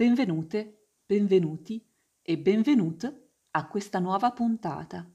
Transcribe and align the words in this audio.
Benvenute, 0.00 0.86
benvenuti 1.04 1.86
e 2.22 2.38
benvenute 2.38 3.32
a 3.50 3.66
questa 3.68 3.98
nuova 3.98 4.30
puntata. 4.30 5.06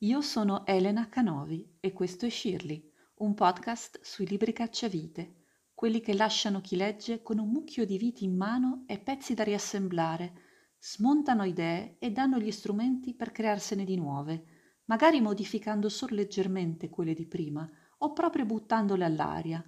Io 0.00 0.20
sono 0.20 0.66
Elena 0.66 1.08
Canovi 1.08 1.78
e 1.80 1.94
questo 1.94 2.26
è 2.26 2.28
Shirley, 2.28 2.92
un 3.20 3.32
podcast 3.32 3.98
sui 4.02 4.26
libri 4.26 4.52
cacciavite, 4.52 5.36
quelli 5.72 6.02
che 6.02 6.12
lasciano 6.12 6.60
chi 6.60 6.76
legge 6.76 7.22
con 7.22 7.38
un 7.38 7.48
mucchio 7.48 7.86
di 7.86 7.96
viti 7.96 8.24
in 8.24 8.36
mano 8.36 8.84
e 8.86 8.98
pezzi 8.98 9.32
da 9.32 9.42
riassemblare, 9.42 10.34
smontano 10.78 11.44
idee 11.44 11.96
e 11.98 12.10
danno 12.10 12.38
gli 12.38 12.50
strumenti 12.50 13.14
per 13.14 13.32
crearsene 13.32 13.86
di 13.86 13.96
nuove, 13.96 14.44
magari 14.84 15.22
modificando 15.22 15.88
solo 15.88 16.14
leggermente 16.14 16.90
quelle 16.90 17.14
di 17.14 17.24
prima 17.24 17.66
o 18.00 18.12
proprio 18.12 18.44
buttandole 18.44 19.06
all'aria 19.06 19.64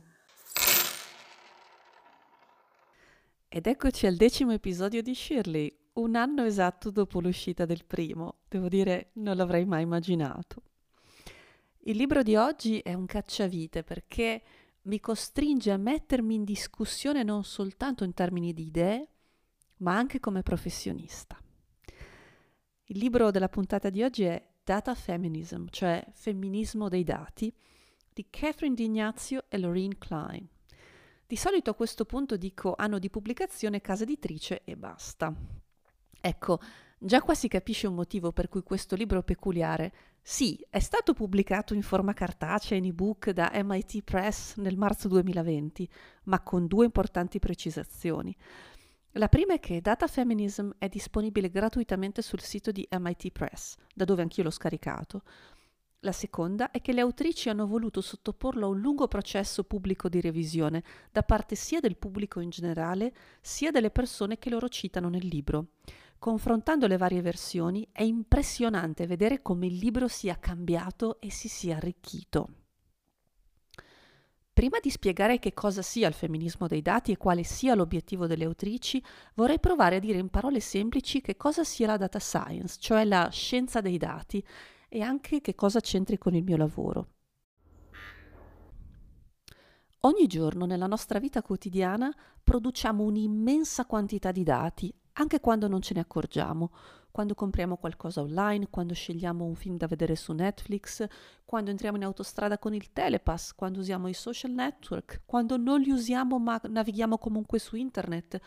Ed 3.50 3.66
eccoci 3.66 4.06
al 4.06 4.16
decimo 4.16 4.52
episodio 4.52 5.00
di 5.00 5.14
Shirley, 5.14 5.74
un 5.94 6.16
anno 6.16 6.44
esatto 6.44 6.90
dopo 6.90 7.18
l'uscita 7.18 7.64
del 7.64 7.86
primo. 7.86 8.40
Devo 8.46 8.68
dire, 8.68 9.12
non 9.14 9.36
l'avrei 9.39 9.64
mai 9.64 9.84
immaginato. 9.84 10.62
Il 11.84 11.96
libro 11.96 12.22
di 12.22 12.36
oggi 12.36 12.80
è 12.80 12.92
un 12.92 13.06
cacciavite 13.06 13.84
perché 13.84 14.42
mi 14.82 15.00
costringe 15.00 15.70
a 15.70 15.79
mettermi 15.79 16.34
in 16.34 16.44
discussione 16.44 17.22
non 17.22 17.42
soltanto 17.42 18.04
in 18.04 18.12
termini 18.12 18.53
di 18.53 18.66
idee, 18.66 19.08
ma 19.78 19.96
anche 19.96 20.20
come 20.20 20.42
professionista. 20.42 21.40
Il 22.84 22.98
libro 22.98 23.30
della 23.30 23.48
puntata 23.48 23.89
di 23.89 24.03
oggi 24.03 24.25
è 24.25 24.46
Data 24.62 24.94
Feminism, 24.94 25.64
cioè 25.70 26.06
Femminismo 26.12 26.90
dei 26.90 27.03
dati, 27.03 27.50
di 28.12 28.26
Catherine 28.28 28.75
D'Ignazio 28.75 29.44
e 29.48 29.56
Lorraine 29.56 29.96
Klein. 29.96 30.46
Di 31.29 31.37
solito 31.37 31.68
a 31.68 31.75
questo 31.75 32.06
punto 32.06 32.39
dico 32.39 32.73
anno 32.75 32.98
di 32.98 33.11
pubblicazione, 33.11 33.83
casa 33.83 34.05
editrice 34.05 34.62
e 34.64 34.78
basta. 34.78 35.31
Ecco, 36.19 36.59
già 36.98 37.20
qua 37.20 37.34
si 37.34 37.48
capisce 37.48 37.87
un 37.87 37.95
motivo 37.95 38.33
per 38.33 38.48
cui 38.48 38.62
questo 38.62 38.97
libro 38.97 39.23
peculiare, 39.23 39.93
sì, 40.23 40.59
è 40.70 40.79
stato 40.79 41.12
pubblicato 41.12 41.75
in 41.75 41.83
forma 41.83 42.15
cartacea 42.15 42.79
in 42.79 42.87
ebook 42.87 43.33
da 43.33 43.51
MIT 43.62 44.05
Press 44.05 44.57
nel 44.57 44.79
marzo 44.79 45.07
2020, 45.09 45.87
ma 46.25 46.41
con 46.41 46.67
due 46.67 46.87
importanti 46.87 47.39
precisazioni. 47.39 48.35
La 49.13 49.29
prima 49.29 49.53
è 49.53 49.61
che 49.61 49.83
Data 49.83 50.07
Feminism 50.07 50.70
è 50.79 50.89
disponibile 50.89 51.51
gratuitamente 51.51 52.23
sul 52.23 52.41
sito 52.41 52.70
di 52.70 52.89
MIT 52.91 53.33
Press, 53.33 53.77
da 53.95 54.07
dove 54.07 54.23
anch'io 54.23 54.45
l'ho 54.45 54.51
scaricato. 54.51 55.25
La 56.03 56.13
seconda 56.13 56.71
è 56.71 56.81
che 56.81 56.93
le 56.93 57.01
autrici 57.01 57.49
hanno 57.49 57.67
voluto 57.67 58.01
sottoporlo 58.01 58.67
a 58.67 58.69
un 58.69 58.79
lungo 58.79 59.09
processo 59.09 59.65
pubblico 59.65 60.09
di 60.09 60.21
revisione 60.21 60.85
da 61.11 61.25
parte 61.25 61.57
sia 61.57 61.81
del 61.81 61.97
pubblico 61.97 62.39
in 62.39 62.51
generale 62.51 63.13
sia 63.41 63.73
delle 63.73 63.91
persone 63.91 64.39
che 64.39 64.49
loro 64.49 64.69
citano 64.69 65.09
nel 65.09 65.27
libro. 65.27 65.71
Confrontando 66.17 66.87
le 66.87 66.99
varie 66.99 67.21
versioni 67.21 67.89
è 67.91 68.03
impressionante 68.03 69.09
vedere 69.09 69.43
come 69.43 69.67
il 69.67 69.77
libro 69.77 70.07
sia 70.07 70.39
cambiato 70.39 71.21
e 71.21 71.33
si 71.33 71.49
sia 71.49 71.77
arricchito. 71.77 72.49
Prima 74.53 74.79
di 74.81 74.91
spiegare 74.91 75.41
che 75.41 75.53
cosa 75.53 75.83
sia 75.83 76.07
il 76.07 76.15
femminismo 76.15 76.69
dei 76.69 76.83
dati 76.83 77.11
e 77.13 77.17
quale 77.17 77.43
sia 77.45 77.75
l'obiettivo 77.75 78.27
delle 78.27 78.45
autrici, 78.45 79.03
vorrei 79.35 79.59
provare 79.61 79.97
a 79.97 80.01
dire 80.01 80.19
in 80.19 80.29
parole 80.31 80.61
semplici 80.61 81.21
che 81.21 81.37
cosa 81.37 81.63
sia 81.63 81.87
la 81.87 81.97
data 81.97 82.19
science, 82.19 82.77
cioè 82.81 83.05
la 83.05 83.29
scienza 83.31 83.81
dei 83.81 83.99
dati, 83.99 84.45
e 84.89 85.00
anche 85.03 85.41
che 85.41 85.55
cosa 85.55 85.81
c'entri 85.81 86.19
con 86.19 86.34
il 86.34 86.42
mio 86.42 86.56
lavoro. 86.56 87.08
Ogni 90.03 90.27
giorno 90.27 90.64
nella 90.64 90.86
nostra 90.86 91.19
vita 91.19 91.42
quotidiana 91.42 92.14
produciamo 92.42 93.03
un'immensa 93.03 93.84
quantità 93.84 94.30
di 94.30 94.45
dati, 94.45 94.95
anche 95.14 95.41
quando 95.41 95.67
non 95.67 95.83
ce 95.83 95.95
ne 95.95 96.00
accorgiamo, 96.00 96.70
quando 97.11 97.34
compriamo 97.34 97.77
qualcosa 97.77 98.20
online, 98.20 98.69
quando 98.70 98.95
scegliamo 98.95 99.45
un 99.45 99.56
film 99.56 99.77
da 99.77 99.89
vedere 99.89 100.14
su 100.14 100.33
Netflix, 100.33 101.05
quando 101.45 101.70
entriamo 101.70 101.97
in 101.97 102.05
autostrada 102.05 102.58
con 102.58 102.74
il 102.74 102.92
telepass, 102.92 103.55
quando 103.55 103.80
usiamo 103.80 104.07
i 104.07 104.14
social 104.14 104.52
network, 104.52 105.23
quando 105.27 105.57
non 105.57 105.80
li 105.80 105.90
usiamo 105.90 106.39
ma 106.39 106.61
navighiamo 106.63 107.18
comunque 107.18 107.58
su 107.58 107.74
internet, 107.74 108.40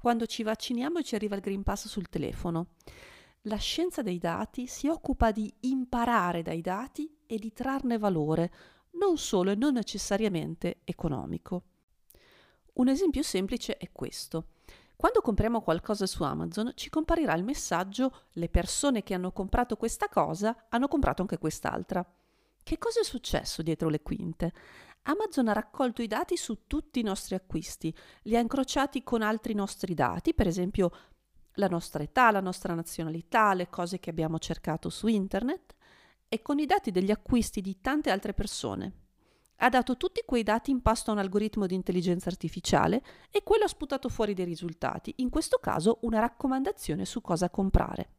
quando 0.00 0.24
ci 0.24 0.42
vacciniamo 0.42 0.98
e 0.98 1.04
ci 1.04 1.14
arriva 1.14 1.34
il 1.34 1.42
Green 1.42 1.62
Pass 1.62 1.88
sul 1.88 2.08
telefono 2.08 2.68
la 3.46 3.56
scienza 3.56 4.02
dei 4.02 4.18
dati 4.18 4.66
si 4.66 4.88
occupa 4.88 5.30
di 5.30 5.52
imparare 5.60 6.42
dai 6.42 6.60
dati 6.60 7.16
e 7.26 7.38
di 7.38 7.52
trarne 7.52 7.98
valore, 7.98 8.52
non 8.98 9.18
solo 9.18 9.50
e 9.50 9.54
non 9.54 9.74
necessariamente 9.74 10.80
economico. 10.84 11.62
Un 12.74 12.88
esempio 12.88 13.22
semplice 13.22 13.76
è 13.76 13.90
questo. 13.92 14.48
Quando 14.96 15.20
compriamo 15.20 15.60
qualcosa 15.60 16.06
su 16.06 16.22
Amazon 16.22 16.72
ci 16.74 16.90
comparirà 16.90 17.34
il 17.34 17.44
messaggio 17.44 18.24
le 18.32 18.48
persone 18.48 19.02
che 19.02 19.14
hanno 19.14 19.32
comprato 19.32 19.76
questa 19.76 20.08
cosa 20.08 20.66
hanno 20.68 20.88
comprato 20.88 21.22
anche 21.22 21.38
quest'altra. 21.38 22.04
Che 22.62 22.78
cosa 22.78 23.00
è 23.00 23.04
successo 23.04 23.62
dietro 23.62 23.88
le 23.88 24.02
quinte? 24.02 24.52
Amazon 25.02 25.48
ha 25.48 25.52
raccolto 25.52 26.02
i 26.02 26.08
dati 26.08 26.36
su 26.36 26.66
tutti 26.66 26.98
i 26.98 27.04
nostri 27.04 27.36
acquisti, 27.36 27.94
li 28.22 28.36
ha 28.36 28.40
incrociati 28.40 29.04
con 29.04 29.22
altri 29.22 29.54
nostri 29.54 29.94
dati, 29.94 30.34
per 30.34 30.48
esempio 30.48 30.90
la 31.56 31.68
nostra 31.68 32.02
età, 32.02 32.30
la 32.30 32.40
nostra 32.40 32.74
nazionalità, 32.74 33.52
le 33.54 33.68
cose 33.68 33.98
che 33.98 34.10
abbiamo 34.10 34.38
cercato 34.38 34.88
su 34.88 35.06
internet 35.06 35.74
e 36.28 36.42
con 36.42 36.58
i 36.58 36.66
dati 36.66 36.90
degli 36.90 37.10
acquisti 37.10 37.60
di 37.60 37.80
tante 37.80 38.10
altre 38.10 38.32
persone. 38.32 39.04
Ha 39.56 39.68
dato 39.68 39.96
tutti 39.96 40.22
quei 40.26 40.42
dati 40.42 40.70
in 40.70 40.82
pasto 40.82 41.10
a 41.10 41.14
un 41.14 41.20
algoritmo 41.20 41.66
di 41.66 41.74
intelligenza 41.74 42.28
artificiale 42.28 43.02
e 43.30 43.42
quello 43.42 43.64
ha 43.64 43.68
sputato 43.68 44.08
fuori 44.08 44.34
dei 44.34 44.44
risultati, 44.44 45.14
in 45.18 45.30
questo 45.30 45.58
caso 45.58 45.98
una 46.02 46.20
raccomandazione 46.20 47.06
su 47.06 47.22
cosa 47.22 47.48
comprare. 47.48 48.10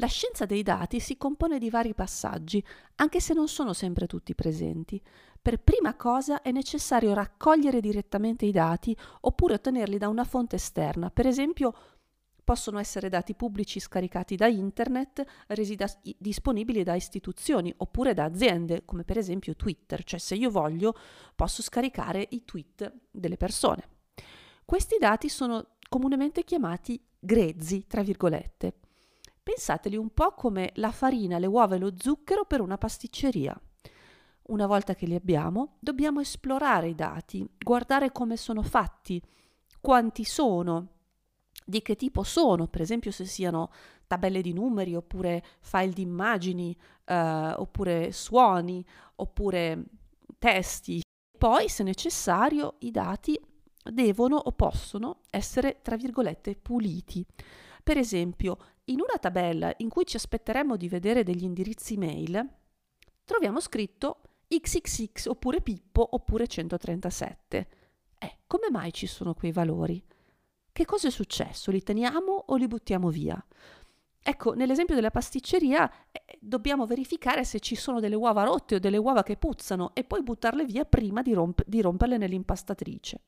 La 0.00 0.06
scienza 0.06 0.44
dei 0.44 0.62
dati 0.62 1.00
si 1.00 1.16
compone 1.16 1.58
di 1.58 1.70
vari 1.70 1.94
passaggi, 1.94 2.64
anche 2.96 3.20
se 3.20 3.34
non 3.34 3.48
sono 3.48 3.72
sempre 3.72 4.06
tutti 4.06 4.34
presenti. 4.34 5.02
Per 5.48 5.60
prima 5.60 5.94
cosa 5.94 6.42
è 6.42 6.50
necessario 6.50 7.14
raccogliere 7.14 7.80
direttamente 7.80 8.44
i 8.44 8.52
dati 8.52 8.94
oppure 9.22 9.54
ottenerli 9.54 9.96
da 9.96 10.08
una 10.08 10.24
fonte 10.24 10.56
esterna, 10.56 11.08
per 11.08 11.26
esempio 11.26 11.74
possono 12.44 12.78
essere 12.78 13.08
dati 13.08 13.34
pubblici 13.34 13.80
scaricati 13.80 14.36
da 14.36 14.46
internet, 14.46 15.24
resi 15.46 15.74
disponibili 16.18 16.82
da 16.82 16.94
istituzioni 16.96 17.72
oppure 17.78 18.12
da 18.12 18.24
aziende, 18.24 18.84
come 18.84 19.04
per 19.04 19.16
esempio 19.16 19.56
Twitter, 19.56 20.04
cioè 20.04 20.18
se 20.20 20.34
io 20.34 20.50
voglio 20.50 20.94
posso 21.34 21.62
scaricare 21.62 22.26
i 22.28 22.44
tweet 22.44 22.92
delle 23.10 23.38
persone. 23.38 23.88
Questi 24.66 24.98
dati 25.00 25.30
sono 25.30 25.76
comunemente 25.88 26.44
chiamati 26.44 27.02
grezzi, 27.18 27.86
tra 27.86 28.02
virgolette. 28.02 28.74
Pensateli 29.42 29.96
un 29.96 30.10
po' 30.10 30.32
come 30.32 30.72
la 30.74 30.92
farina, 30.92 31.38
le 31.38 31.46
uova 31.46 31.76
e 31.76 31.78
lo 31.78 31.94
zucchero 31.96 32.44
per 32.44 32.60
una 32.60 32.76
pasticceria. 32.76 33.58
Una 34.48 34.66
volta 34.66 34.94
che 34.94 35.04
li 35.04 35.14
abbiamo, 35.14 35.76
dobbiamo 35.78 36.20
esplorare 36.20 36.88
i 36.88 36.94
dati, 36.94 37.46
guardare 37.58 38.12
come 38.12 38.38
sono 38.38 38.62
fatti, 38.62 39.22
quanti 39.78 40.24
sono, 40.24 40.88
di 41.66 41.82
che 41.82 41.96
tipo 41.96 42.22
sono, 42.22 42.66
per 42.66 42.80
esempio 42.80 43.10
se 43.10 43.26
siano 43.26 43.70
tabelle 44.06 44.40
di 44.40 44.54
numeri 44.54 44.94
oppure 44.94 45.44
file 45.60 45.92
di 45.92 46.00
immagini, 46.00 46.74
eh, 47.04 47.14
oppure 47.56 48.10
suoni, 48.10 48.82
oppure 49.16 49.84
testi. 50.38 51.02
Poi, 51.36 51.68
se 51.68 51.82
necessario, 51.82 52.76
i 52.78 52.90
dati 52.90 53.38
devono 53.84 54.36
o 54.36 54.52
possono 54.52 55.20
essere, 55.28 55.80
tra 55.82 55.96
virgolette, 55.96 56.56
puliti. 56.56 57.22
Per 57.84 57.98
esempio, 57.98 58.56
in 58.84 59.00
una 59.00 59.18
tabella 59.20 59.74
in 59.76 59.90
cui 59.90 60.06
ci 60.06 60.16
aspetteremmo 60.16 60.76
di 60.78 60.88
vedere 60.88 61.22
degli 61.22 61.44
indirizzi 61.44 61.98
mail, 61.98 62.48
troviamo 63.24 63.60
scritto 63.60 64.22
XXX 64.48 65.26
oppure 65.26 65.60
Pippo 65.60 66.06
oppure 66.12 66.46
137. 66.46 67.68
Eh, 68.18 68.38
come 68.46 68.70
mai 68.70 68.92
ci 68.92 69.06
sono 69.06 69.34
quei 69.34 69.52
valori? 69.52 70.02
Che 70.72 70.84
cosa 70.84 71.08
è 71.08 71.10
successo? 71.10 71.70
Li 71.70 71.82
teniamo 71.82 72.44
o 72.46 72.56
li 72.56 72.66
buttiamo 72.66 73.10
via? 73.10 73.42
Ecco, 74.20 74.52
nell'esempio 74.54 74.94
della 74.94 75.10
pasticceria 75.10 75.90
eh, 76.10 76.38
dobbiamo 76.40 76.86
verificare 76.86 77.44
se 77.44 77.60
ci 77.60 77.76
sono 77.76 78.00
delle 78.00 78.14
uova 78.14 78.44
rotte 78.44 78.74
o 78.74 78.78
delle 78.78 78.96
uova 78.96 79.22
che 79.22 79.36
puzzano 79.36 79.94
e 79.94 80.04
poi 80.04 80.22
buttarle 80.22 80.64
via 80.64 80.84
prima 80.84 81.22
di, 81.22 81.32
romp- 81.32 81.64
di 81.66 81.80
romperle 81.80 82.18
nell'impastatrice. 82.18 83.20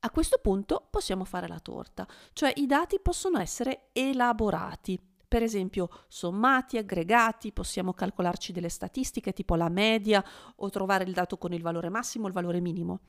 A 0.00 0.10
questo 0.10 0.38
punto 0.40 0.86
possiamo 0.88 1.24
fare 1.24 1.48
la 1.48 1.58
torta, 1.58 2.06
cioè 2.32 2.52
i 2.56 2.66
dati 2.66 3.00
possono 3.00 3.40
essere 3.40 3.88
elaborati, 3.92 5.00
per 5.28 5.42
esempio 5.42 5.88
sommati, 6.08 6.78
aggregati, 6.78 7.52
possiamo 7.52 7.92
calcolarci 7.92 8.52
delle 8.52 8.68
statistiche 8.68 9.32
tipo 9.32 9.54
la 9.54 9.68
media 9.68 10.24
o 10.56 10.70
trovare 10.70 11.04
il 11.04 11.12
dato 11.12 11.36
con 11.36 11.52
il 11.52 11.62
valore 11.62 11.88
massimo 11.88 12.24
o 12.24 12.28
il 12.28 12.34
valore 12.34 12.60
minimo. 12.60 13.00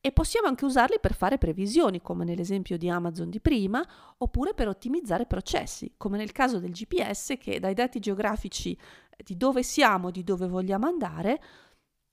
E 0.00 0.12
possiamo 0.12 0.46
anche 0.46 0.64
usarli 0.64 0.98
per 1.00 1.14
fare 1.14 1.36
previsioni, 1.36 2.00
come 2.00 2.24
nell'esempio 2.24 2.78
di 2.78 2.88
Amazon 2.88 3.28
di 3.28 3.40
prima, 3.40 3.84
oppure 4.18 4.54
per 4.54 4.68
ottimizzare 4.68 5.26
processi, 5.26 5.94
come 5.96 6.16
nel 6.16 6.32
caso 6.32 6.58
del 6.60 6.70
GPS 6.70 7.34
che 7.38 7.58
dai 7.58 7.74
dati 7.74 7.98
geografici 7.98 8.78
di 9.16 9.36
dove 9.36 9.62
siamo, 9.62 10.10
di 10.10 10.22
dove 10.22 10.46
vogliamo 10.46 10.86
andare, 10.86 11.40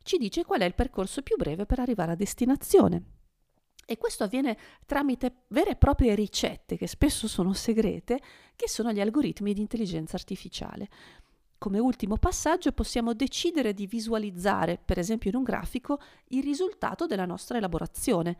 ci 0.04 0.18
dice 0.18 0.44
qual 0.44 0.62
è 0.62 0.66
il 0.66 0.74
percorso 0.74 1.22
più 1.22 1.36
breve 1.36 1.66
per 1.66 1.80
arrivare 1.80 2.14
a 2.14 2.16
destinazione. 2.16 3.23
E 3.86 3.98
questo 3.98 4.24
avviene 4.24 4.58
tramite 4.86 5.44
vere 5.50 5.72
e 5.72 5.76
proprie 5.76 6.16
ricette, 6.16 6.78
che 6.78 6.88
spesso 6.88 7.28
sono 7.28 7.54
segrete, 7.54 8.20
che 8.56 8.70
sono 8.70 8.92
gli 8.92 9.02
algoritmi 9.02 9.54
di 9.54 9.62
intelligenza 9.62 10.16
artificiale. 10.16 10.90
Come 11.58 11.80
ultimo 11.80 12.18
passaggio 12.18 12.72
possiamo 12.72 13.14
decidere 13.14 13.74
di 13.74 13.88
visualizzare, 13.88 14.80
per 14.84 15.00
esempio 15.00 15.30
in 15.30 15.38
un 15.38 15.44
grafico, 15.44 16.00
il 16.30 16.44
risultato 16.44 17.06
della 17.06 17.26
nostra 17.26 17.58
elaborazione. 17.58 18.38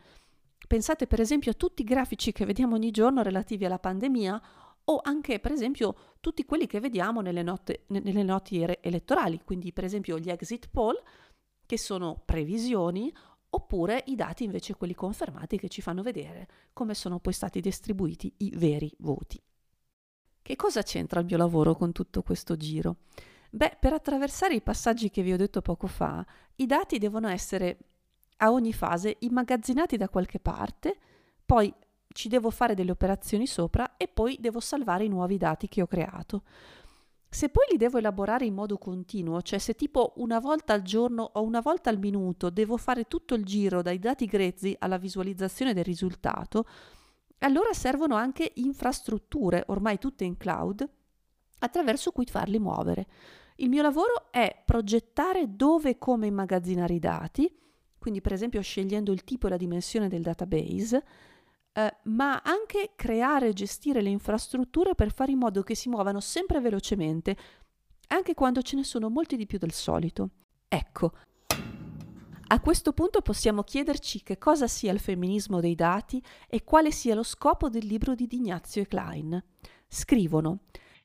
Pensate 0.68 1.08
per 1.08 1.20
esempio 1.20 1.52
a 1.52 1.56
tutti 1.56 1.82
i 1.82 1.86
grafici 1.86 2.32
che 2.32 2.46
vediamo 2.46 2.76
ogni 2.76 2.92
giorno 2.92 3.22
relativi 3.22 3.66
alla 3.66 3.80
pandemia 3.80 4.42
o 4.86 5.00
anche 5.02 5.40
per 5.40 5.52
esempio 5.52 5.96
tutti 6.20 6.44
quelli 6.46 6.68
che 6.68 6.80
vediamo 6.80 7.22
nelle, 7.22 7.44
note, 7.44 7.84
nelle 7.88 8.24
noti 8.24 8.62
elettorali, 8.62 9.42
quindi 9.44 9.72
per 9.72 9.86
esempio 9.86 10.18
gli 10.20 10.30
exit 10.30 10.68
poll, 10.70 11.02
che 11.66 11.78
sono 11.78 12.22
previsioni, 12.26 13.14
oppure 13.56 14.04
i 14.08 14.16
dati 14.16 14.44
invece 14.44 14.76
quelli 14.76 14.96
confermati 14.96 15.58
che 15.58 15.70
ci 15.70 15.82
fanno 15.82 16.02
vedere 16.02 16.48
come 16.74 16.94
sono 16.94 17.20
poi 17.20 17.34
stati 17.34 17.60
distribuiti 17.60 18.34
i 18.38 18.52
veri 18.56 18.92
voti. 19.00 19.42
Che 20.42 20.56
cosa 20.56 20.82
c'entra 20.82 21.20
il 21.20 21.26
mio 21.26 21.38
lavoro 21.38 21.76
con 21.76 21.92
tutto 21.92 22.22
questo 22.22 22.56
giro? 22.58 22.98
Beh, 23.50 23.78
per 23.80 23.94
attraversare 23.94 24.56
i 24.56 24.62
passaggi 24.62 25.10
che 25.10 25.22
vi 25.22 25.32
ho 25.32 25.38
detto 25.38 25.62
poco 25.62 25.88
fa, 25.88 26.26
i 26.56 26.66
dati 26.66 26.98
devono 26.98 27.28
essere 27.28 27.78
a 28.38 28.52
ogni 28.52 28.74
fase 28.74 29.18
immagazzinati 29.20 29.96
da 29.96 30.10
qualche 30.10 30.40
parte, 30.40 30.98
poi 31.46 31.74
ci 32.08 32.30
devo 32.30 32.50
fare 32.50 32.74
delle 32.74 32.92
operazioni 32.92 33.46
sopra 33.46 33.96
e 33.98 34.08
poi 34.08 34.38
devo 34.40 34.60
salvare 34.60 35.06
i 35.06 35.10
nuovi 35.10 35.38
dati 35.38 35.68
che 35.68 35.82
ho 35.82 35.88
creato. 35.88 36.44
Se 37.34 37.50
poi 37.50 37.66
li 37.72 37.78
devo 37.78 37.98
elaborare 37.98 38.46
in 38.46 38.54
modo 38.54 38.78
continuo, 38.78 39.42
cioè 39.42 39.58
se 39.58 39.74
tipo 39.74 40.14
una 40.18 40.38
volta 40.40 40.74
al 40.74 40.84
giorno 40.84 41.32
o 41.34 41.42
una 41.42 41.62
volta 41.62 41.90
al 41.90 41.98
minuto 41.98 42.52
devo 42.52 42.78
fare 42.78 43.06
tutto 43.06 43.34
il 43.34 43.44
giro 43.44 43.82
dai 43.82 43.98
dati 43.98 44.28
grezzi 44.28 44.76
alla 44.78 45.00
visualizzazione 45.00 45.74
del 45.74 45.84
risultato, 45.84 46.68
allora 47.40 47.74
servono 47.74 48.14
anche 48.14 48.52
infrastrutture, 48.58 49.64
ormai 49.70 49.98
tutte 49.98 50.26
in 50.26 50.38
cloud, 50.38 50.88
attraverso 51.58 52.12
cui 52.12 52.26
farli 52.28 52.60
muovere. 52.60 53.08
Il 53.56 53.70
mio 53.70 53.82
lavoro 53.82 54.32
è 54.32 54.62
progettare 54.64 55.56
dove 55.56 55.90
e 55.90 55.98
come 55.98 56.28
immagazzinare 56.28 56.94
i 56.94 57.00
dati, 57.00 57.52
quindi 57.98 58.22
per 58.22 58.34
esempio 58.34 58.62
scegliendo 58.62 59.12
il 59.12 59.24
tipo 59.24 59.48
e 59.48 59.50
la 59.50 59.58
dimensione 59.58 60.08
del 60.08 60.22
database, 60.22 61.04
eh, 61.74 61.96
ma 62.04 62.42
anche 62.44 62.92
creare 62.96 63.50
e 63.50 63.54
gestire 63.54 64.02
le 64.02 64.10
infrastrutture 64.10 64.96
per 64.96 65.12
fare 65.12 65.32
in 65.32 65.40
modo 65.40 65.64
che 65.64 65.76
si 65.76 65.90
muovano 65.90 66.20
sempre 66.20 66.60
velocemente, 66.62 67.36
anche 68.08 68.34
quando 68.34 68.62
ce 68.62 68.76
ne 68.76 68.84
sono 68.84 69.10
molti 69.10 69.36
di 69.36 69.46
più 69.46 69.58
del 69.58 69.72
solito. 69.72 70.30
Ecco, 70.68 71.12
a 72.48 72.60
questo 72.60 72.94
punto 72.94 73.22
possiamo 73.22 73.64
chiederci 73.64 74.22
che 74.22 74.38
cosa 74.38 74.68
sia 74.68 74.92
il 74.92 75.00
femminismo 75.00 75.60
dei 75.60 75.74
dati 75.74 76.24
e 76.48 76.64
quale 76.64 76.92
sia 76.92 77.16
lo 77.16 77.24
scopo 77.24 77.70
del 77.70 77.86
libro 77.86 78.14
di 78.14 78.28
Dignazio 78.28 78.84
e 78.84 78.88
Klein. 78.88 79.44
Scrivono 79.88 80.60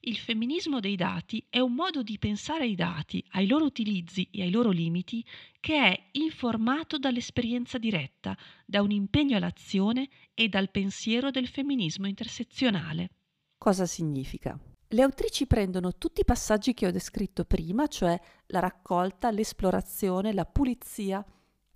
il 0.08 0.16
femminismo 0.16 0.80
dei 0.80 0.96
dati 0.96 1.44
è 1.50 1.60
un 1.60 1.74
modo 1.74 2.02
di 2.02 2.18
pensare 2.18 2.64
ai 2.64 2.74
dati, 2.74 3.22
ai 3.32 3.46
loro 3.46 3.66
utilizzi 3.66 4.26
e 4.32 4.42
ai 4.42 4.50
loro 4.50 4.70
limiti 4.70 5.22
che 5.60 5.76
è 5.76 6.08
informato 6.12 6.98
dall'esperienza 6.98 7.76
diretta, 7.76 8.36
da 8.64 8.80
un 8.80 8.90
impegno 8.90 9.36
all'azione 9.36 10.08
e 10.32 10.48
dal 10.48 10.70
pensiero 10.70 11.30
del 11.30 11.46
femminismo 11.46 12.06
intersezionale. 12.06 13.10
Cosa 13.58 13.84
significa? 13.84 14.58
Le 14.90 15.02
autrici 15.02 15.46
prendono 15.46 15.98
tutti 15.98 16.22
i 16.22 16.24
passaggi 16.24 16.72
che 16.72 16.86
ho 16.86 16.90
descritto 16.90 17.44
prima, 17.44 17.86
cioè 17.86 18.18
la 18.46 18.60
raccolta, 18.60 19.30
l'esplorazione, 19.30 20.32
la 20.32 20.46
pulizia, 20.46 21.22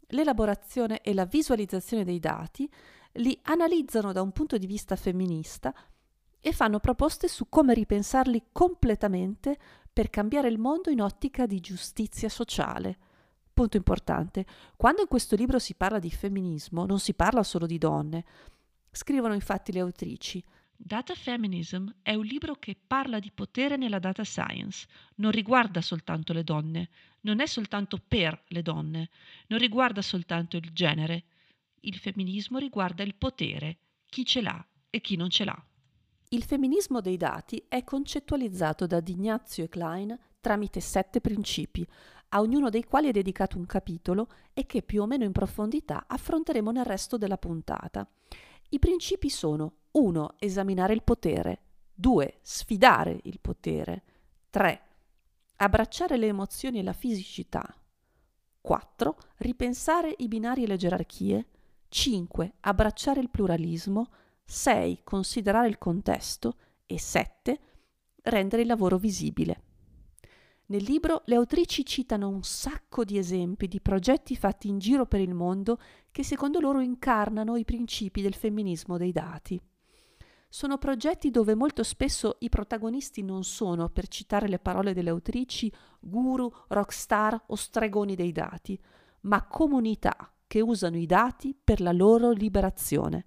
l'elaborazione 0.08 1.02
e 1.02 1.12
la 1.12 1.26
visualizzazione 1.26 2.04
dei 2.04 2.18
dati, 2.18 2.66
li 3.16 3.38
analizzano 3.42 4.12
da 4.12 4.22
un 4.22 4.32
punto 4.32 4.56
di 4.56 4.66
vista 4.66 4.96
femminista 4.96 5.74
e 6.44 6.52
fanno 6.52 6.80
proposte 6.80 7.28
su 7.28 7.48
come 7.48 7.72
ripensarli 7.72 8.46
completamente 8.50 9.56
per 9.92 10.10
cambiare 10.10 10.48
il 10.48 10.58
mondo 10.58 10.90
in 10.90 11.00
ottica 11.00 11.46
di 11.46 11.60
giustizia 11.60 12.28
sociale. 12.28 12.98
Punto 13.54 13.76
importante, 13.76 14.44
quando 14.76 15.02
in 15.02 15.08
questo 15.08 15.36
libro 15.36 15.60
si 15.60 15.74
parla 15.74 16.00
di 16.00 16.10
femminismo 16.10 16.84
non 16.84 16.98
si 16.98 17.14
parla 17.14 17.44
solo 17.44 17.66
di 17.66 17.78
donne. 17.78 18.24
Scrivono 18.90 19.34
infatti 19.34 19.70
le 19.70 19.80
autrici. 19.80 20.42
Data 20.74 21.14
Feminism 21.14 21.88
è 22.02 22.14
un 22.14 22.24
libro 22.24 22.56
che 22.56 22.76
parla 22.84 23.20
di 23.20 23.30
potere 23.30 23.76
nella 23.76 24.00
data 24.00 24.24
science, 24.24 24.88
non 25.16 25.30
riguarda 25.30 25.80
soltanto 25.80 26.32
le 26.32 26.42
donne, 26.42 26.88
non 27.20 27.38
è 27.38 27.46
soltanto 27.46 27.98
per 27.98 28.42
le 28.48 28.62
donne, 28.62 29.10
non 29.46 29.60
riguarda 29.60 30.02
soltanto 30.02 30.56
il 30.56 30.72
genere. 30.72 31.24
Il 31.82 31.98
femminismo 31.98 32.58
riguarda 32.58 33.04
il 33.04 33.14
potere, 33.14 33.78
chi 34.06 34.24
ce 34.24 34.40
l'ha 34.40 34.66
e 34.90 35.00
chi 35.00 35.14
non 35.14 35.30
ce 35.30 35.44
l'ha. 35.44 35.66
Il 36.32 36.44
femminismo 36.44 37.02
dei 37.02 37.18
dati 37.18 37.62
è 37.68 37.84
concettualizzato 37.84 38.86
da 38.86 39.00
Dignazio 39.00 39.64
e 39.64 39.68
Klein 39.68 40.18
tramite 40.40 40.80
sette 40.80 41.20
principi, 41.20 41.86
a 42.30 42.40
ognuno 42.40 42.70
dei 42.70 42.84
quali 42.84 43.08
è 43.08 43.12
dedicato 43.12 43.58
un 43.58 43.66
capitolo 43.66 44.28
e 44.54 44.64
che 44.64 44.80
più 44.80 45.02
o 45.02 45.06
meno 45.06 45.24
in 45.24 45.32
profondità 45.32 46.04
affronteremo 46.06 46.70
nel 46.70 46.86
resto 46.86 47.18
della 47.18 47.36
puntata. 47.36 48.08
I 48.70 48.78
principi 48.78 49.28
sono 49.28 49.74
1. 49.90 50.36
Esaminare 50.38 50.94
il 50.94 51.02
potere, 51.02 51.60
2. 51.92 52.38
Sfidare 52.40 53.20
il 53.24 53.38
potere, 53.38 54.02
3. 54.48 54.82
Abbracciare 55.56 56.16
le 56.16 56.28
emozioni 56.28 56.78
e 56.78 56.82
la 56.82 56.94
fisicità, 56.94 57.62
4. 58.62 59.16
Ripensare 59.36 60.14
i 60.16 60.28
binari 60.28 60.62
e 60.62 60.66
le 60.66 60.78
gerarchie, 60.78 61.46
5. 61.88 62.54
Abbracciare 62.60 63.20
il 63.20 63.28
pluralismo, 63.28 64.08
6. 64.44 65.00
Considerare 65.04 65.68
il 65.68 65.78
contesto 65.78 66.56
e 66.86 66.98
7. 66.98 67.60
Rendere 68.22 68.62
il 68.62 68.68
lavoro 68.68 68.98
visibile. 68.98 69.62
Nel 70.66 70.84
libro 70.84 71.22
le 71.26 71.34
autrici 71.34 71.84
citano 71.84 72.28
un 72.28 72.42
sacco 72.42 73.04
di 73.04 73.18
esempi 73.18 73.68
di 73.68 73.80
progetti 73.80 74.36
fatti 74.36 74.68
in 74.68 74.78
giro 74.78 75.06
per 75.06 75.20
il 75.20 75.34
mondo 75.34 75.78
che 76.10 76.24
secondo 76.24 76.60
loro 76.60 76.80
incarnano 76.80 77.56
i 77.56 77.64
principi 77.64 78.22
del 78.22 78.34
femminismo 78.34 78.96
dei 78.96 79.12
dati. 79.12 79.60
Sono 80.48 80.78
progetti 80.78 81.30
dove 81.30 81.54
molto 81.54 81.82
spesso 81.82 82.36
i 82.40 82.48
protagonisti 82.48 83.22
non 83.22 83.42
sono, 83.42 83.88
per 83.88 84.08
citare 84.08 84.48
le 84.48 84.58
parole 84.58 84.92
delle 84.92 85.10
autrici, 85.10 85.72
guru, 85.98 86.50
rockstar 86.68 87.44
o 87.46 87.54
stregoni 87.54 88.14
dei 88.14 88.32
dati, 88.32 88.78
ma 89.22 89.44
comunità 89.46 90.32
che 90.46 90.60
usano 90.60 90.96
i 90.96 91.06
dati 91.06 91.54
per 91.54 91.80
la 91.80 91.92
loro 91.92 92.30
liberazione. 92.30 93.26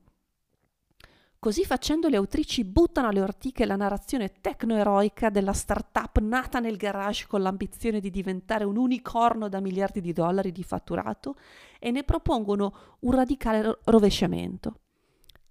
Così 1.45 1.63
facendo 1.63 2.07
le 2.07 2.17
autrici 2.17 2.63
buttano 2.63 3.09
alle 3.09 3.21
ortiche 3.21 3.67
la 3.67 3.75
narrazione 3.75 4.31
tecnoeroica 4.41 5.29
della 5.29 5.53
startup 5.53 6.17
nata 6.17 6.57
nel 6.57 6.75
garage 6.75 7.27
con 7.27 7.43
l'ambizione 7.43 7.99
di 7.99 8.09
diventare 8.09 8.63
un 8.63 8.77
unicorno 8.77 9.47
da 9.47 9.59
miliardi 9.59 10.01
di 10.01 10.11
dollari 10.11 10.51
di 10.51 10.63
fatturato 10.63 11.35
e 11.77 11.91
ne 11.91 12.03
propongono 12.03 12.97
un 13.01 13.11
radicale 13.11 13.77
rovesciamento. 13.83 14.79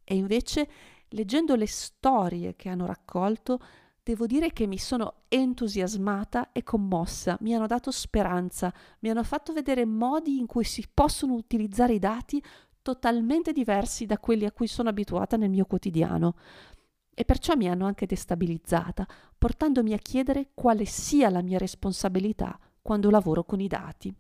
E 0.03 0.17
invece, 0.17 0.69
leggendo 1.11 1.55
le 1.55 1.69
storie 1.69 2.57
che 2.57 2.71
hanno 2.71 2.87
raccolto, 2.87 3.61
devo 4.03 4.27
dire 4.27 4.51
che 4.53 4.67
mi 4.67 4.79
sono 4.79 5.23
entusiasmata 5.29 6.51
e 6.51 6.65
commossa, 6.65 7.39
mi 7.43 7.55
hanno 7.55 7.69
dato 7.69 7.93
speranza, 7.93 8.75
mi 8.99 9.11
hanno 9.11 9.23
fatto 9.23 9.53
vedere 9.53 9.85
modi 9.87 10.41
in 10.41 10.47
cui 10.47 10.65
si 10.65 10.85
possono 10.93 11.35
utilizzare 11.35 11.93
i 11.93 12.01
dati 12.01 12.43
totalmente 12.85 13.53
diversi 13.53 14.05
da 14.05 14.19
quelli 14.19 14.45
a 14.45 14.53
cui 14.53 14.67
sono 14.67 14.91
abituata 14.91 15.39
nel 15.39 15.49
mio 15.49 15.65
quotidiano 15.65 16.37
e 17.15 17.25
perciò 17.25 17.55
mi 17.55 17.67
hanno 17.67 17.87
anche 17.87 18.05
destabilizzata, 18.05 19.07
portandomi 19.39 19.95
a 19.95 19.99
chiedere 19.99 20.51
quale 20.53 20.85
sia 20.85 21.31
la 21.31 21.41
mia 21.41 21.57
responsabilità 21.57 22.59
quando 22.83 23.09
lavoro 23.09 23.45
con 23.45 23.61
i 23.61 23.69
dati. 23.69 24.15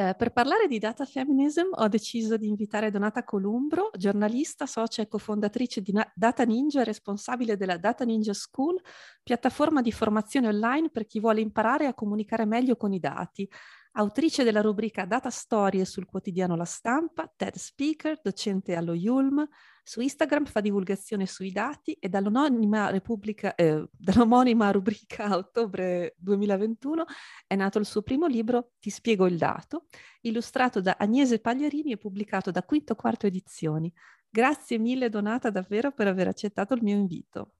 Eh, 0.00 0.14
per 0.16 0.32
parlare 0.32 0.66
di 0.66 0.78
data 0.78 1.04
feminism 1.04 1.68
ho 1.72 1.86
deciso 1.88 2.38
di 2.38 2.48
invitare 2.48 2.90
Donata 2.90 3.22
Columbro, 3.22 3.90
giornalista, 3.94 4.64
socia 4.64 5.02
e 5.02 5.08
cofondatrice 5.08 5.82
di 5.82 5.92
Data 6.14 6.42
Ninja 6.44 6.80
e 6.80 6.84
responsabile 6.84 7.58
della 7.58 7.76
Data 7.76 8.02
Ninja 8.06 8.32
School, 8.32 8.80
piattaforma 9.22 9.82
di 9.82 9.92
formazione 9.92 10.48
online 10.48 10.88
per 10.88 11.04
chi 11.04 11.20
vuole 11.20 11.42
imparare 11.42 11.84
a 11.84 11.92
comunicare 11.92 12.46
meglio 12.46 12.76
con 12.76 12.94
i 12.94 12.98
dati. 12.98 13.46
Autrice 13.92 14.44
della 14.44 14.60
rubrica 14.60 15.04
Data 15.04 15.30
Storie 15.30 15.84
sul 15.84 16.06
quotidiano 16.06 16.54
La 16.54 16.64
Stampa, 16.64 17.32
TED 17.34 17.56
Speaker, 17.56 18.20
docente 18.22 18.76
allo 18.76 18.94
Yulm, 18.94 19.44
su 19.82 20.00
Instagram 20.00 20.44
fa 20.44 20.60
divulgazione 20.60 21.26
sui 21.26 21.50
dati 21.50 21.94
e 21.94 22.08
dall'omonima, 22.08 22.92
eh, 22.92 23.88
dall'omonima 23.90 24.70
rubrica 24.70 25.36
ottobre 25.36 26.14
2021 26.18 27.04
è 27.48 27.56
nato 27.56 27.80
il 27.80 27.86
suo 27.86 28.02
primo 28.02 28.26
libro 28.26 28.74
Ti 28.78 28.90
spiego 28.90 29.26
il 29.26 29.36
dato, 29.36 29.86
illustrato 30.20 30.80
da 30.80 30.94
Agnese 30.96 31.40
Pagliarini 31.40 31.90
e 31.90 31.96
pubblicato 31.96 32.52
da 32.52 32.62
Quinto 32.62 32.94
Quarto 32.94 33.26
Edizioni. 33.26 33.92
Grazie 34.28 34.78
mille 34.78 35.08
Donata 35.08 35.50
davvero 35.50 35.90
per 35.90 36.06
aver 36.06 36.28
accettato 36.28 36.74
il 36.74 36.84
mio 36.84 36.94
invito. 36.94 37.54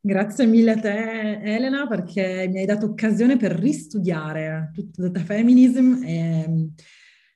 Grazie 0.00 0.44
mille 0.44 0.72
a 0.72 0.78
te 0.78 1.40
Elena 1.42 1.86
perché 1.86 2.46
mi 2.50 2.58
hai 2.58 2.66
dato 2.66 2.86
occasione 2.86 3.38
per 3.38 3.52
ristudiare 3.52 4.70
tutto 4.74 5.08
data 5.08 5.24
feminism 5.24 6.02
e 6.04 6.46
mm, 6.46 6.66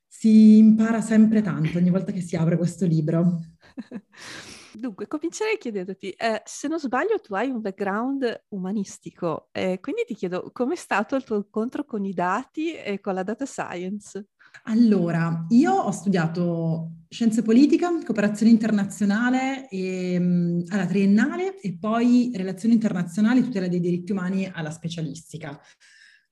si 0.07 0.59
impara 0.59 1.01
sempre 1.01 1.41
tanto 1.41 1.79
ogni 1.79 1.91
volta 1.91 2.13
che 2.13 2.21
si 2.21 2.37
apre 2.37 2.57
questo 2.57 2.85
libro. 2.85 3.41
Dunque, 4.79 5.07
comincerei 5.07 5.59
chiedendoti, 5.59 6.11
eh, 6.11 6.43
se 6.45 6.69
non 6.69 6.79
sbaglio 6.79 7.19
tu 7.21 7.35
hai 7.35 7.49
un 7.49 7.61
background 7.61 8.45
umanistico, 8.49 9.49
eh, 9.51 9.81
quindi 9.81 10.05
ti 10.07 10.15
chiedo 10.15 10.51
com'è 10.53 10.77
stato 10.77 11.17
il 11.17 11.25
tuo 11.25 11.37
incontro 11.37 11.85
con 11.85 12.05
i 12.05 12.13
dati 12.13 12.75
e 12.75 13.01
con 13.01 13.15
la 13.15 13.23
data 13.23 13.45
science? 13.45 14.27
Allora, 14.65 15.47
io 15.49 15.73
ho 15.73 15.91
studiato 15.91 16.93
scienze 17.09 17.43
politica, 17.43 17.89
cooperazione 18.05 18.53
internazionale 18.53 19.69
e, 19.69 20.17
um, 20.19 20.63
alla 20.69 20.87
triennale 20.87 21.59
e 21.61 21.77
poi 21.79 22.31
relazioni 22.35 22.75
internazionali, 22.75 23.43
tutela 23.43 23.69
dei 23.69 23.81
diritti 23.81 24.13
umani 24.13 24.51
alla 24.53 24.71
specialistica. 24.71 25.59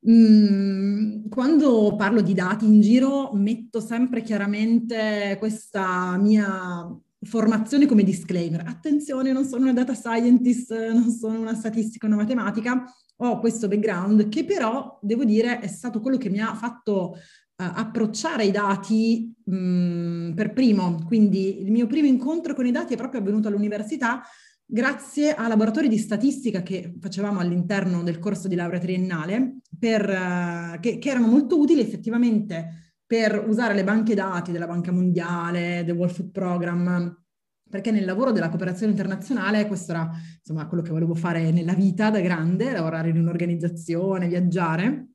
Mm, 0.08 1.28
quando 1.28 1.96
parlo 1.96 2.20
di 2.20 2.35
dati 2.35 2.66
in 2.66 2.80
giro 2.80 3.32
metto 3.32 3.80
sempre 3.80 4.23
chiaramente 4.23 5.37
questa 5.38 6.16
mia 6.18 6.94
formazione 7.23 7.87
come 7.87 8.04
disclaimer. 8.04 8.62
Attenzione, 8.66 9.32
non 9.32 9.44
sono 9.44 9.64
una 9.64 9.73
data 9.73 9.94
scientist, 9.94 10.70
non 10.92 11.11
sono 11.11 11.40
una 11.40 11.54
statistica, 11.54 12.06
una 12.06 12.16
matematica, 12.16 12.85
ho 13.18 13.38
questo 13.40 13.66
background 13.66 14.28
che 14.28 14.44
però, 14.44 14.99
devo 15.02 15.25
dire, 15.25 15.58
è 15.61 15.66
stato 15.66 16.00
quello 16.00 16.18
che 16.18 16.28
mi 16.28 16.40
ha 16.40 16.54
fatto 16.54 17.16
approcciare 17.56 18.44
i 18.44 18.50
dati 18.50 19.34
mh, 19.44 19.56
mm, 19.56 20.32
per 20.34 20.52
primo. 20.52 21.02
Quindi 21.06 21.62
il 21.62 21.70
mio 21.70 21.86
primo 21.86 22.06
incontro 22.06 22.54
con 22.54 22.66
i 22.66 22.72
dati 22.72 22.94
è 22.94 22.96
proprio 22.96 23.20
avvenuto 23.20 23.48
all'università 23.48 24.22
grazie 24.68 25.32
a 25.32 25.46
laboratori 25.46 25.88
di 25.88 25.96
statistica 25.96 26.62
che 26.62 26.94
facevamo 27.00 27.38
all'interno 27.38 28.02
del 28.02 28.18
corso 28.18 28.48
di 28.48 28.56
laurea 28.56 28.80
triennale, 28.80 29.58
per, 29.78 30.08
uh, 30.08 30.80
che, 30.80 30.98
che 30.98 31.08
erano 31.08 31.28
molto 31.28 31.58
utili 31.58 31.80
effettivamente 31.80 32.94
per 33.06 33.44
usare 33.46 33.75
le 33.75 33.84
banche 33.84 34.14
dati 34.14 34.50
della 34.50 34.66
Banca 34.66 34.90
Mondiale, 34.90 35.84
del 35.84 35.94
World 35.94 36.14
Food 36.14 36.30
Program, 36.32 37.25
perché 37.68 37.92
nel 37.92 38.04
lavoro 38.04 38.32
della 38.32 38.48
cooperazione 38.48 38.90
internazionale 38.92 39.66
questo 39.66 39.92
era 39.92 40.10
insomma 40.38 40.66
quello 40.66 40.82
che 40.82 40.90
volevo 40.90 41.14
fare 41.14 41.52
nella 41.52 41.75
vita 41.75 42.10
da 42.10 42.20
grande, 42.20 42.72
lavorare 42.72 43.10
in 43.10 43.18
un'organizzazione, 43.18 44.26
viaggiare. 44.26 45.10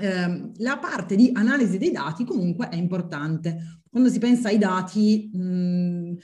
Eh, 0.00 0.50
la 0.56 0.78
parte 0.78 1.16
di 1.16 1.30
analisi 1.32 1.78
dei 1.78 1.90
dati 1.90 2.24
comunque 2.24 2.68
è 2.68 2.76
importante. 2.76 3.80
Quando 3.90 4.10
si 4.10 4.18
pensa 4.18 4.48
ai 4.48 4.58
dati, 4.58 5.30
mh, 5.32 6.16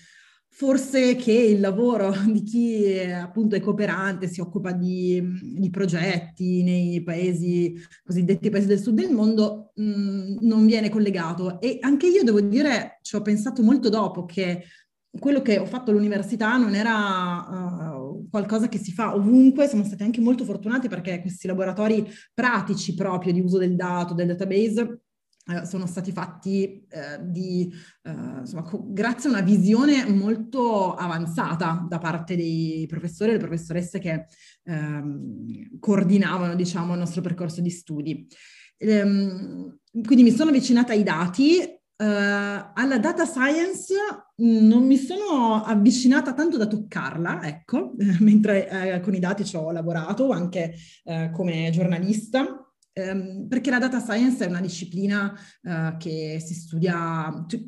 forse 0.49 1.16
che 1.16 1.33
il 1.33 1.59
lavoro 1.61 2.12
di 2.30 2.42
chi 2.42 2.85
è, 2.85 3.11
appunto 3.11 3.56
è 3.56 3.61
cooperante, 3.61 4.28
si 4.28 4.40
occupa 4.40 4.73
di, 4.73 5.21
di, 5.59 5.71
progetti 5.71 6.62
nei 6.62 7.02
paesi 7.02 7.75
cosiddetti 8.04 8.50
paesi 8.50 8.66
del 8.66 8.80
sud 8.80 8.94
del 9.00 9.11
mondo, 9.11 9.73
mh, 9.75 10.38
non 10.40 10.64
viene 10.66 10.88
collegato. 10.90 11.61
E 11.61 11.78
anche 11.80 12.06
io 12.06 12.23
devo 12.23 12.40
dire, 12.40 12.99
ci 13.02 13.16
ho 13.16 13.23
pensato 13.23 13.62
molto 13.62 13.88
dopo 13.88 14.25
che 14.25 14.64
quello 15.18 15.42
che 15.42 15.59
ho 15.59 15.66
fatto 15.66 15.90
all'università 15.90 16.56
non 16.56 16.75
era 16.75 17.47
uh, 17.49 18.28
qualcosa 18.30 18.68
che 18.68 18.78
si 18.78 18.92
fa 18.92 19.14
ovunque, 19.14 19.68
siamo 19.68 19.85
stati 19.85 20.02
anche 20.02 20.21
molto 20.21 20.44
fortunati 20.44 20.88
perché 20.88 21.21
questi 21.21 21.47
laboratori 21.47 22.06
pratici 22.33 22.94
proprio 22.94 23.33
di 23.33 23.40
uso 23.40 23.59
del 23.59 23.76
dato, 23.76 24.14
del 24.14 24.26
database, 24.26 25.00
eh, 25.47 25.66
sono 25.66 25.87
stati 25.87 26.11
fatti 26.11 26.87
eh, 26.88 27.18
di, 27.21 27.71
eh, 28.02 28.11
insomma, 28.40 28.62
co- 28.62 28.87
grazie 28.88 29.28
a 29.28 29.33
una 29.33 29.42
visione 29.42 30.09
molto 30.09 30.94
avanzata 30.94 31.85
da 31.87 31.99
parte 31.99 32.35
dei 32.35 32.87
professori 32.88 33.30
e 33.30 33.33
le 33.35 33.40
professoresse 33.40 33.99
che 33.99 34.26
ehm, 34.64 35.78
coordinavano 35.80 36.54
diciamo, 36.54 36.94
il 36.94 36.99
nostro 36.99 37.21
percorso 37.21 37.61
di 37.61 37.68
studi. 37.68 38.26
Ehm, 38.78 39.78
quindi 40.02 40.25
mi 40.25 40.30
sono 40.30 40.49
avvicinata 40.49 40.92
ai 40.92 41.02
dati, 41.02 41.61
Uh, 41.96 42.72
alla 42.74 42.98
data 42.98 43.24
science 43.24 43.94
non 44.36 44.84
mi 44.84 44.96
sono 44.96 45.62
avvicinata 45.62 46.34
tanto 46.34 46.56
da 46.56 46.66
toccarla, 46.66 47.46
ecco, 47.46 47.92
mentre 48.18 48.68
eh, 48.68 49.00
con 49.00 49.14
i 49.14 49.20
dati 49.20 49.44
ci 49.44 49.56
ho 49.56 49.70
lavorato 49.70 50.30
anche 50.30 50.74
eh, 51.04 51.30
come 51.32 51.70
giornalista 51.70 52.64
ehm, 52.94 53.46
perché 53.48 53.70
la 53.70 53.78
data 53.78 54.00
science 54.00 54.44
è 54.44 54.48
una 54.48 54.60
disciplina 54.60 55.32
eh, 55.62 55.96
che 55.98 56.42
si 56.44 56.54
studia, 56.54 57.44
cioè, 57.46 57.60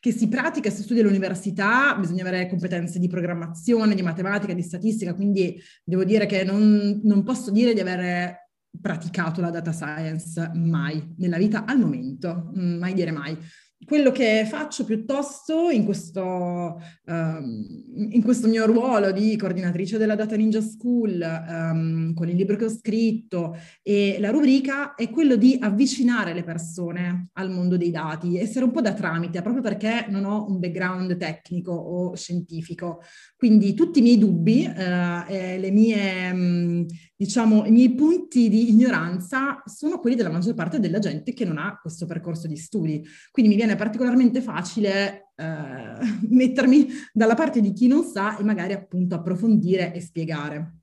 che 0.00 0.12
si 0.12 0.28
pratica, 0.28 0.70
si 0.70 0.82
studia 0.82 1.02
all'università, 1.02 1.96
bisogna 1.98 2.22
avere 2.22 2.48
competenze 2.48 2.98
di 2.98 3.08
programmazione, 3.08 3.94
di 3.94 4.02
matematica, 4.02 4.52
di 4.52 4.62
statistica, 4.62 5.14
quindi 5.14 5.60
devo 5.82 6.04
dire 6.04 6.26
che 6.26 6.44
non, 6.44 7.00
non 7.02 7.22
posso 7.22 7.50
dire 7.50 7.72
di 7.72 7.80
avere 7.80 8.47
praticato 8.80 9.40
la 9.40 9.50
data 9.50 9.72
science 9.72 10.50
mai 10.54 11.14
nella 11.18 11.38
vita 11.38 11.64
al 11.64 11.78
momento, 11.78 12.50
mm, 12.56 12.78
mai 12.78 12.94
dire 12.94 13.10
mai. 13.10 13.36
Quello 13.84 14.10
che 14.10 14.44
faccio 14.44 14.84
piuttosto 14.84 15.70
in 15.70 15.84
questo, 15.84 16.82
um, 17.06 17.84
in 18.10 18.22
questo, 18.22 18.48
mio 18.48 18.66
ruolo 18.66 19.12
di 19.12 19.36
coordinatrice 19.36 19.98
della 19.98 20.16
Data 20.16 20.34
Ninja 20.34 20.60
School, 20.60 21.20
um, 21.48 22.12
con 22.12 22.28
il 22.28 22.34
libro 22.34 22.56
che 22.56 22.64
ho 22.64 22.70
scritto 22.70 23.56
e 23.82 24.16
la 24.18 24.30
rubrica, 24.30 24.96
è 24.96 25.08
quello 25.08 25.36
di 25.36 25.56
avvicinare 25.60 26.34
le 26.34 26.42
persone 26.42 27.28
al 27.34 27.50
mondo 27.50 27.76
dei 27.76 27.92
dati, 27.92 28.36
essere 28.36 28.64
un 28.64 28.72
po' 28.72 28.80
da 28.80 28.92
tramite, 28.92 29.42
proprio 29.42 29.62
perché 29.62 30.06
non 30.08 30.24
ho 30.24 30.44
un 30.48 30.58
background 30.58 31.16
tecnico 31.16 31.70
o 31.70 32.16
scientifico. 32.16 33.00
Quindi 33.36 33.74
tutti 33.74 34.00
i 34.00 34.02
miei 34.02 34.18
dubbi 34.18 34.66
uh, 34.66 35.30
e 35.30 35.70
mie... 35.70 36.30
Um, 36.32 36.86
diciamo, 37.18 37.64
i 37.66 37.72
miei 37.72 37.92
punti 37.96 38.48
di 38.48 38.70
ignoranza 38.70 39.60
sono 39.64 39.98
quelli 39.98 40.14
della 40.14 40.30
maggior 40.30 40.54
parte 40.54 40.78
della 40.78 41.00
gente 41.00 41.32
che 41.32 41.44
non 41.44 41.58
ha 41.58 41.76
questo 41.82 42.06
percorso 42.06 42.46
di 42.46 42.56
studi. 42.56 43.04
Quindi 43.32 43.50
mi 43.50 43.56
viene 43.56 43.67
particolarmente 43.76 44.40
facile 44.40 45.32
eh, 45.34 45.94
mettermi 46.28 46.88
dalla 47.12 47.34
parte 47.34 47.60
di 47.60 47.72
chi 47.72 47.86
non 47.86 48.04
sa 48.04 48.36
e 48.36 48.42
magari 48.42 48.72
appunto 48.72 49.14
approfondire 49.14 49.92
e 49.92 50.00
spiegare. 50.00 50.76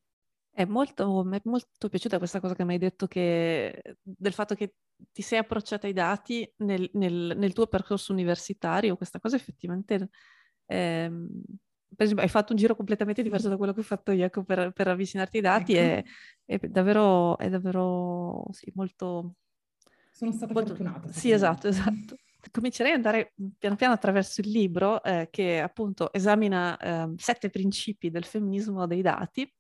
È 0.50 0.66
molto, 0.66 1.24
mi 1.26 1.38
è 1.38 1.42
molto 1.46 1.90
piaciuta 1.90 2.18
questa 2.18 2.40
cosa 2.40 2.56
che 2.56 2.64
mi 2.64 2.74
hai 2.74 2.80
detto 2.80 3.08
che, 3.08 3.82
del 4.02 4.32
fatto 4.32 4.56
che 4.56 4.76
ti 5.12 5.22
sei 5.22 5.40
approcciata 5.40 5.86
ai 5.86 5.94
dati 5.94 6.50
nel, 6.58 6.90
nel, 6.94 7.34
nel 7.36 7.54
tuo 7.54 7.68
percorso 7.68 8.14
universitario. 8.14 8.96
Questa 8.96 9.20
cosa 9.20 9.36
effettivamente 9.36 10.10
ehm, 10.68 11.28
per 11.96 12.06
esempio, 12.06 12.26
hai 12.26 12.30
fatto 12.30 12.52
un 12.52 12.58
giro 12.58 12.76
completamente 12.76 13.24
diverso 13.24 13.50
da 13.50 13.58
quello 13.58 13.74
che 13.74 13.80
ho 13.80 13.84
fatto 13.84 14.12
io 14.12 14.26
ecco, 14.26 14.44
per, 14.44 14.72
per, 14.72 14.88
avvicinarti 14.88 15.38
ai 15.38 15.44
dati 15.44 15.74
ecco. 15.76 16.08
e 16.46 16.60
è 16.60 16.68
davvero, 16.68 17.38
è 17.38 17.50
davvero 17.50 18.46
sì, 18.52 18.72
molto... 18.76 19.36
Sono 20.12 20.32
stata 20.32 20.54
molto... 20.54 20.70
fortunata. 20.70 21.12
Sì, 21.12 21.32
esatto, 21.32 21.68
esatto. 21.68 22.16
Comincerei 22.52 22.92
ad 22.92 22.98
andare 22.98 23.34
piano 23.58 23.76
piano 23.76 23.94
attraverso 23.94 24.42
il 24.42 24.50
libro 24.50 25.04
eh, 25.04 25.28
che 25.32 25.60
appunto 25.60 26.12
esamina 26.14 26.78
eh, 26.78 27.14
sette 27.18 27.50
principi 27.50 28.10
del 28.10 28.26
femminismo 28.26 28.86
dei 28.88 29.02
dati 29.02 29.52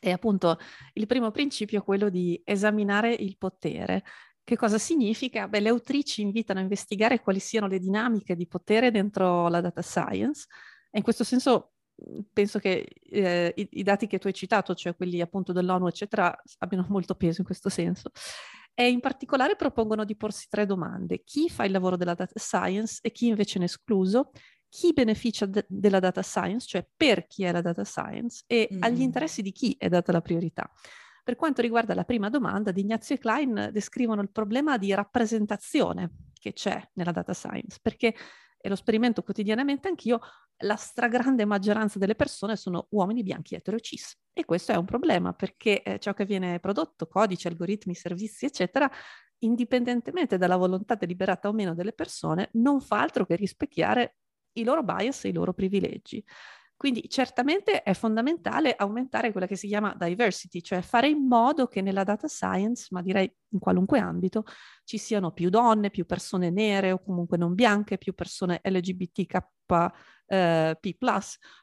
e 0.00 0.10
appunto 0.10 0.58
il 0.94 1.06
primo 1.06 1.30
principio 1.30 1.78
è 1.78 1.82
quello 1.82 2.08
di 2.08 2.40
esaminare 2.44 3.12
il 3.12 3.36
potere. 3.38 4.04
Che 4.42 4.56
cosa 4.56 4.76
significa? 4.76 5.48
Beh, 5.48 5.60
le 5.60 5.70
autrici 5.70 6.20
invitano 6.20 6.58
a 6.58 6.62
investigare 6.62 7.20
quali 7.20 7.40
siano 7.40 7.66
le 7.66 7.78
dinamiche 7.78 8.36
di 8.36 8.46
potere 8.46 8.90
dentro 8.90 9.48
la 9.48 9.62
data 9.62 9.80
science 9.80 10.46
e 10.90 10.98
in 10.98 11.02
questo 11.02 11.24
senso 11.24 11.72
mhmm, 11.96 12.26
penso 12.32 12.58
che 12.58 12.86
eh, 13.00 13.52
i, 13.56 13.68
i, 13.70 13.82
dati 13.82 14.06
che 14.06 14.18
tu 14.18 14.26
hai 14.26 14.34
citato, 14.34 14.74
cioè 14.74 14.94
quelli 14.94 15.20
appunto 15.22 15.52
dell'ONU, 15.52 15.86
eccetera, 15.86 16.36
abbiano 16.58 16.84
molto 16.90 17.14
peso 17.14 17.40
in 17.40 17.46
questo 17.46 17.70
senso. 17.70 18.10
E 18.74 18.88
in 18.88 19.00
particolare 19.00 19.54
propongono 19.54 20.04
di 20.04 20.16
porsi 20.16 20.46
tre 20.48 20.66
domande. 20.66 21.22
Chi 21.24 21.48
fa 21.48 21.64
il 21.64 21.72
lavoro 21.72 21.96
della 21.96 22.14
data 22.14 22.38
science 22.38 22.98
e 23.02 23.12
chi 23.12 23.28
invece 23.28 23.58
ne 23.58 23.66
è 23.66 23.68
escluso? 23.68 24.32
Chi 24.68 24.92
beneficia 24.92 25.46
de- 25.46 25.64
della 25.68 26.00
data 26.00 26.22
science, 26.22 26.66
cioè 26.66 26.86
per 26.96 27.26
chi 27.26 27.44
è 27.44 27.52
la 27.52 27.60
data 27.60 27.84
science 27.84 28.42
e 28.46 28.68
mm. 28.72 28.82
agli 28.82 29.02
interessi 29.02 29.42
di 29.42 29.52
chi 29.52 29.76
è 29.78 29.88
data 29.88 30.10
la 30.10 30.20
priorità. 30.20 30.68
Per 31.22 31.36
quanto 31.36 31.62
riguarda 31.62 31.94
la 31.94 32.04
prima 32.04 32.28
domanda, 32.28 32.72
di 32.72 32.80
Ignazio 32.80 33.14
e 33.14 33.18
Klein 33.18 33.70
descrivono 33.72 34.20
il 34.20 34.30
problema 34.30 34.76
di 34.76 34.92
rappresentazione 34.92 36.10
che 36.38 36.52
c'è 36.52 36.82
nella 36.94 37.12
data 37.12 37.32
science, 37.32 37.78
perché 37.80 38.14
e 38.64 38.70
lo 38.70 38.76
sperimento 38.76 39.22
quotidianamente 39.22 39.88
anch'io, 39.88 40.20
la 40.62 40.76
stragrande 40.76 41.44
maggioranza 41.44 41.98
delle 41.98 42.14
persone 42.14 42.56
sono 42.56 42.86
uomini 42.92 43.22
bianchi 43.22 43.54
etero 43.54 43.78
cis. 43.78 44.18
E 44.32 44.46
questo 44.46 44.72
è 44.72 44.76
un 44.76 44.86
problema 44.86 45.34
perché 45.34 45.82
eh, 45.82 45.98
ciò 45.98 46.14
che 46.14 46.24
viene 46.24 46.58
prodotto, 46.60 47.06
codici, 47.06 47.46
algoritmi, 47.46 47.94
servizi, 47.94 48.46
eccetera, 48.46 48.90
indipendentemente 49.40 50.38
dalla 50.38 50.56
volontà 50.56 50.94
deliberata 50.94 51.48
o 51.48 51.52
meno 51.52 51.74
delle 51.74 51.92
persone, 51.92 52.48
non 52.52 52.80
fa 52.80 53.02
altro 53.02 53.26
che 53.26 53.36
rispecchiare 53.36 54.16
i 54.52 54.64
loro 54.64 54.82
bias 54.82 55.26
e 55.26 55.28
i 55.28 55.32
loro 55.34 55.52
privilegi. 55.52 56.24
Quindi 56.76 57.08
certamente 57.08 57.82
è 57.82 57.94
fondamentale 57.94 58.74
aumentare 58.76 59.30
quella 59.30 59.46
che 59.46 59.56
si 59.56 59.68
chiama 59.68 59.94
diversity, 59.96 60.60
cioè 60.60 60.82
fare 60.82 61.08
in 61.08 61.26
modo 61.26 61.66
che 61.66 61.80
nella 61.80 62.04
data 62.04 62.28
science, 62.28 62.88
ma 62.90 63.00
direi 63.00 63.32
in 63.50 63.58
qualunque 63.58 64.00
ambito, 64.00 64.44
ci 64.84 64.98
siano 64.98 65.32
più 65.32 65.50
donne, 65.50 65.90
più 65.90 66.04
persone 66.04 66.50
nere 66.50 66.92
o 66.92 67.02
comunque 67.02 67.38
non 67.38 67.54
bianche, 67.54 67.96
più 67.96 68.12
persone 68.12 68.60
LGBTQ 68.62 69.38
eh, 70.26 70.78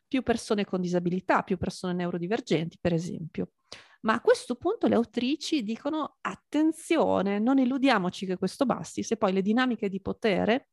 più 0.07 0.23
persone 0.23 0.65
con 0.65 0.81
disabilità, 0.81 1.43
più 1.43 1.57
persone 1.57 1.93
neurodivergenti, 1.93 2.77
per 2.79 2.93
esempio. 2.93 3.51
Ma 4.01 4.13
a 4.13 4.21
questo 4.21 4.55
punto 4.55 4.87
le 4.87 4.95
autrici 4.95 5.63
dicono 5.63 6.17
attenzione, 6.21 7.39
non 7.39 7.59
illudiamoci 7.59 8.25
che 8.25 8.37
questo 8.37 8.65
basti, 8.65 9.03
se 9.03 9.17
poi 9.17 9.31
le 9.31 9.41
dinamiche 9.41 9.89
di 9.89 10.01
potere 10.01 10.69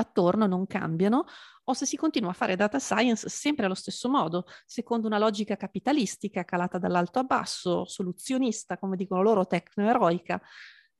attorno 0.00 0.46
non 0.46 0.66
cambiano 0.66 1.24
o 1.64 1.74
se 1.74 1.86
si 1.86 1.96
continua 1.96 2.30
a 2.30 2.34
fare 2.34 2.56
data 2.56 2.78
science 2.78 3.28
sempre 3.28 3.66
allo 3.66 3.74
stesso 3.74 4.08
modo, 4.08 4.46
secondo 4.64 5.06
una 5.06 5.18
logica 5.18 5.56
capitalistica 5.56 6.44
calata 6.44 6.78
dall'alto 6.78 7.18
a 7.18 7.24
basso, 7.24 7.84
soluzionista, 7.84 8.78
come 8.78 8.96
dicono 8.96 9.22
loro, 9.22 9.46
tecno-eroica. 9.46 10.40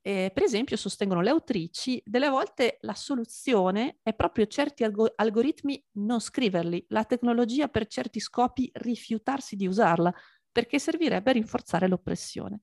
Eh, 0.01 0.31
per 0.33 0.43
esempio, 0.43 0.77
sostengono 0.77 1.21
le 1.21 1.31
autrici, 1.31 2.01
delle 2.05 2.29
volte 2.29 2.77
la 2.81 2.93
soluzione 2.93 3.97
è 4.01 4.13
proprio 4.13 4.45
certi 4.45 4.83
alg- 4.83 5.11
algoritmi 5.15 5.83
non 5.93 6.21
scriverli, 6.21 6.85
la 6.89 7.03
tecnologia 7.03 7.67
per 7.67 7.87
certi 7.87 8.19
scopi 8.19 8.69
rifiutarsi 8.73 9.55
di 9.55 9.67
usarla, 9.67 10.13
perché 10.51 10.79
servirebbe 10.79 11.31
a 11.31 11.33
rinforzare 11.33 11.87
l'oppressione. 11.87 12.61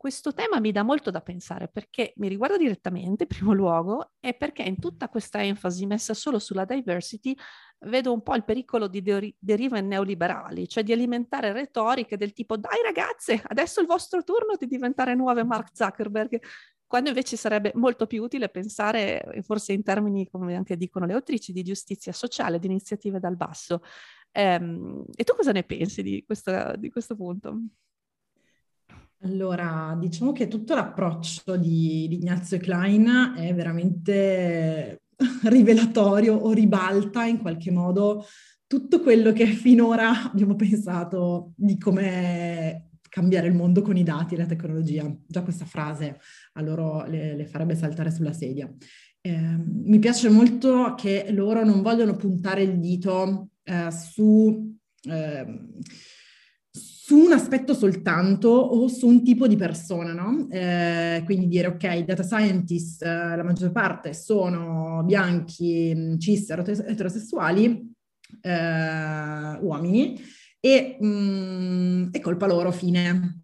Questo 0.00 0.32
tema 0.32 0.60
mi 0.60 0.72
dà 0.72 0.82
molto 0.82 1.10
da 1.10 1.20
pensare 1.20 1.68
perché 1.68 2.14
mi 2.16 2.28
riguarda 2.28 2.56
direttamente, 2.56 3.24
in 3.24 3.28
primo 3.28 3.52
luogo, 3.52 4.12
e 4.18 4.32
perché 4.32 4.62
in 4.62 4.78
tutta 4.78 5.10
questa 5.10 5.44
enfasi 5.44 5.84
messa 5.84 6.14
solo 6.14 6.38
sulla 6.38 6.64
diversity 6.64 7.36
vedo 7.80 8.10
un 8.10 8.22
po' 8.22 8.34
il 8.34 8.44
pericolo 8.44 8.88
di 8.88 9.02
de- 9.02 9.34
derive 9.38 9.82
neoliberali, 9.82 10.66
cioè 10.68 10.84
di 10.84 10.92
alimentare 10.92 11.52
retoriche 11.52 12.16
del 12.16 12.32
tipo 12.32 12.56
dai 12.56 12.80
ragazze, 12.82 13.42
adesso 13.48 13.80
è 13.80 13.82
il 13.82 13.88
vostro 13.90 14.24
turno 14.24 14.56
di 14.58 14.66
diventare 14.66 15.14
nuove 15.14 15.44
Mark 15.44 15.68
Zuckerberg, 15.74 16.40
quando 16.86 17.10
invece 17.10 17.36
sarebbe 17.36 17.72
molto 17.74 18.06
più 18.06 18.22
utile 18.22 18.48
pensare, 18.48 19.42
forse 19.42 19.74
in 19.74 19.82
termini, 19.82 20.26
come 20.30 20.56
anche 20.56 20.78
dicono 20.78 21.04
le 21.04 21.12
autrici, 21.12 21.52
di 21.52 21.62
giustizia 21.62 22.14
sociale, 22.14 22.58
di 22.58 22.68
iniziative 22.68 23.20
dal 23.20 23.36
basso. 23.36 23.82
Ehm, 24.32 25.04
e 25.14 25.24
tu 25.24 25.34
cosa 25.36 25.52
ne 25.52 25.62
pensi 25.62 26.02
di, 26.02 26.24
questa, 26.24 26.74
di 26.76 26.88
questo 26.88 27.14
punto? 27.16 27.54
Allora, 29.22 29.96
diciamo 30.00 30.32
che 30.32 30.48
tutto 30.48 30.74
l'approccio 30.74 31.56
di, 31.56 32.06
di 32.08 32.16
Ignazio 32.16 32.58
Klein 32.58 33.34
è 33.36 33.54
veramente 33.54 35.02
rivelatorio 35.44 36.34
o 36.34 36.52
ribalta 36.52 37.24
in 37.24 37.38
qualche 37.38 37.70
modo 37.70 38.24
tutto 38.66 39.00
quello 39.00 39.32
che 39.32 39.46
finora 39.46 40.30
abbiamo 40.30 40.54
pensato 40.54 41.52
di 41.56 41.76
come 41.76 42.90
cambiare 43.10 43.48
il 43.48 43.54
mondo 43.54 43.82
con 43.82 43.96
i 43.96 44.04
dati 44.04 44.34
e 44.34 44.38
la 44.38 44.46
tecnologia. 44.46 45.12
Già 45.26 45.42
questa 45.42 45.64
frase 45.64 46.18
a 46.52 46.62
loro 46.62 47.04
le, 47.06 47.34
le 47.34 47.46
farebbe 47.46 47.74
saltare 47.74 48.10
sulla 48.10 48.32
sedia. 48.32 48.72
Eh, 49.20 49.38
mi 49.38 49.98
piace 49.98 50.30
molto 50.30 50.94
che 50.96 51.26
loro 51.32 51.62
non 51.62 51.82
vogliono 51.82 52.16
puntare 52.16 52.62
il 52.62 52.78
dito 52.78 53.50
eh, 53.64 53.90
su... 53.90 54.74
Eh, 55.02 55.68
su 57.10 57.18
un 57.18 57.32
aspetto 57.32 57.74
soltanto 57.74 58.50
o 58.50 58.86
su 58.86 59.08
un 59.08 59.24
tipo 59.24 59.48
di 59.48 59.56
persona, 59.56 60.12
no? 60.12 60.46
Eh, 60.48 61.22
quindi 61.24 61.48
dire, 61.48 61.66
ok, 61.66 62.04
data 62.04 62.22
scientist, 62.22 63.02
eh, 63.02 63.34
la 63.34 63.42
maggior 63.42 63.72
parte 63.72 64.14
sono 64.14 65.02
bianchi, 65.04 65.92
mm, 65.92 66.18
cis, 66.18 66.48
eterosessuali, 66.50 67.92
eh, 68.40 69.58
uomini, 69.60 70.20
e 70.60 70.98
mh, 71.00 71.06
mm, 71.06 72.08
è 72.12 72.20
colpa 72.20 72.46
loro, 72.46 72.70
fine. 72.70 73.42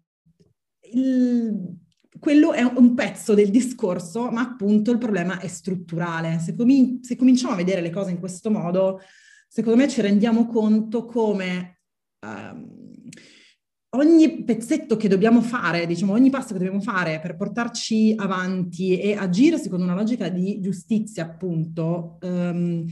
Il, 0.93 1.75
quello 2.17 2.53
è 2.53 2.63
un 2.63 2.93
pezzo 2.93 3.33
del 3.33 3.49
discorso, 3.49 4.31
ma 4.31 4.43
appunto 4.43 4.91
il 4.91 4.97
problema 4.97 5.41
è 5.41 5.47
strutturale. 5.49 6.39
Se, 6.39 6.55
comin- 6.55 7.03
se 7.03 7.17
cominciamo 7.17 7.51
a 7.51 7.57
vedere 7.57 7.81
le 7.81 7.89
cose 7.89 8.11
in 8.11 8.19
questo 8.19 8.49
modo, 8.49 9.01
secondo 9.45 9.77
me 9.77 9.89
ci 9.89 9.99
rendiamo 9.99 10.45
conto 10.47 11.03
come... 11.03 11.79
Um, 12.25 12.85
ogni 13.97 14.43
pezzetto 14.43 14.95
che 14.97 15.07
dobbiamo 15.07 15.41
fare, 15.41 15.85
diciamo 15.85 16.13
ogni 16.13 16.29
passo 16.29 16.53
che 16.53 16.59
dobbiamo 16.59 16.81
fare 16.81 17.19
per 17.19 17.35
portarci 17.35 18.13
avanti 18.17 18.99
e 18.99 19.15
agire 19.15 19.57
secondo 19.57 19.83
una 19.83 19.95
logica 19.95 20.29
di 20.29 20.59
giustizia, 20.59 21.23
appunto, 21.23 22.17
um, 22.21 22.85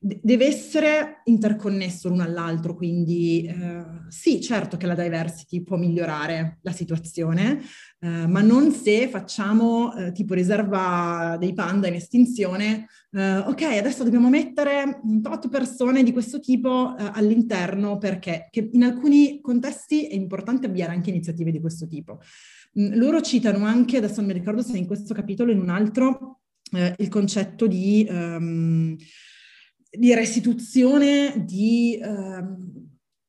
deve 0.00 0.46
essere 0.46 1.22
interconnesso 1.24 2.08
l'uno 2.08 2.22
all'altro, 2.22 2.76
quindi 2.76 3.44
eh, 3.44 3.84
sì, 4.08 4.40
certo 4.40 4.76
che 4.76 4.86
la 4.86 4.94
diversity 4.94 5.62
può 5.64 5.76
migliorare 5.76 6.58
la 6.62 6.70
situazione, 6.70 7.60
eh, 7.98 8.26
ma 8.28 8.40
non 8.40 8.70
se 8.70 9.08
facciamo 9.08 9.92
eh, 9.96 10.12
tipo 10.12 10.34
riserva 10.34 11.36
dei 11.40 11.52
panda 11.52 11.88
in 11.88 11.94
estinzione, 11.94 12.86
eh, 13.10 13.38
ok, 13.38 13.62
adesso 13.62 14.04
dobbiamo 14.04 14.28
mettere 14.28 15.00
un 15.02 15.20
tot 15.20 15.48
persone 15.48 16.04
di 16.04 16.12
questo 16.12 16.38
tipo 16.38 16.96
eh, 16.96 17.10
all'interno 17.14 17.98
perché 17.98 18.50
in 18.52 18.84
alcuni 18.84 19.40
contesti 19.40 20.06
è 20.06 20.14
importante 20.14 20.66
avviare 20.66 20.92
anche 20.92 21.10
iniziative 21.10 21.50
di 21.50 21.60
questo 21.60 21.88
tipo. 21.88 22.20
Mm, 22.78 22.94
loro 22.94 23.20
citano 23.20 23.64
anche, 23.64 23.96
adesso 23.96 24.20
non 24.20 24.26
mi 24.26 24.32
ricordo 24.32 24.62
se 24.62 24.78
in 24.78 24.86
questo 24.86 25.12
capitolo 25.12 25.50
o 25.50 25.54
in 25.54 25.60
un 25.60 25.70
altro, 25.70 26.42
eh, 26.70 26.94
il 26.98 27.08
concetto 27.08 27.66
di... 27.66 28.06
Um, 28.08 28.96
di 29.98 30.14
restituzione, 30.14 31.44
di, 31.44 31.96
eh, 31.96 32.44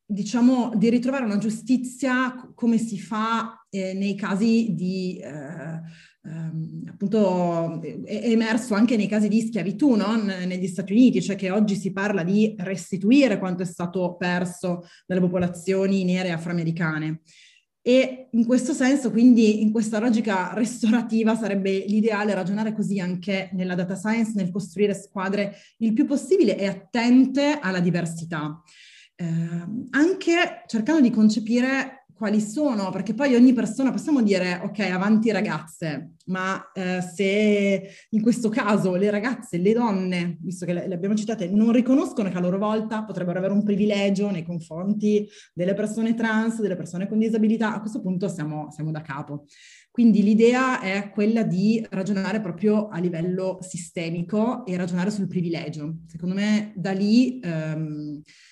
diciamo, 0.06 0.72
di 0.76 0.90
ritrovare 0.90 1.26
una 1.26 1.40
giustizia 1.40 2.52
come 2.54 2.78
si 2.78 3.00
fa 3.00 3.66
eh, 3.70 3.94
nei 3.94 4.16
casi 4.16 4.76
di, 4.76 5.20
ehm, 5.20 5.82
appunto, 6.88 7.82
è 7.82 8.30
emerso 8.30 8.76
anche 8.76 8.96
nei 8.96 9.08
casi 9.08 9.28
di 9.28 9.42
schiavitù 9.42 9.96
no? 9.96 10.16
negli 10.16 10.68
Stati 10.68 10.92
Uniti, 10.92 11.22
cioè 11.22 11.36
che 11.36 11.50
oggi 11.50 11.76
si 11.76 11.92
parla 11.92 12.24
di 12.24 12.54
restituire 12.60 13.40
quanto 13.40 13.64
è 13.64 13.66
stato 13.66 14.16
perso 14.16 14.86
dalle 15.08 15.22
popolazioni 15.22 16.04
nere 16.04 16.32
afroamericane. 16.32 17.22
E 17.82 18.28
in 18.32 18.46
questo 18.46 18.74
senso, 18.74 19.10
quindi, 19.10 19.62
in 19.62 19.72
questa 19.72 20.00
logica 20.00 20.54
restaurativa 20.54 21.36
sarebbe 21.36 21.86
l'ideale 21.88 22.34
ragionare 22.34 22.74
così 22.74 23.00
anche 23.00 23.50
nella 23.54 23.76
data 23.76 23.96
science, 23.96 24.34
nel 24.36 24.52
costruire 24.52 24.94
squadre 24.94 25.56
il 25.78 25.94
più 25.94 26.06
possibile 26.06 26.58
e 26.58 26.68
attente 26.68 27.58
alla 27.62 27.80
diversità. 27.80 28.62
Eh, 29.16 29.26
anche 29.92 30.64
cercando 30.68 31.02
di 31.02 31.10
concepire 31.10 31.99
quali 32.20 32.42
sono, 32.42 32.92
perché 32.92 33.14
poi 33.14 33.34
ogni 33.34 33.54
persona 33.54 33.92
possiamo 33.92 34.22
dire 34.22 34.60
ok, 34.62 34.80
avanti 34.80 35.32
ragazze, 35.32 36.16
ma 36.26 36.70
eh, 36.74 37.00
se 37.02 37.90
in 38.10 38.22
questo 38.22 38.50
caso 38.50 38.96
le 38.96 39.10
ragazze, 39.10 39.58
le 39.58 39.72
donne, 39.72 40.38
visto 40.42 40.66
che 40.66 40.74
le, 40.74 40.94
abbiamo 40.94 41.16
citate, 41.16 41.48
non 41.48 41.72
riconoscono 41.72 42.30
che 42.30 42.36
a 42.36 42.42
loro 42.42 42.58
volta 42.58 43.06
potrebbero 43.06 43.40
avere 43.40 43.54
un 43.54 43.64
privilegio 43.64 44.30
nei 44.32 44.44
confronti 44.44 45.26
delle 45.54 45.74
persone 45.74 46.14
trans, 46.14 46.60
delle 46.60 46.76
persone 46.76 47.08
con 47.08 47.20
disabilità, 47.20 47.74
a 47.74 47.80
questo 47.80 48.02
punto 48.02 48.28
siamo, 48.28 48.70
siamo 48.70 48.92
da 48.92 49.00
capo. 49.00 49.46
Quindi 49.90 50.22
l'idea 50.22 50.82
è 50.82 51.12
quella 51.12 51.44
di 51.44 51.86
ragionare 51.90 52.42
proprio 52.42 52.90
a 52.90 53.00
livello 53.00 53.60
sistemico 53.62 54.66
e 54.66 54.76
ragionare 54.76 55.10
sul 55.10 55.28
privilegio. 55.28 56.00
Secondo 56.06 56.36
me 56.36 56.74
da 56.76 56.92
lì... 56.92 57.40
Um, 57.42 58.22
eh, 58.22 58.48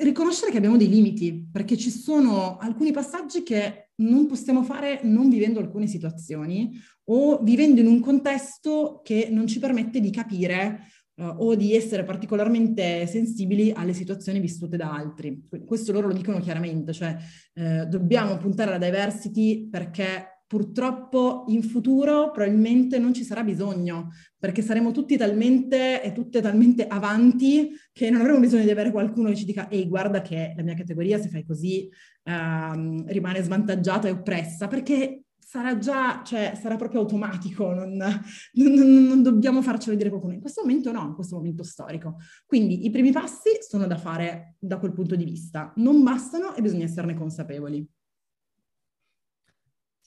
riconoscere 0.00 0.50
che 0.50 0.56
abbiamo 0.56 0.76
dei 0.76 0.88
limiti, 0.88 1.48
perché 1.50 1.76
ci 1.76 1.90
sono 1.90 2.56
alcuni 2.58 2.92
passaggi 2.92 3.42
che 3.42 3.90
non 3.96 4.26
possiamo 4.26 4.62
fare 4.62 5.00
non 5.02 5.28
vivendo 5.28 5.60
alcune 5.60 5.86
situazioni 5.86 6.70
o 7.04 7.38
vivendo 7.42 7.80
in 7.80 7.86
un 7.86 8.00
contesto 8.00 9.00
che 9.02 9.28
non 9.30 9.46
ci 9.46 9.58
permette 9.58 10.00
di 10.00 10.10
capire 10.10 10.86
uh, 11.16 11.24
o 11.38 11.54
di 11.54 11.74
essere 11.74 12.04
particolarmente 12.04 13.06
sensibili 13.06 13.72
alle 13.72 13.92
situazioni 13.92 14.40
vissute 14.40 14.76
da 14.76 14.92
altri. 14.92 15.46
Questo 15.66 15.92
loro 15.92 16.08
lo 16.08 16.14
dicono 16.14 16.40
chiaramente, 16.40 16.92
cioè 16.92 17.16
uh, 17.54 17.84
dobbiamo 17.86 18.36
puntare 18.38 18.70
alla 18.74 18.84
diversity 18.84 19.68
perché 19.68 20.39
purtroppo 20.50 21.44
in 21.46 21.62
futuro 21.62 22.32
probabilmente 22.32 22.98
non 22.98 23.14
ci 23.14 23.22
sarà 23.22 23.44
bisogno, 23.44 24.08
perché 24.36 24.62
saremo 24.62 24.90
tutti 24.90 25.16
talmente 25.16 26.02
e 26.02 26.10
tutte 26.10 26.40
talmente 26.40 26.88
avanti 26.88 27.70
che 27.92 28.10
non 28.10 28.20
avremo 28.20 28.40
bisogno 28.40 28.64
di 28.64 28.70
avere 28.70 28.90
qualcuno 28.90 29.28
che 29.28 29.36
ci 29.36 29.44
dica 29.44 29.70
ehi 29.70 29.86
guarda 29.86 30.22
che 30.22 30.54
la 30.56 30.64
mia 30.64 30.74
categoria 30.74 31.20
se 31.20 31.28
fai 31.28 31.44
così 31.44 31.88
um, 32.24 33.06
rimane 33.06 33.42
svantaggiata 33.42 34.08
e 34.08 34.10
oppressa, 34.10 34.66
perché 34.66 35.22
sarà 35.38 35.78
già, 35.78 36.20
cioè 36.24 36.58
sarà 36.60 36.74
proprio 36.74 37.02
automatico, 37.02 37.72
non, 37.72 37.92
non, 37.94 39.04
non 39.04 39.22
dobbiamo 39.22 39.62
farcelo 39.62 39.94
dire 39.94 40.08
qualcuno. 40.08 40.32
In 40.32 40.40
questo 40.40 40.62
momento 40.62 40.90
no, 40.90 41.04
in 41.04 41.14
questo 41.14 41.36
momento 41.36 41.62
storico. 41.62 42.16
Quindi 42.44 42.86
i 42.86 42.90
primi 42.90 43.12
passi 43.12 43.50
sono 43.60 43.86
da 43.86 43.96
fare 43.96 44.56
da 44.58 44.78
quel 44.78 44.92
punto 44.92 45.14
di 45.14 45.24
vista, 45.24 45.72
non 45.76 46.02
bastano 46.02 46.56
e 46.56 46.60
bisogna 46.60 46.86
esserne 46.86 47.14
consapevoli. 47.14 47.88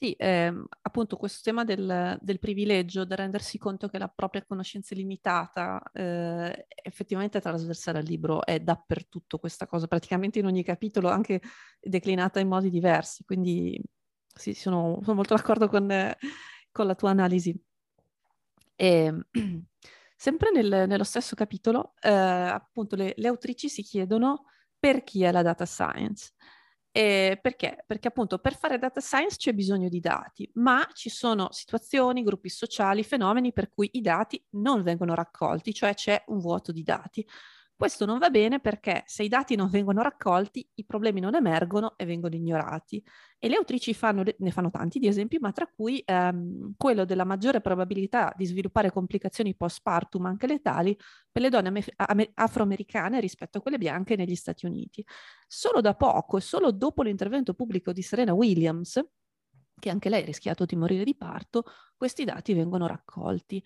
Sì, 0.04 0.14
ehm, 0.20 0.66
appunto 0.82 1.16
questo 1.16 1.40
tema 1.44 1.64
del, 1.64 2.18
del, 2.20 2.38
privilegio, 2.38 3.06
del 3.06 3.16
rendersi 3.16 3.58
conto 3.58 3.88
che 3.88 3.98
la 3.98 4.10
propria 4.10 4.44
conoscenza 4.46 4.94
è 4.94 4.98
limitata, 4.98 5.82
eh, 5.94 6.66
effettivamente 6.84 7.38
è 7.38 7.42
trasversale 7.42 8.00
al 8.00 8.04
libro, 8.04 8.46
è 8.46 8.60
dappertutto 8.60 9.40
questa 9.40 9.66
cosa, 9.66 9.88
praticamente 9.88 10.40
in 10.40 10.46
ogni 10.46 10.62
capitolo, 10.62 11.08
anche 11.08 11.42
declinata 11.80 12.42
in 12.42 12.50
modi 12.50 12.70
diversi, 12.70 13.24
quindi 13.24 13.82
sì, 14.28 14.54
sono, 14.54 15.00
sono 15.04 15.16
molto 15.16 15.36
d'accordo 15.36 15.70
con, 15.70 15.88
con, 16.70 16.86
la 16.86 16.96
tua 16.96 17.12
analisi. 17.12 17.58
E, 18.76 18.88
ehm, 19.06 19.26
Sempre 20.18 20.52
nel, 20.52 20.86
nello 20.88 21.04
stesso 21.06 21.34
capitolo, 21.36 21.94
eh, 22.02 22.10
appunto, 22.10 22.98
le, 22.98 23.14
le 23.16 23.28
autrici 23.30 23.70
si 23.70 23.84
chiedono 23.84 24.48
per 24.78 25.04
chi 25.04 25.24
è 25.24 25.32
la 25.32 25.42
data 25.42 25.66
science. 25.66 26.34
Eh, 26.96 27.40
perché? 27.42 27.84
Perché 27.88 28.10
appunto 28.10 28.38
per 28.38 28.56
fare 28.56 28.78
data 28.78 29.02
science 29.02 29.38
c'è 29.38 29.54
bisogno 29.54 29.90
di 29.90 30.00
dati, 30.00 30.48
ma 30.56 30.88
ci 30.94 31.10
sono 31.10 31.52
situazioni, 31.52 32.22
gruppi 32.22 32.50
sociali, 32.50 33.04
fenomeni 33.04 33.52
per 33.52 33.70
cui 33.70 33.90
i 33.94 34.02
dati 34.02 34.40
non 34.52 34.84
vengono 34.84 35.16
raccolti, 35.16 35.74
cioè 35.74 35.96
c'è 35.96 36.24
un 36.28 36.38
vuoto 36.38 36.72
di 36.72 36.84
dati. 36.84 37.28
Questo 37.76 38.06
non 38.06 38.20
va 38.20 38.30
bene 38.30 38.60
perché 38.60 39.04
se 39.08 39.24
i 39.24 39.28
dati 39.28 39.56
non 39.56 39.70
vengono 39.70 40.02
raccolti, 40.02 40.66
i 40.76 40.86
problemi 40.86 41.20
non 41.20 41.36
emergono 41.36 41.96
e 41.98 42.06
vengono 42.06 42.36
ignorati. 42.36 43.04
E 43.38 43.50
le 43.50 43.56
autrici 43.56 43.94
fanno, 43.94 44.24
ne 44.38 44.52
fanno 44.52 44.70
tanti 44.70 45.00
di 45.00 45.08
esempi, 45.08 45.38
ma 45.40 45.52
tra 45.52 45.68
cui 45.68 46.02
ehm, 46.06 46.76
quello 46.78 47.04
della 47.04 47.26
maggiore 47.26 47.60
probabilità 47.62 48.34
di 48.38 48.46
sviluppare 48.46 48.92
complicazioni 48.92 49.56
postpartum 49.56 50.26
anche 50.28 50.48
letali 50.48 50.98
per 51.30 51.42
le 51.42 51.50
donne 51.50 51.84
afroamericane 52.36 53.20
rispetto 53.20 53.58
a 53.58 53.62
quelle 53.62 53.78
bianche 53.78 54.16
negli 54.16 54.36
Stati 54.36 54.66
Uniti. 54.66 55.04
Solo 55.48 55.82
da 55.82 55.96
poco 55.96 56.40
solo 56.40 56.72
dopo 56.72 57.02
l'intervento 57.02 57.54
pubblico 57.54 57.92
di 57.92 58.02
Serena 58.02 58.34
Williams, 58.34 59.04
che 59.80 59.90
anche 59.90 60.10
lei 60.10 60.22
ha 60.22 60.26
rischiato 60.26 60.64
di 60.64 60.78
morire 60.78 61.04
di 61.04 61.16
parto, 61.16 61.66
questi 61.98 62.24
dati 62.24 62.54
vengono 62.54 62.88
raccolti. 62.88 63.62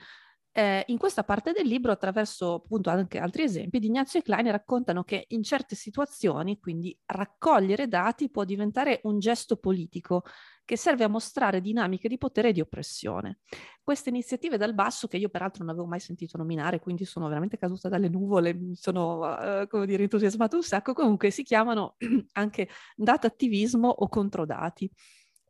Eh, 0.57 0.85
in 0.87 0.97
questa 0.97 1.23
parte 1.23 1.51
del 1.51 1.67
libro, 1.67 1.91
attraverso 1.91 2.55
appunto 2.55 2.89
anche 2.89 3.19
altri 3.19 3.43
esempi, 3.43 3.77
Ignazio 3.79 4.19
e 4.19 4.23
Klein 4.23 4.49
raccontano 4.49 5.03
che 5.03 5.25
in 5.27 5.43
certe 5.43 5.75
situazioni, 5.75 6.57
quindi 6.57 6.97
raccogliere 7.05 7.87
dati 7.87 8.31
può 8.31 8.43
diventare 8.43 9.01
un 9.03 9.19
gesto 9.19 9.57
politico 9.57 10.23
che 10.65 10.75
serve 10.75 11.03
a 11.03 11.09
mostrare 11.09 11.61
dinamiche 11.61 12.07
di 12.07 12.17
potere 12.17 12.49
e 12.49 12.53
di 12.53 12.61
oppressione. 12.61 13.37
Queste 13.83 14.09
iniziative 14.09 14.57
dal 14.57 14.73
basso, 14.73 15.07
che 15.07 15.17
io 15.17 15.29
peraltro 15.29 15.63
non 15.63 15.73
avevo 15.73 15.85
mai 15.85 15.99
sentito 15.99 16.37
nominare, 16.37 16.79
quindi 16.79 17.05
sono 17.05 17.27
veramente 17.27 17.59
caduta 17.59 17.87
dalle 17.87 18.09
nuvole, 18.09 18.55
mi 18.55 18.75
sono, 18.75 19.19
uh, 19.19 19.67
come 19.67 19.85
dire, 19.85 20.01
entusiasmata 20.01 20.55
un 20.55 20.63
sacco, 20.63 20.93
comunque 20.93 21.29
si 21.29 21.43
chiamano 21.43 21.97
anche 22.33 22.67
data 22.95 23.27
attivismo 23.27 23.89
o 23.89 24.09
controdati. 24.09 24.91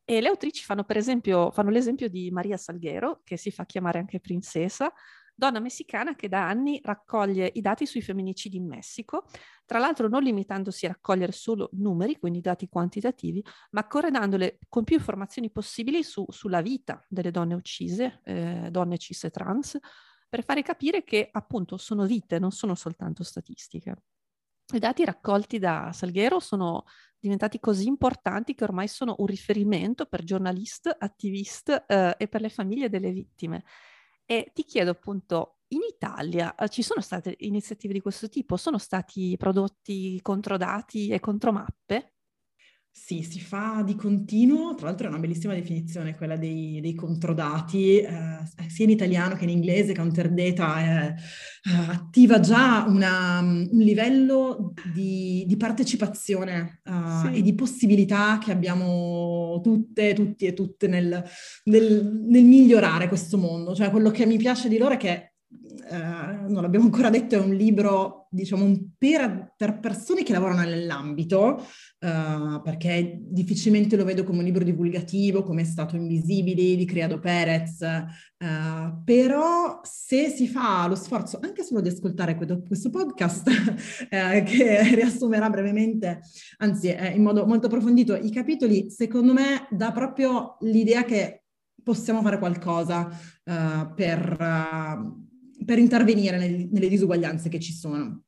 E 0.09 0.21
le 0.21 0.29
autrici 0.29 0.63
fanno 0.63 0.85
per 0.85 0.95
esempio, 0.95 1.51
fanno 1.51 1.69
l'esempio 1.69 2.07
di 2.07 2.31
Maria 2.31 2.55
Salguero, 2.55 3.19
che 3.25 3.35
si 3.35 3.51
fa 3.51 3.65
chiamare 3.65 3.99
anche 3.99 4.21
princesa, 4.21 4.89
donna 5.35 5.59
messicana 5.59 6.15
che 6.15 6.29
da 6.29 6.47
anni 6.47 6.79
raccoglie 6.81 7.51
i 7.55 7.59
dati 7.59 7.85
sui 7.85 8.01
femminicidi 8.01 8.55
in 8.55 8.67
Messico, 8.67 9.25
tra 9.65 9.79
l'altro 9.79 10.07
non 10.07 10.23
limitandosi 10.23 10.85
a 10.85 10.89
raccogliere 10.89 11.33
solo 11.33 11.67
numeri, 11.73 12.17
quindi 12.19 12.39
dati 12.39 12.69
quantitativi, 12.69 13.43
ma 13.71 13.85
corredandole 13.85 14.59
con 14.69 14.85
più 14.85 14.95
informazioni 14.95 15.51
possibili 15.51 16.01
su, 16.03 16.25
sulla 16.29 16.61
vita 16.61 17.05
delle 17.09 17.29
donne 17.29 17.55
uccise, 17.55 18.21
eh, 18.23 18.69
donne 18.71 18.97
cis 18.97 19.25
e 19.25 19.29
trans, 19.29 19.77
per 20.29 20.45
fare 20.45 20.61
capire 20.61 21.03
che 21.03 21.27
appunto 21.29 21.75
sono 21.75 22.05
vite, 22.05 22.39
non 22.39 22.51
sono 22.51 22.75
soltanto 22.75 23.23
statistiche. 23.23 23.93
I 24.73 24.79
dati 24.79 25.05
raccolti 25.05 25.59
da 25.59 25.91
Salguero 25.93 26.39
sono 26.39 26.83
diventati 27.17 27.59
così 27.59 27.87
importanti 27.87 28.53
che 28.53 28.65
ormai 28.65 28.87
sono 28.87 29.15
un 29.19 29.25
riferimento 29.25 30.05
per 30.05 30.23
giornalisti, 30.23 30.89
attivisti 30.97 31.71
eh, 31.71 32.15
e 32.17 32.27
per 32.27 32.41
le 32.41 32.49
famiglie 32.49 32.89
delle 32.89 33.11
vittime. 33.11 33.63
E 34.25 34.51
ti 34.53 34.63
chiedo 34.63 34.91
appunto, 34.91 35.59
in 35.69 35.79
Italia 35.89 36.53
eh, 36.55 36.67
ci 36.67 36.81
sono 36.81 36.99
state 37.01 37.35
iniziative 37.39 37.93
di 37.93 38.01
questo 38.01 38.27
tipo? 38.27 38.57
Sono 38.57 38.77
stati 38.77 39.35
prodotti 39.37 40.19
controdati 40.21 41.09
e 41.09 41.19
contromappe? 41.21 42.16
Sì, 42.99 43.21
si 43.21 43.39
fa 43.39 43.83
di 43.85 43.95
continuo, 43.95 44.73
tra 44.73 44.87
l'altro 44.87 45.05
è 45.05 45.09
una 45.09 45.19
bellissima 45.19 45.53
definizione 45.53 46.15
quella 46.15 46.35
dei, 46.35 46.81
dei 46.81 46.95
controdati, 46.95 47.99
eh, 47.99 48.39
sia 48.67 48.83
in 48.83 48.89
italiano 48.89 49.35
che 49.35 49.43
in 49.43 49.51
inglese, 49.51 49.93
counter 49.93 50.29
data 50.29 51.13
eh, 51.13 51.15
attiva 51.87 52.39
già 52.39 52.85
una, 52.85 53.39
un 53.39 53.69
livello 53.71 54.73
di, 54.93 55.45
di 55.47 55.55
partecipazione 55.55 56.81
uh, 56.83 57.27
sì. 57.27 57.37
e 57.37 57.41
di 57.43 57.53
possibilità 57.53 58.39
che 58.43 58.51
abbiamo 58.51 59.61
tutte, 59.63 60.13
tutti 60.13 60.45
e 60.45 60.53
tutte 60.53 60.87
nel, 60.87 61.23
nel, 61.65 62.25
nel 62.27 62.43
migliorare 62.43 63.07
questo 63.07 63.37
mondo. 63.37 63.73
Cioè 63.75 63.91
quello 63.91 64.09
che 64.09 64.25
mi 64.25 64.37
piace 64.37 64.67
di 64.67 64.77
loro 64.77 64.95
è 64.95 64.97
che 64.97 65.36
Uh, 65.89 66.51
non 66.51 66.61
l'abbiamo 66.61 66.85
ancora 66.85 67.09
detto, 67.09 67.35
è 67.35 67.39
un 67.39 67.53
libro, 67.53 68.27
diciamo, 68.29 68.65
per, 68.97 69.53
per 69.55 69.79
persone 69.79 70.23
che 70.23 70.33
lavorano 70.33 70.61
nell'ambito, 70.61 71.63
uh, 71.99 72.61
perché 72.61 73.19
difficilmente 73.21 73.95
lo 73.95 74.03
vedo 74.03 74.23
come 74.23 74.39
un 74.39 74.45
libro 74.45 74.63
divulgativo, 74.63 75.43
come 75.43 75.61
è 75.61 75.65
stato 75.65 75.95
Invisibili 75.95 76.75
di 76.75 76.85
Criado 76.85 77.19
Perez, 77.19 77.79
uh, 77.81 79.03
però 79.03 79.79
se 79.83 80.29
si 80.29 80.47
fa 80.47 80.87
lo 80.87 80.95
sforzo 80.95 81.39
anche 81.41 81.63
solo 81.63 81.81
di 81.81 81.89
ascoltare 81.89 82.35
questo 82.35 82.89
podcast, 82.89 83.49
che 84.09 84.83
riassumerà 84.95 85.49
brevemente, 85.49 86.21
anzi 86.57 86.95
in 87.13 87.21
modo 87.21 87.45
molto 87.45 87.67
approfondito, 87.67 88.15
i 88.15 88.31
capitoli, 88.31 88.89
secondo 88.89 89.33
me 89.33 89.67
dà 89.69 89.91
proprio 89.91 90.57
l'idea 90.61 91.03
che 91.03 91.43
possiamo 91.83 92.21
fare 92.21 92.39
qualcosa 92.39 93.09
per 93.95 95.25
per 95.67 95.79
intervenire 95.79 96.37
nel, 96.37 96.69
nelle 96.71 96.87
disuguaglianze 96.87 97.49
che 97.49 97.59
ci 97.59 97.73
sono. 97.73 98.23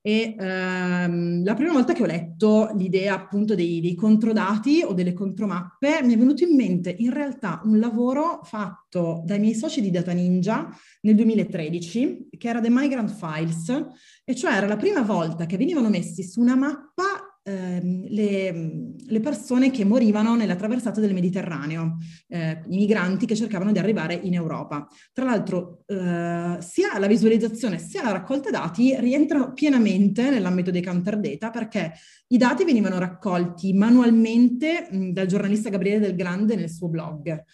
E 0.00 0.36
ehm, 0.38 1.42
la 1.42 1.54
prima 1.54 1.72
volta 1.72 1.92
che 1.92 2.04
ho 2.04 2.06
letto 2.06 2.70
l'idea 2.76 3.14
appunto 3.14 3.56
dei, 3.56 3.80
dei, 3.80 3.96
controdati 3.96 4.84
o 4.84 4.92
delle 4.92 5.12
contromappe 5.12 6.04
mi 6.04 6.14
è 6.14 6.16
venuto 6.16 6.44
in 6.44 6.54
mente 6.54 6.94
in 6.96 7.12
realtà 7.12 7.60
un 7.64 7.80
lavoro 7.80 8.38
fatto 8.44 9.24
dai 9.26 9.40
miei 9.40 9.56
soci 9.56 9.80
di 9.80 9.90
Data 9.90 10.12
Ninja 10.12 10.68
nel 11.00 11.16
2013 11.16 12.28
che 12.38 12.48
era 12.48 12.60
The 12.60 12.70
Migrant 12.70 13.10
Files 13.10 13.86
e 14.24 14.36
cioè 14.36 14.52
era 14.52 14.68
la 14.68 14.76
prima 14.76 15.02
volta 15.02 15.44
che 15.44 15.56
venivano 15.56 15.88
messi 15.88 16.22
su 16.22 16.40
una 16.40 16.54
mappa 16.54 17.25
ehm, 17.46 18.06
le, 18.08 18.92
le, 19.06 19.20
persone 19.20 19.70
che 19.70 19.84
morivano 19.84 20.34
nella 20.34 20.56
traversata 20.56 21.00
del 21.00 21.14
Mediterraneo, 21.14 21.98
eh, 22.28 22.62
i 22.66 22.76
migranti 22.76 23.24
che 23.24 23.36
cercavano 23.36 23.70
di 23.70 23.78
arrivare 23.78 24.14
in 24.14 24.34
Europa. 24.34 24.86
Tra 25.12 25.24
l'altro, 25.24 25.84
eh, 25.86 26.56
sia 26.58 26.98
la 26.98 27.06
visualizzazione 27.06 27.78
sia 27.78 28.02
la 28.02 28.12
raccolta 28.12 28.50
dati 28.50 28.98
rientrano 28.98 29.52
pienamente 29.52 30.28
nell'ambito 30.30 30.70
dei 30.70 30.82
counter 30.82 31.18
data 31.18 31.50
perché 31.50 31.92
i 32.28 32.36
dati 32.36 32.64
venivano 32.64 32.98
raccolti 32.98 33.72
manualmente 33.72 34.88
mh, 34.90 35.10
dal 35.10 35.26
giornalista 35.26 35.70
Gabriele 35.70 36.00
Del 36.00 36.16
Grande 36.16 36.56
nel 36.56 36.70
suo 36.70 36.88
blog 36.88 37.44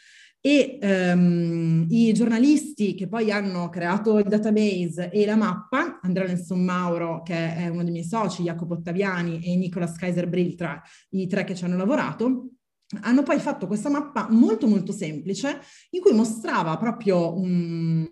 e 0.44 0.76
um, 0.83 1.87
i 1.88 2.12
giornalisti 2.12 2.94
che 2.94 3.07
poi 3.07 3.31
hanno 3.31 3.68
creato 3.68 4.18
il 4.18 4.26
database 4.26 5.09
e 5.12 5.24
la 5.24 5.37
mappa, 5.37 6.00
Andrea 6.02 6.26
Nelson 6.26 6.64
Mauro 6.64 7.22
che 7.22 7.55
è 7.55 7.68
uno 7.68 7.85
dei 7.85 7.92
miei 7.92 8.05
soci, 8.05 8.42
Jacopo 8.42 8.74
Ottaviani 8.74 9.40
e 9.40 9.55
Nicolas 9.55 9.96
Kaiser 9.96 10.28
Brill, 10.28 10.57
tra 10.57 10.83
i 11.11 11.28
tre 11.28 11.44
che 11.44 11.55
ci 11.55 11.64
hanno 11.64 11.76
lavorato, 11.76 12.48
hanno 13.02 13.22
poi 13.22 13.38
fatto 13.38 13.68
questa 13.68 13.88
mappa 13.88 14.26
molto 14.31 14.66
molto 14.66 14.90
semplice 14.90 15.61
in 15.90 16.00
cui 16.00 16.12
mostrava 16.12 16.76
proprio 16.76 17.38
um, 17.38 18.09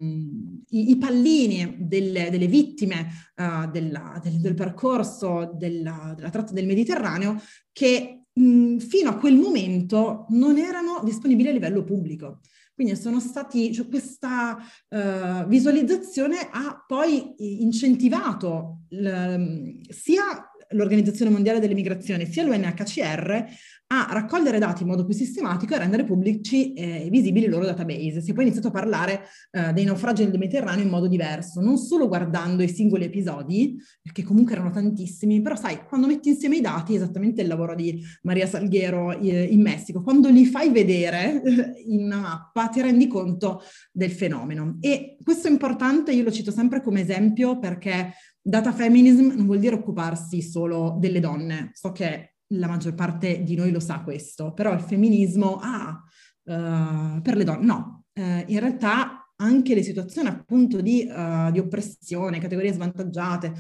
i, 0.69 0.91
i, 0.91 0.97
pallini 0.97 1.79
delle, 1.81 2.31
delle 2.31 2.47
vittime 2.47 3.09
uh, 3.35 3.69
della, 3.69 4.21
del, 4.23 4.41
del, 4.41 4.55
percorso 4.55 5.53
della, 5.55 6.15
della 6.17 6.31
tratta 6.31 6.53
del 6.53 6.67
Mediterraneo 6.67 7.43
che 7.73 8.20
mh, 8.33 8.77
fino 8.79 9.11
a 9.11 9.17
quel 9.17 9.37
momento 9.37 10.27
non 10.31 10.59
erano 10.59 11.01
disponibili 11.05 11.49
a 11.49 11.53
livello 11.53 11.85
pubblico. 11.85 12.41
Quindi 12.75 12.97
sono 12.97 13.21
stati, 13.21 13.75
cioè 13.75 13.89
questa 13.89 14.57
uh, 14.57 15.47
visualizzazione 15.47 16.49
ha 16.51 16.83
poi 16.87 17.35
incentivato 17.63 18.85
l, 18.89 19.81
sia 19.91 20.51
l'Organizzazione 20.71 21.31
Mondiale 21.31 21.61
delle 21.61 21.75
Migrazioni 21.75 22.27
sia 22.27 22.43
l'UNHCR 22.45 23.45
a 23.93 24.07
raccogliere 24.13 24.61
dati 24.61 24.83
in 24.83 24.89
modo 24.89 25.05
più 25.05 25.15
sistematico 25.15 25.75
e 25.75 25.79
rendere 25.79 26.05
pubblici 26.05 26.73
e 26.75 27.07
eh, 27.07 27.11
visibili 27.11 27.47
i 27.47 27.49
loro 27.49 27.65
database. 27.65 28.21
Si 28.21 28.31
è 28.31 28.35
poi 28.35 28.45
iniziato 28.45 28.69
a 28.69 28.71
parlare 28.71 29.23
eh, 29.51 29.73
dei 29.73 29.85
naufragi 29.85 30.23
nel 30.23 30.39
Mediterraneo 30.39 30.85
in 30.85 30.91
modo 30.91 31.09
diverso, 31.09 31.61
non 31.61 31.77
solo 31.77 32.07
guardando 32.07 32.63
i 32.63 32.69
singoli 32.69 33.05
episodi, 33.05 33.77
perché 34.01 34.23
comunque 34.23 34.55
erano 34.55 34.71
tantissimi, 34.71 35.43
però 35.43 35.57
sai, 35.57 35.85
quando 35.89 36.07
metti 36.07 36.29
insieme 36.29 36.57
i 36.57 36.61
dati, 36.61 36.95
esattamente 36.95 37.43
il 37.43 37.49
lavoro 37.49 37.75
di 37.75 38.01
Maria 38.23 38.47
Salguero 38.47 39.11
eh, 39.19 39.43
in 39.43 39.61
Messico, 39.61 40.03
quando 40.03 40.29
li 40.29 40.47
fai 40.47 40.71
vedere 40.71 41.43
eh, 41.43 41.83
in 41.87 42.05
una 42.05 42.21
mappa 42.21 42.69
ti 42.69 42.81
rendi 42.81 43.09
conto 43.09 43.61
del 43.91 44.13
fenomeno. 44.13 44.77
E 44.79 45.17
questo 45.21 45.49
è 45.49 45.51
importante, 45.51 46.13
io 46.13 46.23
lo 46.23 46.31
cito 46.31 46.53
sempre 46.53 46.81
come 46.81 47.01
esempio 47.01 47.59
perché 47.59 48.13
data 48.41 48.73
feminism 48.73 49.33
non 49.35 49.47
vuol 49.47 49.59
dire 49.59 49.75
occuparsi 49.75 50.43
solo 50.43 50.97
delle 51.01 51.19
donne. 51.19 51.71
So 51.75 51.91
che 51.91 52.30
la 52.55 52.67
maggior 52.67 52.95
parte 52.95 53.43
di 53.43 53.55
noi 53.55 53.71
lo 53.71 53.81
sa 53.81 54.01
questo, 54.01 54.53
però 54.53 54.73
il 54.73 54.81
femminismo, 54.81 55.59
ah, 55.61 56.03
uh, 56.45 57.21
per 57.23 57.37
le 57.37 57.45
donne, 57.45 57.65
no, 57.65 58.05
uh, 58.15 58.45
in 58.47 58.59
realtà 58.59 59.27
anche 59.37 59.75
le 59.75 59.83
situazioni 59.83 60.29
appunto 60.29 60.81
di, 60.81 61.09
uh, 61.09 61.51
di 61.51 61.59
oppressione, 61.59 62.39
categorie 62.39 62.73
svantaggiate, 62.73 63.53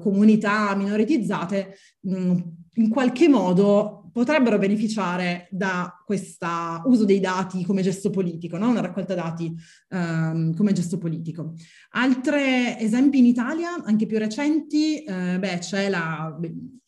comunità 0.00 0.74
minoritizzate, 0.74 1.74
mh, 2.00 2.16
mm, 2.16 2.38
in 2.74 2.88
qualche 2.90 3.28
modo 3.28 4.06
potrebbero 4.16 4.56
beneficiare 4.56 5.46
da 5.50 6.02
questo 6.02 6.46
uso 6.84 7.04
dei 7.04 7.20
dati 7.20 7.64
come 7.66 7.82
gesto 7.82 8.08
politico, 8.08 8.56
no? 8.56 8.70
una 8.70 8.80
raccolta 8.80 9.14
dati 9.14 9.54
um, 9.90 10.54
come 10.54 10.72
gesto 10.72 10.96
politico. 10.96 11.52
Altri 11.90 12.78
esempi 12.78 13.18
in 13.18 13.26
Italia, 13.26 13.82
anche 13.84 14.06
più 14.06 14.16
recenti, 14.16 15.04
eh, 15.04 15.38
beh, 15.38 15.58
c'è 15.58 15.90
la 15.90 16.34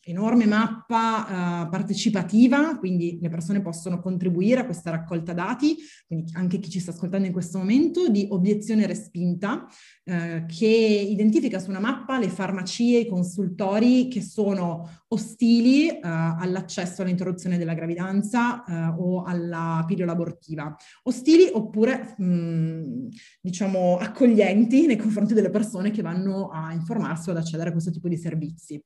enorme 0.09 0.45
mappa 0.45 1.65
uh, 1.65 1.69
partecipativa, 1.69 2.77
quindi 2.77 3.19
le 3.21 3.29
persone 3.29 3.61
possono 3.61 3.99
contribuire 3.99 4.61
a 4.61 4.65
questa 4.65 4.89
raccolta 4.89 5.33
dati, 5.33 5.77
quindi 6.07 6.31
anche 6.33 6.59
chi 6.59 6.69
ci 6.69 6.79
sta 6.79 6.91
ascoltando 6.91 7.27
in 7.27 7.33
questo 7.33 7.57
momento, 7.57 8.09
di 8.09 8.27
obiezione 8.29 8.87
respinta, 8.87 9.65
uh, 10.03 10.45
che 10.45 10.65
identifica 10.65 11.59
su 11.59 11.69
una 11.69 11.79
mappa 11.79 12.19
le 12.19 12.29
farmacie, 12.29 12.99
i 12.99 13.07
consultori 13.07 14.07
che 14.07 14.21
sono 14.21 14.89
ostili 15.09 15.87
uh, 15.87 15.97
all'accesso 16.01 17.01
all'interruzione 17.01 17.57
della 17.57 17.73
gravidanza 17.73 18.63
o 18.97 19.23
alla 19.23 19.83
pillola 19.87 20.11
abortiva. 20.11 20.75
Ostili 21.03 21.49
oppure, 21.51 22.15
mh, 22.17 22.25
mm, 22.25 23.07
diciamo, 23.41 23.97
accoglienti 23.97 24.85
nei 24.85 24.97
confronti 24.97 25.33
delle 25.33 25.49
persone 25.49 25.91
che 25.91 26.01
vanno 26.01 26.49
a 26.49 26.73
informarsi 26.73 27.29
o 27.29 27.31
ad 27.31 27.39
accedere 27.39 27.69
a 27.69 27.71
questo 27.71 27.91
tipo 27.91 28.07
di 28.07 28.17
servizi. 28.17 28.81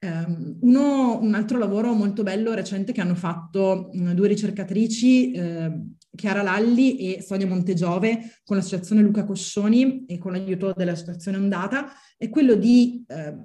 Um, 0.00 0.58
uno, 0.60 1.20
un 1.20 1.34
altro 1.34 1.58
lavoro 1.58 1.92
molto 1.92 2.22
bello 2.22 2.54
recente 2.54 2.92
che 2.92 3.00
hanno 3.00 3.16
fatto 3.16 3.90
um, 3.92 4.12
due 4.12 4.28
ricercatrici, 4.28 5.32
eh, 5.32 5.72
Chiara 6.14 6.42
Lalli 6.42 7.16
e 7.16 7.20
Sonia 7.20 7.48
Montegiove, 7.48 8.38
con 8.44 8.56
l'associazione 8.56 9.02
Luca 9.02 9.24
Coscioni 9.24 10.04
e 10.06 10.18
con 10.18 10.32
l'aiuto 10.32 10.72
dell'associazione 10.76 11.38
Ondata, 11.38 11.88
è 12.16 12.28
quello 12.28 12.54
di 12.54 13.04
eh, 13.08 13.36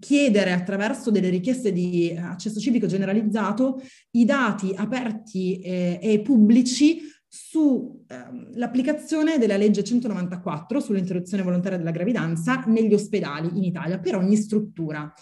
chiedere 0.00 0.52
attraverso 0.52 1.12
delle 1.12 1.28
richieste 1.28 1.72
di 1.72 2.16
accesso 2.18 2.58
civico 2.58 2.86
generalizzato 2.86 3.80
i 4.12 4.24
dati 4.24 4.72
aperti 4.74 5.60
eh, 5.60 6.00
e 6.02 6.20
pubblici 6.20 7.00
sull'applicazione 7.28 9.34
ehm, 9.34 9.38
della 9.38 9.56
legge 9.56 9.84
194 9.84 10.80
sull'interruzione 10.80 11.42
volontaria 11.42 11.78
della 11.78 11.90
gravidanza 11.90 12.64
negli 12.66 12.94
ospedali 12.94 13.50
in 13.56 13.64
Italia 13.64 13.98
per 13.98 14.16
ogni 14.16 14.36
struttura 14.36 15.12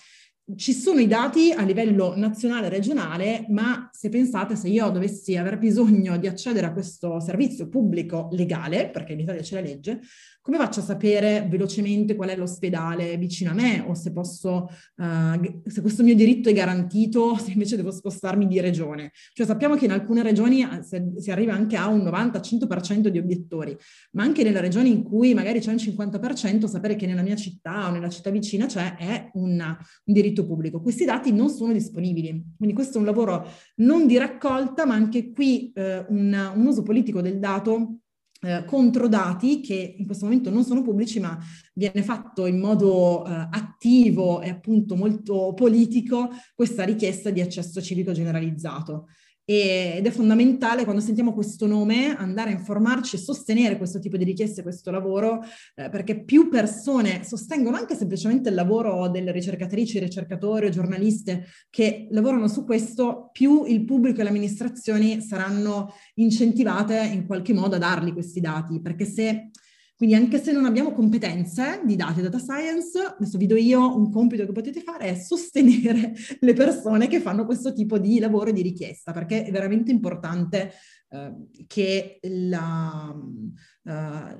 ci 0.56 0.74
sono 0.74 1.00
i 1.00 1.06
dati 1.06 1.52
a 1.52 1.62
livello 1.62 2.14
nazionale 2.16 2.66
e 2.66 2.70
regionale, 2.70 3.46
ma 3.48 3.88
se 3.92 4.10
pensate, 4.10 4.56
se 4.56 4.68
io 4.68 4.90
dovessi 4.90 5.36
aver 5.36 5.58
bisogno 5.58 6.18
di 6.18 6.26
accedere 6.26 6.66
a 6.66 6.72
questo 6.72 7.18
servizio 7.18 7.68
pubblico 7.68 8.28
legale, 8.32 8.90
perché 8.90 9.14
in 9.14 9.20
Italia 9.20 9.40
c'è 9.40 9.54
la 9.54 9.66
legge, 9.66 10.00
come 10.44 10.58
faccio 10.58 10.80
a 10.80 10.82
sapere 10.82 11.46
velocemente 11.48 12.14
qual 12.14 12.28
è 12.28 12.36
l'ospedale 12.36 13.16
vicino 13.16 13.52
a 13.52 13.54
me 13.54 13.82
o 13.86 13.94
se 13.94 14.12
posso, 14.12 14.68
uh, 14.96 15.60
se 15.64 15.80
questo 15.80 16.02
mio 16.02 16.14
diritto 16.14 16.50
è 16.50 16.52
garantito, 16.52 17.34
se 17.40 17.52
invece 17.52 17.76
devo 17.76 17.90
spostarmi 17.90 18.46
di 18.46 18.60
regione? 18.60 19.12
Cioè 19.32 19.46
sappiamo 19.46 19.74
che 19.74 19.86
in 19.86 19.92
alcune 19.92 20.22
regioni 20.22 20.60
eh, 20.60 20.82
si 21.16 21.30
arriva 21.30 21.54
anche 21.54 21.76
a 21.76 21.88
un 21.88 22.00
90-100% 22.00 23.06
di 23.06 23.16
obiettori, 23.16 23.74
ma 24.12 24.22
anche 24.22 24.42
nelle 24.42 24.60
regioni 24.60 24.90
in 24.90 25.02
cui 25.02 25.32
magari 25.32 25.60
c'è 25.60 25.70
un 25.70 25.76
50%, 25.76 26.66
sapere 26.66 26.94
che 26.94 27.06
nella 27.06 27.22
mia 27.22 27.36
città 27.36 27.88
o 27.88 27.90
nella 27.90 28.10
città 28.10 28.28
vicina 28.28 28.66
c'è 28.66 28.96
è 28.96 29.30
una, 29.32 29.68
un 29.68 30.12
diritto 30.12 30.44
pubblico. 30.44 30.82
Questi 30.82 31.06
dati 31.06 31.32
non 31.32 31.48
sono 31.48 31.72
disponibili, 31.72 32.52
quindi 32.58 32.74
questo 32.74 32.98
è 32.98 33.00
un 33.00 33.06
lavoro 33.06 33.48
non 33.76 34.06
di 34.06 34.18
raccolta, 34.18 34.84
ma 34.84 34.92
anche 34.92 35.32
qui 35.32 35.72
eh, 35.72 36.04
un, 36.06 36.52
un 36.54 36.66
uso 36.66 36.82
politico 36.82 37.22
del 37.22 37.38
dato 37.38 38.00
eh, 38.44 38.64
contro 38.66 39.08
dati 39.08 39.60
che 39.60 39.94
in 39.96 40.04
questo 40.04 40.26
momento 40.26 40.50
non 40.50 40.64
sono 40.64 40.82
pubblici, 40.82 41.18
ma 41.18 41.38
viene 41.72 42.02
fatto 42.02 42.44
in 42.46 42.60
modo 42.60 43.24
eh, 43.26 43.30
attivo 43.50 44.42
e 44.42 44.50
appunto 44.50 44.96
molto 44.96 45.54
politico 45.54 46.28
questa 46.54 46.84
richiesta 46.84 47.30
di 47.30 47.40
accesso 47.40 47.80
civico 47.80 48.12
generalizzato 48.12 49.06
ed 49.44 50.06
è 50.06 50.10
fondamentale 50.10 50.84
quando 50.84 51.02
sentiamo 51.02 51.34
questo 51.34 51.66
nome 51.66 52.16
andare 52.16 52.50
a 52.50 52.54
informarci 52.54 53.16
e 53.16 53.18
sostenere 53.18 53.76
questo 53.76 53.98
tipo 53.98 54.16
di 54.16 54.24
richieste, 54.24 54.62
questo 54.62 54.90
lavoro, 54.90 55.42
eh, 55.74 55.90
perché 55.90 56.24
più 56.24 56.48
persone 56.48 57.24
sostengono 57.24 57.76
anche 57.76 57.94
semplicemente 57.94 58.48
il 58.48 58.54
lavoro 58.54 59.08
delle 59.08 59.32
ricercatrici, 59.32 59.98
ricercatori 59.98 60.66
o 60.66 60.70
giornaliste 60.70 61.46
che 61.68 62.06
lavorano 62.10 62.48
su 62.48 62.64
questo, 62.64 63.28
più 63.32 63.64
il 63.64 63.84
pubblico 63.84 64.20
e 64.20 64.22
le 64.22 64.30
amministrazioni 64.30 65.20
saranno 65.20 65.92
incentivate 66.14 66.98
in 67.12 67.26
qualche 67.26 67.52
modo 67.52 67.76
a 67.76 67.78
darli 67.78 68.12
questi 68.12 68.40
dati, 68.40 68.80
perché 68.80 69.04
se 69.04 69.50
quindi 69.96 70.16
anche 70.16 70.42
se 70.42 70.50
non 70.50 70.64
abbiamo 70.64 70.92
competenze 70.92 71.80
di 71.84 71.94
dati 71.94 72.20
data 72.20 72.38
science, 72.38 72.98
adesso 73.16 73.38
vi 73.38 73.46
do 73.46 73.54
io 73.54 73.96
un 73.96 74.10
compito 74.10 74.44
che 74.44 74.52
potete 74.52 74.80
fare 74.80 75.06
è 75.06 75.14
sostenere 75.14 76.12
le 76.40 76.52
persone 76.52 77.06
che 77.06 77.20
fanno 77.20 77.44
questo 77.44 77.72
tipo 77.72 77.98
di 77.98 78.18
lavoro 78.18 78.50
e 78.50 78.52
di 78.52 78.62
richiesta, 78.62 79.12
perché 79.12 79.44
è 79.44 79.52
veramente 79.52 79.92
importante 79.92 80.72
eh, 81.10 81.32
che 81.68 82.18
la, 82.22 83.14
uh, 83.14 83.90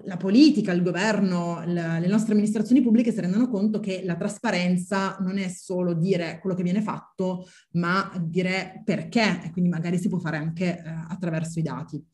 la, 0.02 0.16
politica, 0.18 0.72
il 0.72 0.82
governo, 0.82 1.62
la, 1.66 2.00
le 2.00 2.08
nostre 2.08 2.32
amministrazioni 2.32 2.82
pubbliche 2.82 3.12
si 3.12 3.20
rendano 3.20 3.48
conto 3.48 3.78
che 3.78 4.02
la 4.04 4.16
trasparenza 4.16 5.16
non 5.20 5.38
è 5.38 5.48
solo 5.48 5.94
dire 5.94 6.40
quello 6.40 6.56
che 6.56 6.64
viene 6.64 6.82
fatto, 6.82 7.46
ma 7.74 8.12
dire 8.20 8.82
perché, 8.84 9.42
e 9.44 9.50
quindi 9.52 9.70
magari 9.70 9.98
si 9.98 10.08
può 10.08 10.18
fare 10.18 10.36
anche 10.36 10.82
uh, 10.84 11.12
attraverso 11.12 11.60
i 11.60 11.62
dati. 11.62 12.04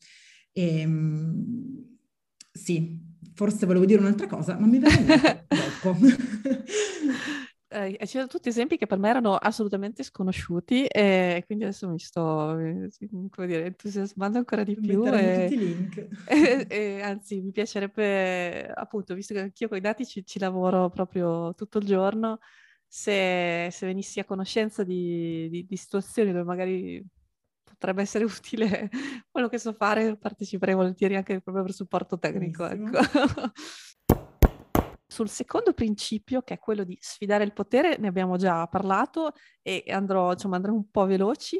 E, 0.51 0.85
um, 0.85 1.97
sì, 2.51 3.09
forse 3.33 3.65
volevo 3.65 3.85
dire 3.85 3.99
un'altra 3.99 4.27
cosa, 4.27 4.57
ma 4.57 4.67
mi 4.67 4.79
verrà 4.79 5.43
dopo. 5.47 5.97
Eh, 7.73 7.97
citato 8.05 8.27
tutti 8.27 8.49
esempi 8.49 8.75
che 8.75 8.85
per 8.85 8.97
me 8.97 9.07
erano 9.07 9.33
assolutamente 9.35 10.03
sconosciuti 10.03 10.85
e 10.87 11.41
quindi 11.45 11.63
adesso 11.63 11.87
mi 11.87 11.99
sto 11.99 12.57
come 13.29 13.47
dire, 13.47 13.67
entusiasmando 13.67 14.39
ancora 14.39 14.65
di 14.65 14.75
più. 14.75 15.05
E, 15.05 15.47
tutti 15.47 15.53
i 15.53 15.57
link. 15.57 16.07
E, 16.27 16.65
e, 16.67 17.01
anzi, 17.01 17.39
mi 17.39 17.51
piacerebbe, 17.51 18.67
appunto, 18.67 19.13
visto 19.13 19.33
che 19.33 19.39
anch'io 19.39 19.69
con 19.69 19.77
i 19.77 19.81
dati 19.81 20.05
ci, 20.05 20.25
ci 20.25 20.37
lavoro 20.37 20.89
proprio 20.89 21.53
tutto 21.55 21.77
il 21.77 21.85
giorno, 21.85 22.39
se, 22.85 23.69
se 23.71 23.85
venissi 23.85 24.19
a 24.19 24.25
conoscenza 24.25 24.83
di, 24.83 25.47
di, 25.49 25.65
di 25.65 25.75
situazioni 25.77 26.33
dove 26.33 26.43
magari 26.43 27.01
potrebbe 27.81 28.03
essere 28.03 28.23
utile 28.25 28.91
quello 29.31 29.49
che 29.49 29.57
so 29.57 29.73
fare, 29.73 30.15
parteciperei 30.15 30.75
volentieri 30.75 31.15
anche 31.15 31.41
proprio 31.41 31.63
per 31.63 31.73
supporto 31.73 32.19
tecnico. 32.19 32.63
Ecco. 32.67 32.99
Sul 35.07 35.27
secondo 35.27 35.73
principio, 35.73 36.43
che 36.43 36.53
è 36.53 36.59
quello 36.59 36.83
di 36.83 36.95
sfidare 37.01 37.43
il 37.43 37.53
potere, 37.53 37.97
ne 37.97 38.07
abbiamo 38.07 38.37
già 38.37 38.65
parlato 38.67 39.33
e 39.61 39.83
andrò, 39.89 40.31
insomma, 40.31 40.55
andrò 40.55 40.71
un 40.71 40.89
po' 40.89 41.05
veloci, 41.05 41.59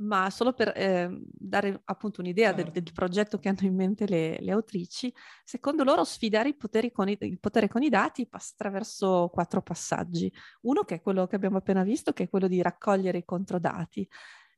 ma 0.00 0.28
solo 0.28 0.52
per 0.52 0.72
eh, 0.74 1.08
dare 1.22 1.80
appunto 1.84 2.20
un'idea 2.20 2.52
del, 2.52 2.70
del, 2.70 2.90
progetto 2.92 3.38
che 3.38 3.48
hanno 3.48 3.58
in 3.62 3.74
mente 3.74 4.06
le, 4.06 4.38
le 4.40 4.50
autrici, 4.50 5.12
secondo 5.44 5.84
loro 5.84 6.04
sfidare 6.04 6.50
i 6.50 6.92
con 6.92 7.08
i, 7.08 7.16
il 7.20 7.38
potere 7.38 7.68
con 7.68 7.82
i 7.82 7.88
dati 7.88 8.26
passa 8.26 8.52
attraverso 8.54 9.30
quattro 9.32 9.62
passaggi. 9.62 10.30
Uno 10.62 10.82
che 10.82 10.96
è 10.96 11.00
quello 11.00 11.26
che 11.26 11.36
abbiamo 11.36 11.58
appena 11.58 11.82
visto, 11.82 12.12
che 12.12 12.24
è 12.24 12.28
quello 12.28 12.48
di 12.48 12.60
raccogliere 12.60 13.18
i 13.18 13.24
controdati. 13.24 14.06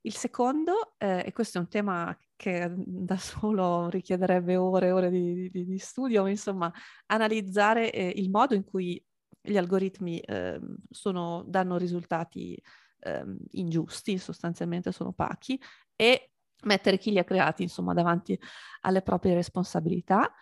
Il 0.05 0.15
secondo, 0.15 0.95
eh, 0.99 1.23
e 1.27 1.33
questo 1.33 1.59
è 1.59 1.61
un 1.61 1.69
tema 1.69 2.17
che 2.37 2.71
da 2.77 3.17
solo 3.17 3.88
richiederebbe 3.88 4.57
ore 4.57 4.88
e 4.88 4.93
ore 4.93 5.11
di, 5.11 5.49
di, 5.51 5.65
di 5.65 5.79
studio, 5.79 6.27
insomma, 6.27 6.73
analizzare 7.07 7.91
eh, 7.93 8.12
il 8.17 8.31
modo 8.31 8.55
in 8.55 8.65
cui 8.65 9.03
gli 9.41 9.57
algoritmi 9.57 10.19
eh, 10.21 10.61
sono, 10.91 11.45
danno 11.47 11.77
risultati 11.77 12.61
ehm, 13.01 13.37
ingiusti, 13.53 14.19
sostanzialmente 14.19 14.93
sono 14.93 15.11
opachi, 15.11 15.61
e 15.97 16.33
mettere 16.65 16.99
chi 16.99 17.11
li 17.11 17.19
ha 17.19 17.25
creati, 17.25 17.62
insomma, 17.62 17.93
davanti 17.93 18.38
alle 18.83 19.03
proprie 19.03 19.35
responsabilità. 19.35 20.33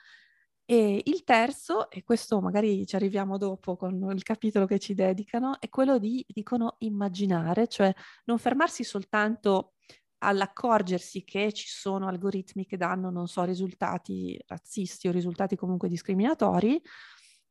E 0.71 1.03
il 1.05 1.25
terzo, 1.25 1.91
e 1.91 2.05
questo 2.05 2.41
magari 2.41 2.87
ci 2.87 2.95
arriviamo 2.95 3.39
dopo 3.39 3.75
con 3.75 4.13
il 4.13 4.23
capitolo 4.23 4.67
che 4.67 4.79
ci 4.79 4.95
dedicano, 4.95 5.61
è 5.61 5.69
quello 5.69 5.99
di, 5.99 6.25
dicono, 6.29 6.77
immaginare, 6.79 7.67
cioè 7.67 7.93
non 8.27 8.39
fermarsi 8.39 8.85
soltanto 8.85 9.73
all'accorgersi 10.19 11.25
che 11.25 11.53
ci 11.53 11.67
sono 11.67 12.07
algoritmi 12.07 12.67
che 12.67 12.77
danno, 12.77 13.11
non 13.11 13.27
so, 13.27 13.43
risultati 13.43 14.41
razzisti 14.47 15.09
o 15.09 15.11
risultati 15.11 15.57
comunque 15.57 15.89
discriminatori, 15.89 16.81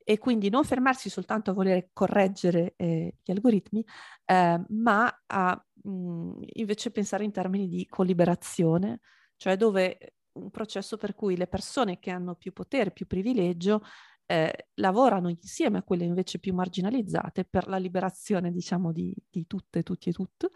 e 0.02 0.16
quindi 0.16 0.48
non 0.48 0.64
fermarsi 0.64 1.10
soltanto 1.10 1.50
a 1.50 1.54
voler 1.54 1.90
correggere 1.92 2.72
eh, 2.76 3.16
gli 3.22 3.30
algoritmi, 3.32 3.84
eh, 4.24 4.64
ma 4.66 5.22
a 5.26 5.62
mh, 5.82 5.90
mm, 5.90 6.32
invece 6.54 6.90
pensare 6.90 7.24
in 7.24 7.32
termini 7.32 7.68
di 7.68 7.86
colliberazione, 7.86 9.00
cioè 9.36 9.58
dove 9.58 10.14
un 10.32 10.50
processo 10.50 10.96
per 10.96 11.14
cui 11.14 11.36
le 11.36 11.46
persone 11.46 11.98
che 11.98 12.10
hanno 12.10 12.34
più 12.34 12.52
potere, 12.52 12.90
più 12.90 13.06
privilegio, 13.06 13.82
eh, 14.26 14.68
lavorano 14.74 15.28
insieme 15.28 15.78
a 15.78 15.82
quelle 15.82 16.04
invece 16.04 16.38
più 16.38 16.54
marginalizzate 16.54 17.44
per 17.44 17.66
la 17.66 17.78
liberazione, 17.78 18.52
diciamo, 18.52 18.92
di, 18.92 19.14
di 19.28 19.46
tutte, 19.46 19.82
tutti 19.82 20.08
e 20.10 20.12
tutto. 20.12 20.50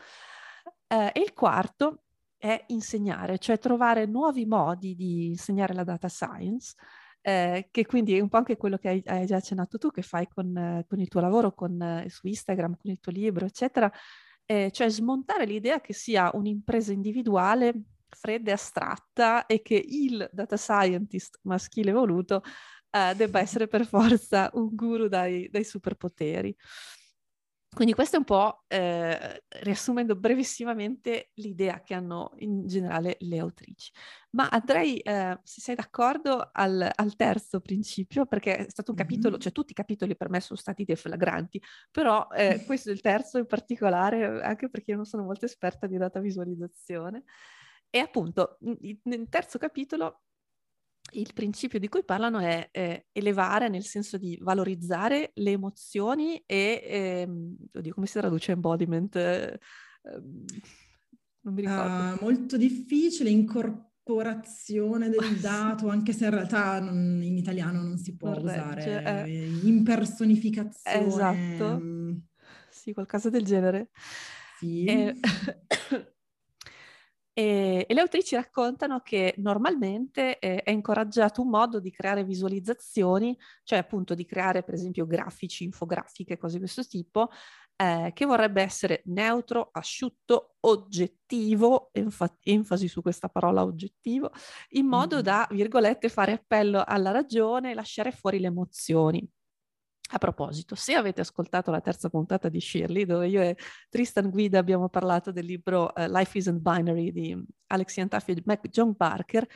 Eh, 0.86 1.10
e 1.12 1.20
il 1.20 1.32
quarto 1.32 2.04
è 2.36 2.64
insegnare, 2.68 3.38
cioè 3.38 3.58
trovare 3.58 4.06
nuovi 4.06 4.46
modi 4.46 4.94
di 4.94 5.26
insegnare 5.28 5.74
la 5.74 5.82
data 5.82 6.08
science, 6.08 6.74
eh, 7.20 7.68
che 7.70 7.86
quindi 7.86 8.16
è 8.16 8.20
un 8.20 8.28
po' 8.28 8.36
anche 8.36 8.56
quello 8.56 8.76
che 8.76 8.88
hai, 8.88 9.02
hai 9.06 9.26
già 9.26 9.36
accennato 9.36 9.78
tu, 9.78 9.90
che 9.90 10.02
fai 10.02 10.28
con, 10.28 10.84
con 10.86 11.00
il 11.00 11.08
tuo 11.08 11.20
lavoro, 11.20 11.52
con, 11.52 12.04
su 12.08 12.26
Instagram, 12.26 12.76
con 12.76 12.90
il 12.90 13.00
tuo 13.00 13.10
libro, 13.10 13.46
eccetera, 13.46 13.90
eh, 14.46 14.70
cioè 14.70 14.88
smontare 14.88 15.46
l'idea 15.46 15.80
che 15.80 15.94
sia 15.94 16.30
un'impresa 16.34 16.92
individuale 16.92 17.74
fredda 18.14 18.50
e 18.50 18.54
astratta 18.54 19.46
e 19.46 19.62
che 19.62 19.82
il 19.86 20.28
data 20.32 20.56
scientist 20.56 21.40
maschile 21.42 21.92
voluto 21.92 22.42
eh, 22.90 23.14
debba 23.14 23.40
essere 23.40 23.66
per 23.66 23.86
forza 23.86 24.50
un 24.54 24.74
guru 24.74 25.08
dai, 25.08 25.48
dai 25.50 25.64
superpoteri. 25.64 26.56
Quindi 27.74 27.92
questo 27.92 28.14
è 28.14 28.18
un 28.20 28.24
po', 28.24 28.64
eh, 28.68 29.42
riassumendo 29.62 30.14
brevissimamente, 30.14 31.30
l'idea 31.34 31.82
che 31.82 31.94
hanno 31.94 32.30
in 32.36 32.66
generale 32.68 33.16
le 33.20 33.38
autrici. 33.40 33.90
Ma 34.30 34.48
andrei, 34.48 34.98
eh, 35.00 35.40
se 35.42 35.60
sei 35.60 35.74
d'accordo, 35.74 36.50
al, 36.52 36.88
al, 36.94 37.16
terzo 37.16 37.60
principio, 37.60 38.26
perché 38.26 38.58
è 38.58 38.70
stato 38.70 38.92
un 38.92 38.96
capitolo, 38.96 39.30
mm-hmm. 39.32 39.40
cioè 39.40 39.52
tutti 39.52 39.72
i 39.72 39.74
capitoli 39.74 40.16
per 40.16 40.30
me 40.30 40.40
sono 40.40 40.58
stati 40.58 40.84
deflagranti, 40.84 41.60
però 41.90 42.28
eh, 42.30 42.62
questo 42.64 42.90
è 42.90 42.92
il 42.92 43.00
terzo 43.00 43.38
in 43.38 43.46
particolare, 43.46 44.40
anche 44.42 44.70
perché 44.70 44.92
io 44.92 44.96
non 44.96 45.06
sono 45.06 45.24
molto 45.24 45.44
esperta 45.44 45.88
di 45.88 45.96
data 45.96 46.20
visualizzazione. 46.20 47.24
E 47.94 48.00
appunto, 48.00 48.58
nel 49.04 49.28
terzo 49.28 49.56
capitolo 49.56 50.22
il 51.12 51.32
principio 51.32 51.78
di 51.78 51.88
cui 51.88 52.02
parlano 52.02 52.40
è 52.40 52.68
eh, 52.72 53.06
elevare 53.12 53.68
nel 53.68 53.84
senso 53.84 54.18
di 54.18 54.36
valorizzare 54.42 55.30
le 55.34 55.52
emozioni 55.52 56.42
e, 56.44 56.82
ehm, 56.84 57.56
oddio, 57.72 57.94
come 57.94 58.06
si 58.06 58.18
traduce 58.18 58.50
embodiment? 58.50 59.14
Eh, 59.14 59.60
non 61.42 61.54
mi 61.54 61.60
ricordo. 61.60 62.14
Uh, 62.14 62.24
molto 62.24 62.56
difficile, 62.56 63.30
incorporazione 63.30 65.08
del 65.08 65.20
cioè, 65.20 65.38
dato, 65.38 65.86
anche 65.88 66.12
se 66.12 66.24
in 66.24 66.30
realtà 66.30 66.80
non, 66.80 67.20
in 67.22 67.36
italiano 67.36 67.80
non 67.80 67.96
si 67.96 68.16
può 68.16 68.30
non 68.30 68.42
usare. 68.42 69.04
Eh. 69.04 69.58
Impersonificazione. 69.62 71.06
Esatto. 71.06 71.78
Mm. 71.80 72.16
Sì, 72.70 72.92
qualcosa 72.92 73.30
del 73.30 73.44
genere. 73.44 73.90
Sì. 74.58 74.82
E, 74.82 75.14
E, 77.36 77.84
e, 77.88 77.94
le 77.94 78.00
autrici 78.00 78.36
raccontano 78.36 79.00
che 79.00 79.34
normalmente 79.38 80.38
eh, 80.38 80.62
è 80.62 80.70
incoraggiato 80.70 81.42
un 81.42 81.48
modo 81.48 81.80
di 81.80 81.90
creare 81.90 82.22
visualizzazioni, 82.22 83.36
cioè 83.64 83.80
appunto 83.80 84.14
di 84.14 84.24
creare 84.24 84.62
per 84.62 84.74
esempio 84.74 85.04
grafici, 85.04 85.64
infografiche, 85.64 86.38
cose 86.38 86.54
di 86.54 86.60
questo 86.60 86.84
tipo, 86.86 87.30
eh, 87.76 88.12
che 88.14 88.24
vorrebbe 88.24 88.62
essere 88.62 89.02
neutro, 89.06 89.70
asciutto, 89.72 90.54
oggettivo, 90.60 91.90
enfa- 91.92 92.36
enfasi 92.42 92.86
su 92.86 93.02
questa 93.02 93.28
parola 93.28 93.64
oggettivo, 93.64 94.30
in 94.70 94.86
modo 94.86 95.20
da, 95.20 95.46
virgolette, 95.50 96.08
fare 96.08 96.32
appello 96.32 96.84
alla 96.86 97.10
ragione 97.10 97.72
e 97.72 97.74
lasciare 97.74 98.12
fuori 98.12 98.38
le 98.38 98.46
emozioni. 98.46 99.28
A 100.10 100.18
proposito, 100.18 100.74
se 100.74 100.94
avete 100.94 101.22
ascoltato 101.22 101.70
la 101.70 101.80
terza 101.80 102.10
puntata 102.10 102.48
di 102.48 102.60
Shirley, 102.60 103.04
dove 103.04 103.26
io 103.28 103.40
e 103.40 103.56
Tristan 103.88 104.30
Guida 104.30 104.58
abbiamo 104.58 104.88
parlato 104.88 105.32
del 105.32 105.46
libro 105.46 105.92
uh, 105.94 106.04
Life 106.08 106.36
Isn't 106.36 106.60
Binary 106.60 107.10
di 107.10 107.42
Alex 107.68 107.96
Yantaffi 107.96 108.32
e 108.32 108.42
Mac 108.44 108.68
John 108.68 108.94
Parker, 108.94 109.46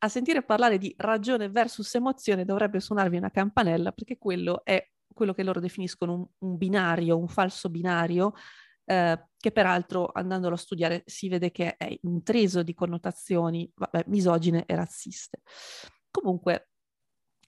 a 0.00 0.08
sentire 0.08 0.44
parlare 0.44 0.78
di 0.78 0.94
ragione 0.96 1.50
versus 1.50 1.92
emozione 1.96 2.44
dovrebbe 2.44 2.78
suonarvi 2.78 3.16
una 3.16 3.30
campanella 3.30 3.90
perché 3.90 4.16
quello 4.16 4.64
è 4.64 4.88
quello 5.12 5.34
che 5.34 5.42
loro 5.42 5.58
definiscono 5.58 6.14
un, 6.14 6.26
un 6.50 6.56
binario, 6.56 7.18
un 7.18 7.26
falso 7.26 7.68
binario, 7.68 8.34
eh, 8.84 9.26
che 9.36 9.50
peraltro 9.50 10.10
andandolo 10.12 10.54
a 10.54 10.58
studiare 10.58 11.02
si 11.06 11.28
vede 11.28 11.50
che 11.50 11.76
è 11.76 11.98
intriso 12.02 12.62
di 12.62 12.72
connotazioni 12.72 13.68
vabbè, 13.74 14.04
misogine 14.06 14.64
e 14.64 14.76
razziste. 14.76 15.40
Comunque, 16.10 16.68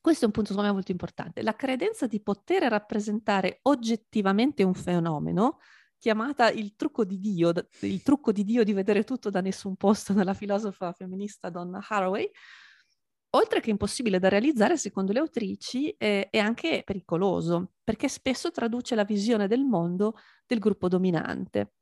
questo 0.00 0.24
è 0.24 0.26
un 0.26 0.32
punto 0.32 0.50
secondo 0.50 0.68
me 0.68 0.74
molto 0.74 0.92
importante. 0.92 1.42
La 1.42 1.54
credenza 1.54 2.06
di 2.06 2.20
poter 2.20 2.62
rappresentare 2.64 3.58
oggettivamente 3.62 4.62
un 4.62 4.74
fenomeno, 4.74 5.58
chiamata 5.98 6.50
il 6.50 6.74
trucco 6.74 7.04
di 7.04 7.20
Dio, 7.20 7.52
il 7.80 8.02
trucco 8.02 8.32
di 8.32 8.44
Dio 8.44 8.64
di 8.64 8.72
vedere 8.72 9.04
tutto 9.04 9.28
da 9.28 9.40
nessun 9.40 9.76
posto 9.76 10.12
nella 10.14 10.34
filosofa 10.34 10.92
femminista 10.92 11.50
Donna 11.50 11.84
Haraway, 11.86 12.30
oltre 13.30 13.60
che 13.60 13.70
impossibile 13.70 14.18
da 14.18 14.28
realizzare, 14.28 14.76
secondo 14.76 15.12
le 15.12 15.18
autrici, 15.18 15.90
eh, 15.90 16.28
è 16.30 16.38
anche 16.38 16.82
pericoloso, 16.84 17.72
perché 17.84 18.08
spesso 18.08 18.50
traduce 18.50 18.94
la 18.94 19.04
visione 19.04 19.46
del 19.46 19.64
mondo 19.64 20.14
del 20.46 20.58
gruppo 20.58 20.88
dominante. 20.88 21.74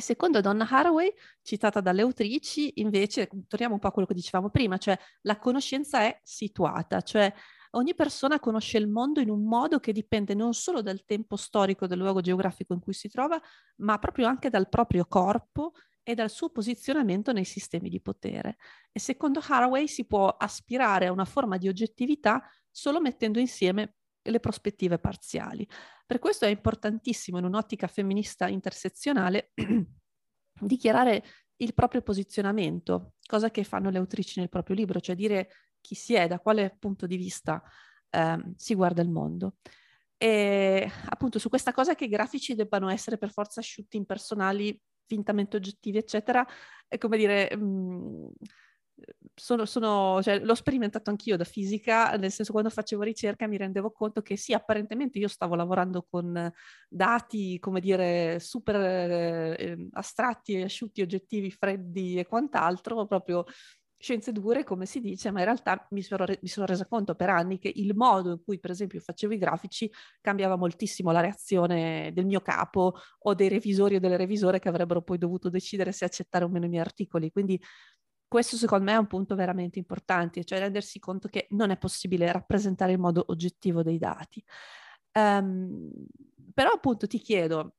Secondo 0.00 0.40
Donna 0.40 0.66
Haraway, 0.68 1.12
citata 1.42 1.80
dalle 1.80 2.02
autrici, 2.02 2.80
invece, 2.80 3.28
torniamo 3.48 3.74
un 3.74 3.80
po' 3.80 3.88
a 3.88 3.92
quello 3.92 4.06
che 4.06 4.14
dicevamo 4.14 4.50
prima, 4.50 4.76
cioè 4.78 4.98
la 5.22 5.38
conoscenza 5.38 6.00
è 6.00 6.20
situata, 6.22 7.00
cioè 7.00 7.32
ogni 7.72 7.94
persona 7.94 8.38
conosce 8.38 8.78
il 8.78 8.88
mondo 8.88 9.20
in 9.20 9.30
un 9.30 9.44
modo 9.44 9.78
che 9.80 9.92
dipende 9.92 10.34
non 10.34 10.54
solo 10.54 10.82
dal 10.82 11.04
tempo 11.04 11.36
storico 11.36 11.86
del 11.86 11.98
luogo 11.98 12.20
geografico 12.20 12.72
in 12.74 12.80
cui 12.80 12.92
si 12.92 13.08
trova, 13.08 13.40
ma 13.76 13.98
proprio 13.98 14.26
anche 14.26 14.50
dal 14.50 14.68
proprio 14.68 15.06
corpo 15.06 15.72
e 16.02 16.14
dal 16.14 16.30
suo 16.30 16.50
posizionamento 16.50 17.32
nei 17.32 17.44
sistemi 17.44 17.88
di 17.88 18.00
potere. 18.00 18.56
E 18.92 19.00
secondo 19.00 19.40
Haraway 19.44 19.88
si 19.88 20.06
può 20.06 20.28
aspirare 20.28 21.06
a 21.06 21.12
una 21.12 21.24
forma 21.24 21.56
di 21.56 21.68
oggettività 21.68 22.42
solo 22.70 23.00
mettendo 23.00 23.38
insieme 23.38 23.96
le 24.30 24.40
prospettive 24.40 24.98
parziali. 24.98 25.66
Per 26.04 26.18
questo 26.18 26.44
è 26.44 26.48
importantissimo 26.48 27.38
in 27.38 27.44
un'ottica 27.44 27.86
femminista 27.86 28.48
intersezionale 28.48 29.52
dichiarare 30.60 31.24
il 31.56 31.74
proprio 31.74 32.02
posizionamento, 32.02 33.14
cosa 33.26 33.50
che 33.50 33.64
fanno 33.64 33.90
le 33.90 33.98
autrici 33.98 34.40
nel 34.40 34.48
proprio 34.48 34.76
libro, 34.76 35.00
cioè 35.00 35.14
dire 35.14 35.48
chi 35.80 35.94
si 35.94 36.14
è, 36.14 36.26
da 36.26 36.38
quale 36.38 36.76
punto 36.78 37.06
di 37.06 37.16
vista 37.16 37.62
eh, 38.10 38.52
si 38.56 38.74
guarda 38.74 39.02
il 39.02 39.10
mondo. 39.10 39.56
E 40.18 40.90
appunto 41.06 41.38
su 41.38 41.48
questa 41.48 41.72
cosa 41.72 41.94
che 41.94 42.04
i 42.04 42.08
grafici 42.08 42.54
debbano 42.54 42.88
essere 42.88 43.18
per 43.18 43.30
forza 43.30 43.60
asciutti, 43.60 43.96
impersonali, 43.96 44.78
fintamente 45.06 45.56
oggettivi, 45.56 45.98
eccetera, 45.98 46.46
è 46.88 46.98
come 46.98 47.16
dire... 47.16 47.56
Mh, 47.56 47.64
mm, 47.64 48.26
sono, 49.38 49.66
sono, 49.66 50.22
cioè, 50.22 50.38
l'ho 50.40 50.54
sperimentato 50.54 51.10
anch'io 51.10 51.36
da 51.36 51.44
fisica, 51.44 52.12
nel 52.16 52.32
senso 52.32 52.52
quando 52.52 52.70
facevo 52.70 53.02
ricerca 53.02 53.46
mi 53.46 53.58
rendevo 53.58 53.90
conto 53.92 54.22
che 54.22 54.36
sì, 54.36 54.54
apparentemente 54.54 55.18
io 55.18 55.28
stavo 55.28 55.54
lavorando 55.54 56.06
con 56.08 56.50
dati, 56.88 57.58
come 57.58 57.80
dire, 57.80 58.38
super 58.40 58.76
eh, 58.76 59.88
astratti 59.92 60.62
asciutti, 60.62 61.02
oggettivi, 61.02 61.50
freddi 61.50 62.18
e 62.18 62.26
quant'altro, 62.26 63.06
proprio 63.06 63.44
scienze 63.98 64.32
dure, 64.32 64.64
come 64.64 64.86
si 64.86 65.00
dice, 65.00 65.30
ma 65.30 65.40
in 65.40 65.46
realtà 65.46 65.86
mi 65.90 66.02
sono, 66.02 66.24
re- 66.24 66.38
mi 66.42 66.48
sono 66.48 66.66
resa 66.66 66.86
conto 66.86 67.14
per 67.14 67.30
anni 67.30 67.58
che 67.58 67.70
il 67.74 67.94
modo 67.94 68.30
in 68.32 68.42
cui, 68.44 68.58
per 68.58 68.70
esempio, 68.70 69.00
facevo 69.00 69.34
i 69.34 69.38
grafici 69.38 69.90
cambiava 70.20 70.56
moltissimo 70.56 71.12
la 71.12 71.20
reazione 71.20 72.10
del 72.14 72.26
mio 72.26 72.40
capo 72.40 72.94
o 73.20 73.34
dei 73.34 73.48
revisori 73.48 73.96
o 73.96 74.00
delle 74.00 74.16
revisore 74.16 74.58
che 74.58 74.68
avrebbero 74.68 75.02
poi 75.02 75.18
dovuto 75.18 75.48
decidere 75.50 75.92
se 75.92 76.04
accettare 76.04 76.44
o 76.44 76.48
meno 76.48 76.66
i 76.66 76.68
miei 76.68 76.82
articoli. 76.82 77.30
Quindi 77.30 77.60
questo 78.28 78.56
secondo 78.56 78.84
me 78.84 78.92
è 78.92 78.96
un 78.96 79.06
punto 79.06 79.34
veramente 79.34 79.78
importante, 79.78 80.44
cioè 80.44 80.58
rendersi 80.58 80.98
conto 80.98 81.28
che 81.28 81.46
non 81.50 81.70
è 81.70 81.76
possibile 81.76 82.30
rappresentare 82.30 82.92
in 82.92 83.00
modo 83.00 83.24
oggettivo 83.28 83.82
dei 83.82 83.98
dati. 83.98 84.44
Um, 85.12 85.90
però 86.52 86.70
appunto 86.70 87.06
ti 87.06 87.18
chiedo, 87.18 87.76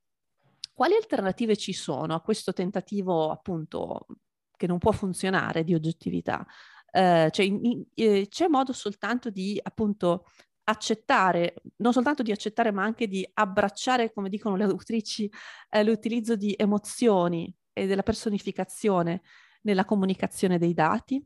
quali 0.74 0.96
alternative 0.96 1.58
ci 1.58 1.74
sono 1.74 2.16
a 2.16 2.22
questo 2.22 2.54
tentativo 2.54 3.30
appunto 3.30 4.08
che 4.56 4.68
non 4.68 4.78
può 4.78 4.92
funzionare 4.92 5.64
di 5.64 5.74
oggettività? 5.74 6.46
Uh, 6.92 7.30
cioè, 7.30 7.46
in, 7.46 7.66
in, 7.66 7.86
eh, 7.94 8.28
c'è 8.30 8.48
modo 8.48 8.74
soltanto 8.74 9.30
di 9.30 9.60
appunto 9.62 10.26
accettare, 10.64 11.56
non 11.78 11.94
soltanto 11.94 12.24
di 12.24 12.32
accettare, 12.32 12.72
ma 12.72 12.84
anche 12.84 13.08
di 13.08 13.28
abbracciare, 13.34 14.12
come 14.14 14.30
dicono 14.30 14.56
le 14.56 14.64
autrici, 14.64 15.32
eh, 15.70 15.84
l'utilizzo 15.84 16.36
di 16.36 16.56
emozioni 16.58 17.54
e 17.74 17.86
della 17.86 18.04
personificazione 18.04 19.22
nella 19.64 19.86
comunicazione 19.86 20.58
dei 20.58 20.74
dati? 20.74 21.24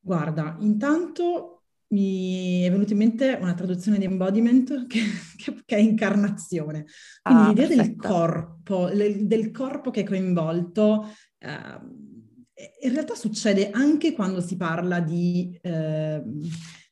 Guarda, 0.00 0.56
intanto 0.60 1.62
mi 1.92 2.62
è 2.62 2.70
venuta 2.70 2.92
in 2.92 2.98
mente 2.98 3.38
una 3.40 3.54
traduzione 3.54 3.98
di 3.98 4.04
embodiment 4.04 4.86
che, 4.88 5.00
che, 5.36 5.62
che 5.64 5.76
è 5.76 5.80
incarnazione. 5.80 6.86
Quindi 7.22 7.42
ah, 7.42 7.48
l'idea 7.48 7.68
del 7.68 7.96
corpo, 7.96 8.88
del 8.88 9.50
corpo 9.50 9.90
che 9.90 10.00
è 10.00 10.04
coinvolto, 10.04 11.06
eh, 11.38 11.80
in 12.82 12.92
realtà 12.92 13.14
succede 13.14 13.70
anche 13.70 14.12
quando 14.12 14.40
si 14.40 14.56
parla 14.56 15.00
di, 15.00 15.58
eh, 15.62 16.22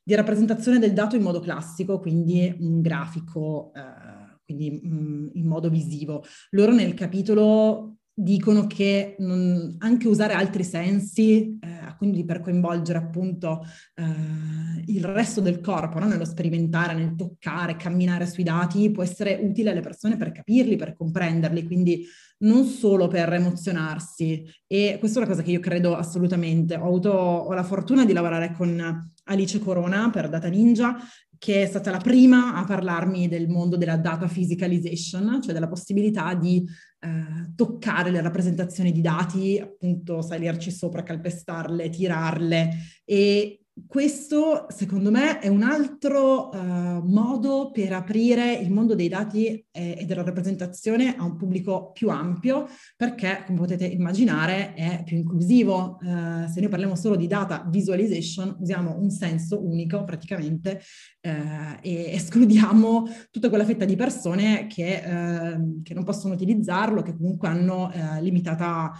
di, 0.03 0.15
rappresentazione 0.15 0.79
del 0.79 0.93
dato 0.93 1.15
in 1.15 1.21
modo 1.21 1.39
classico, 1.39 1.99
quindi 1.99 2.53
un 2.59 2.81
grafico, 2.81 3.71
eh, 3.73 4.39
quindi 4.45 4.81
mh, 4.83 4.95
mm, 4.95 5.27
in 5.33 5.47
modo 5.47 5.69
visivo. 5.69 6.23
Loro 6.51 6.73
nel 6.73 6.93
capitolo 6.93 7.90
dicono 8.21 8.67
che 8.67 9.15
non, 9.19 9.75
anche 9.79 10.07
usare 10.07 10.33
altri 10.33 10.63
sensi, 10.63 11.57
eh, 11.59 11.95
quindi 11.97 12.23
per 12.23 12.41
coinvolgere 12.41 12.99
appunto 12.99 13.65
eh, 13.95 14.83
il 14.85 15.03
resto 15.03 15.41
del 15.41 15.59
corpo, 15.59 15.99
no? 15.99 16.07
nello 16.07 16.25
sperimentare, 16.25 16.93
nel 16.93 17.15
toccare, 17.15 17.75
camminare 17.75 18.27
sui 18.27 18.43
dati, 18.43 18.91
può 18.91 19.01
essere 19.01 19.39
utile 19.41 19.71
alle 19.71 19.81
persone 19.81 20.17
per 20.17 20.31
capirli, 20.31 20.75
per 20.75 20.95
comprenderli, 20.95 21.65
quindi 21.65 22.05
non 22.39 22.65
solo 22.65 23.07
per 23.07 23.33
emozionarsi. 23.33 24.43
E 24.67 24.97
questa 24.99 25.19
è 25.19 25.23
una 25.23 25.31
cosa 25.31 25.43
che 25.43 25.51
io 25.51 25.59
credo 25.59 25.95
assolutamente. 25.95 26.75
Ho 26.75 26.85
avuto 26.85 27.09
ho 27.11 27.53
la 27.53 27.63
fortuna 27.63 28.05
di 28.05 28.13
lavorare 28.13 28.53
con 28.53 29.11
Alice 29.25 29.59
Corona 29.59 30.09
per 30.09 30.29
Data 30.29 30.47
Ninja 30.47 30.95
che 31.41 31.63
è 31.63 31.65
stata 31.65 31.89
la 31.89 31.97
prima 31.97 32.53
a 32.53 32.63
parlarmi 32.65 33.27
del 33.27 33.49
mondo 33.49 33.75
della 33.75 33.97
data 33.97 34.27
physicalization, 34.27 35.41
cioè 35.41 35.53
della 35.53 35.67
possibilità 35.67 36.35
di 36.35 36.63
eh, 36.99 37.53
toccare 37.55 38.11
le 38.11 38.21
rappresentazioni 38.21 38.91
di 38.91 39.01
dati, 39.01 39.59
appunto 39.59 40.21
salirci 40.21 40.69
sopra, 40.69 41.01
calpestarle, 41.01 41.89
tirarle. 41.89 42.69
E 43.03 43.60
questo, 43.87 44.65
secondo 44.69 45.11
me, 45.11 45.39
è 45.39 45.47
un 45.47 45.63
altro 45.63 46.49
uh, 46.49 47.01
modo 47.05 47.71
per 47.71 47.93
aprire 47.93 48.53
il 48.53 48.69
mondo 48.69 48.95
dei 48.95 49.07
dati 49.07 49.47
e, 49.71 49.97
e, 49.99 50.05
della 50.05 50.23
rappresentazione 50.23 51.15
a 51.15 51.23
un 51.23 51.37
pubblico 51.37 51.91
più 51.91 52.09
ampio, 52.09 52.67
perché, 52.97 53.43
come 53.45 53.59
potete 53.59 53.85
immaginare, 53.85 54.73
è 54.73 55.03
più 55.05 55.17
inclusivo. 55.17 55.97
Uh, 56.01 56.47
se 56.47 56.59
noi 56.59 56.69
parliamo 56.69 56.95
solo 56.95 57.15
di 57.15 57.27
data 57.27 57.65
visualization, 57.69 58.57
usiamo 58.59 58.97
un 58.97 59.09
senso 59.09 59.65
unico 59.65 60.03
praticamente 60.03 60.81
uh, 61.21 61.77
e 61.81 62.11
escludiamo 62.11 63.07
tutta 63.31 63.47
quella 63.47 63.65
fetta 63.65 63.85
di 63.85 63.95
persone 63.95 64.67
che, 64.67 65.01
ehm, 65.01 65.81
che 65.81 65.93
non 65.93 66.03
possono 66.03 66.33
utilizzarlo, 66.33 67.01
che 67.01 67.15
comunque 67.15 67.47
hanno 67.47 67.89
limitata 68.19 68.91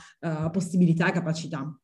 possibilità 0.52 1.08
e 1.08 1.12
capacità. 1.12 1.81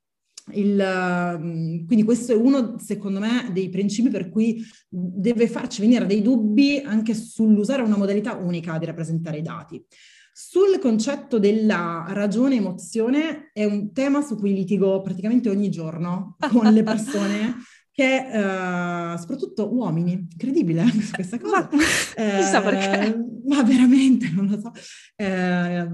Il, 0.53 0.79
ehm, 0.79 1.85
quindi 1.85 2.03
questo 2.03 2.31
è 2.31 2.35
uno, 2.35 2.77
secondo 2.79 3.19
me, 3.19 3.49
dei 3.51 3.69
principi 3.69 4.09
per 4.09 4.29
cui 4.29 4.63
deve 4.87 5.47
farci 5.47 5.81
venire 5.81 6.05
dei 6.05 6.21
dubbi 6.21 6.81
anche 6.83 7.13
sull'usare 7.13 7.81
una 7.81 7.97
modalità 7.97 8.35
unica 8.35 8.77
di 8.77 8.85
rappresentare 8.85 9.37
i 9.37 9.41
dati. 9.41 9.83
Sul 10.31 10.77
concetto 10.79 11.39
della 11.39 12.05
ragione 12.09 12.57
emozione 12.57 13.49
è 13.53 13.65
un 13.65 13.91
tema 13.91 14.21
su 14.21 14.35
cui 14.35 14.53
litigo 14.53 15.01
praticamente 15.01 15.49
ogni 15.49 15.71
giorno 15.71 16.37
con 16.51 16.71
le 16.71 16.83
persone 16.83 17.55
che, 17.91 18.29
uh, 18.31 19.17
soprattutto 19.17 19.73
uomini, 19.73 20.11
incredibile 20.11 20.85
questa 21.11 21.39
cosa. 21.39 21.67
Ma, 21.71 21.79
eh, 22.15 22.37
chissà 22.37 22.61
perché. 22.61 23.19
Ma 23.45 23.63
veramente, 23.63 24.29
non 24.31 24.45
lo 24.45 24.59
so. 24.59 24.71
Eh, 25.15 25.87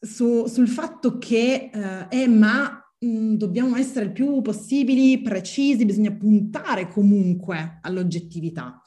su, 0.00 0.46
sul 0.46 0.68
fatto 0.68 1.18
che, 1.18 1.70
uh, 1.74 2.06
eh, 2.08 2.26
ma 2.26 2.81
Mm, 3.04 3.34
dobbiamo 3.34 3.76
essere 3.76 4.04
il 4.04 4.12
più 4.12 4.40
possibili 4.42 5.20
precisi, 5.22 5.84
bisogna 5.84 6.12
puntare 6.12 6.88
comunque 6.88 7.78
all'oggettività. 7.82 8.80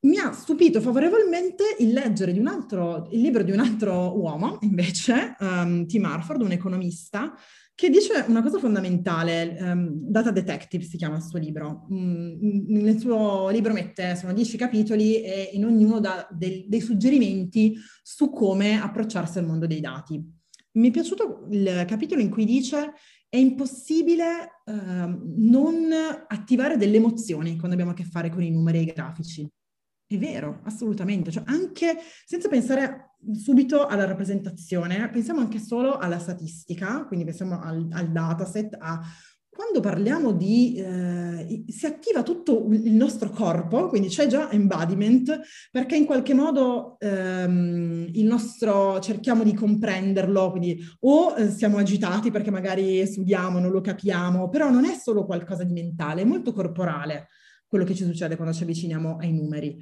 Mi 0.00 0.18
ha 0.18 0.32
stupito 0.32 0.80
favorevolmente 0.80 1.76
il 1.78 1.92
leggere 1.92 2.32
di 2.32 2.38
un 2.40 2.48
altro, 2.48 3.08
il 3.12 3.20
libro 3.20 3.42
di 3.42 3.52
un 3.52 3.60
altro 3.60 4.18
uomo, 4.18 4.58
invece, 4.62 5.36
um, 5.38 5.86
Tim 5.86 6.04
Harford, 6.04 6.40
un 6.40 6.52
economista, 6.52 7.32
che 7.74 7.90
dice 7.90 8.24
una 8.26 8.42
cosa 8.42 8.58
fondamentale, 8.58 9.56
um, 9.60 9.90
Data 9.92 10.32
Detective 10.32 10.82
si 10.82 10.96
chiama 10.96 11.16
il 11.16 11.22
suo 11.22 11.38
libro. 11.38 11.86
Mm, 11.92 12.64
nel 12.70 12.98
suo 12.98 13.50
libro 13.50 13.72
mette, 13.72 14.16
sono 14.16 14.32
dieci 14.32 14.56
capitoli 14.56 15.22
e 15.22 15.50
in 15.52 15.64
ognuno 15.64 16.00
dà 16.00 16.26
del, 16.30 16.64
dei 16.66 16.80
suggerimenti 16.80 17.76
su 18.02 18.30
come 18.30 18.80
approcciarsi 18.80 19.38
al 19.38 19.46
mondo 19.46 19.68
dei 19.68 19.80
dati. 19.80 20.20
Mi 20.72 20.88
è 20.88 20.90
piaciuto 20.90 21.46
il 21.50 21.84
capitolo 21.86 22.20
in 22.20 22.30
cui 22.30 22.44
dice 22.44 22.92
è 23.28 23.36
impossibile 23.36 24.62
uh, 24.64 24.72
non 25.36 25.90
attivare 26.26 26.76
delle 26.76 26.96
emozioni 26.96 27.56
quando 27.56 27.72
abbiamo 27.72 27.90
a 27.90 27.94
che 27.94 28.04
fare 28.04 28.30
con 28.30 28.42
i 28.42 28.50
numeri 28.50 28.78
e 28.78 28.82
i 28.82 28.92
grafici. 28.92 29.48
È 30.06 30.16
vero, 30.16 30.60
assolutamente. 30.64 31.30
Cioè, 31.30 31.42
anche 31.46 31.98
senza 32.24 32.48
pensare 32.48 33.16
subito 33.32 33.86
alla 33.86 34.06
rappresentazione, 34.06 35.10
pensiamo 35.10 35.40
anche 35.40 35.58
solo 35.58 35.98
alla 35.98 36.18
statistica, 36.18 37.04
quindi 37.04 37.26
pensiamo 37.26 37.60
al, 37.60 37.86
al 37.90 38.10
dataset, 38.10 38.74
a 38.78 39.00
quando 39.58 39.80
parliamo 39.80 40.30
di, 40.30 40.76
eh, 40.76 41.64
si 41.66 41.84
attiva 41.84 42.22
tutto 42.22 42.64
il 42.70 42.92
nostro 42.92 43.28
corpo, 43.30 43.88
quindi 43.88 44.06
c'è 44.06 44.28
già 44.28 44.52
embodiment, 44.52 45.40
perché 45.72 45.96
in 45.96 46.04
qualche 46.04 46.32
modo 46.32 46.96
ehm, 47.00 48.06
il 48.12 48.24
nostro, 48.24 49.00
cerchiamo 49.00 49.42
di 49.42 49.54
comprenderlo, 49.54 50.52
quindi 50.52 50.80
o 51.00 51.34
eh, 51.36 51.50
siamo 51.50 51.78
agitati 51.78 52.30
perché 52.30 52.52
magari 52.52 53.04
studiamo, 53.04 53.58
non 53.58 53.72
lo 53.72 53.80
capiamo, 53.80 54.48
però 54.48 54.70
non 54.70 54.84
è 54.84 54.94
solo 54.94 55.26
qualcosa 55.26 55.64
di 55.64 55.72
mentale, 55.72 56.22
è 56.22 56.24
molto 56.24 56.52
corporale 56.52 57.26
quello 57.66 57.84
che 57.84 57.96
ci 57.96 58.04
succede 58.04 58.36
quando 58.36 58.54
ci 58.54 58.62
avviciniamo 58.62 59.16
ai 59.16 59.32
numeri. 59.32 59.76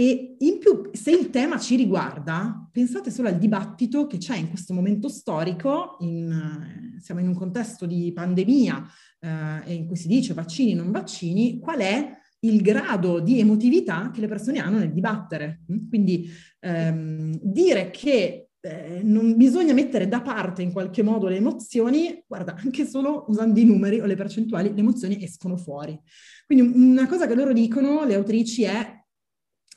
E 0.00 0.36
in 0.38 0.56
più, 0.58 0.88
se 0.92 1.10
il 1.10 1.28
tema 1.28 1.58
ci 1.58 1.76
riguarda, 1.76 2.66
pensate 2.72 3.10
solo 3.10 3.28
al 3.28 3.36
dibattito 3.36 4.06
che 4.06 4.16
c'è 4.16 4.34
in 4.34 4.48
questo 4.48 4.72
momento 4.72 5.10
storico, 5.10 5.98
in, 6.00 6.32
eh, 6.32 7.00
siamo 7.02 7.20
in 7.20 7.28
un 7.28 7.34
contesto 7.34 7.84
di 7.84 8.10
pandemia 8.10 8.82
eh, 9.20 9.74
in 9.74 9.86
cui 9.86 9.96
si 9.96 10.08
dice 10.08 10.32
vaccini, 10.32 10.72
non 10.72 10.90
vaccini, 10.90 11.58
qual 11.58 11.80
è 11.80 12.16
il 12.38 12.62
grado 12.62 13.20
di 13.20 13.40
emotività 13.40 14.10
che 14.10 14.22
le 14.22 14.26
persone 14.26 14.60
hanno 14.60 14.78
nel 14.78 14.94
dibattere. 14.94 15.64
Mm? 15.70 15.88
Quindi 15.90 16.30
ehm, 16.60 17.38
dire 17.42 17.90
che 17.90 18.52
eh, 18.58 19.02
non 19.02 19.36
bisogna 19.36 19.74
mettere 19.74 20.08
da 20.08 20.22
parte 20.22 20.62
in 20.62 20.72
qualche 20.72 21.02
modo 21.02 21.28
le 21.28 21.36
emozioni, 21.36 22.24
guarda, 22.26 22.54
anche 22.54 22.86
solo 22.86 23.26
usando 23.28 23.60
i 23.60 23.66
numeri 23.66 24.00
o 24.00 24.06
le 24.06 24.16
percentuali, 24.16 24.72
le 24.72 24.80
emozioni 24.80 25.22
escono 25.22 25.58
fuori. 25.58 26.00
Quindi 26.46 26.72
una 26.74 27.06
cosa 27.06 27.26
che 27.26 27.34
loro 27.34 27.52
dicono, 27.52 28.06
le 28.06 28.14
autrici, 28.14 28.62
è 28.62 28.98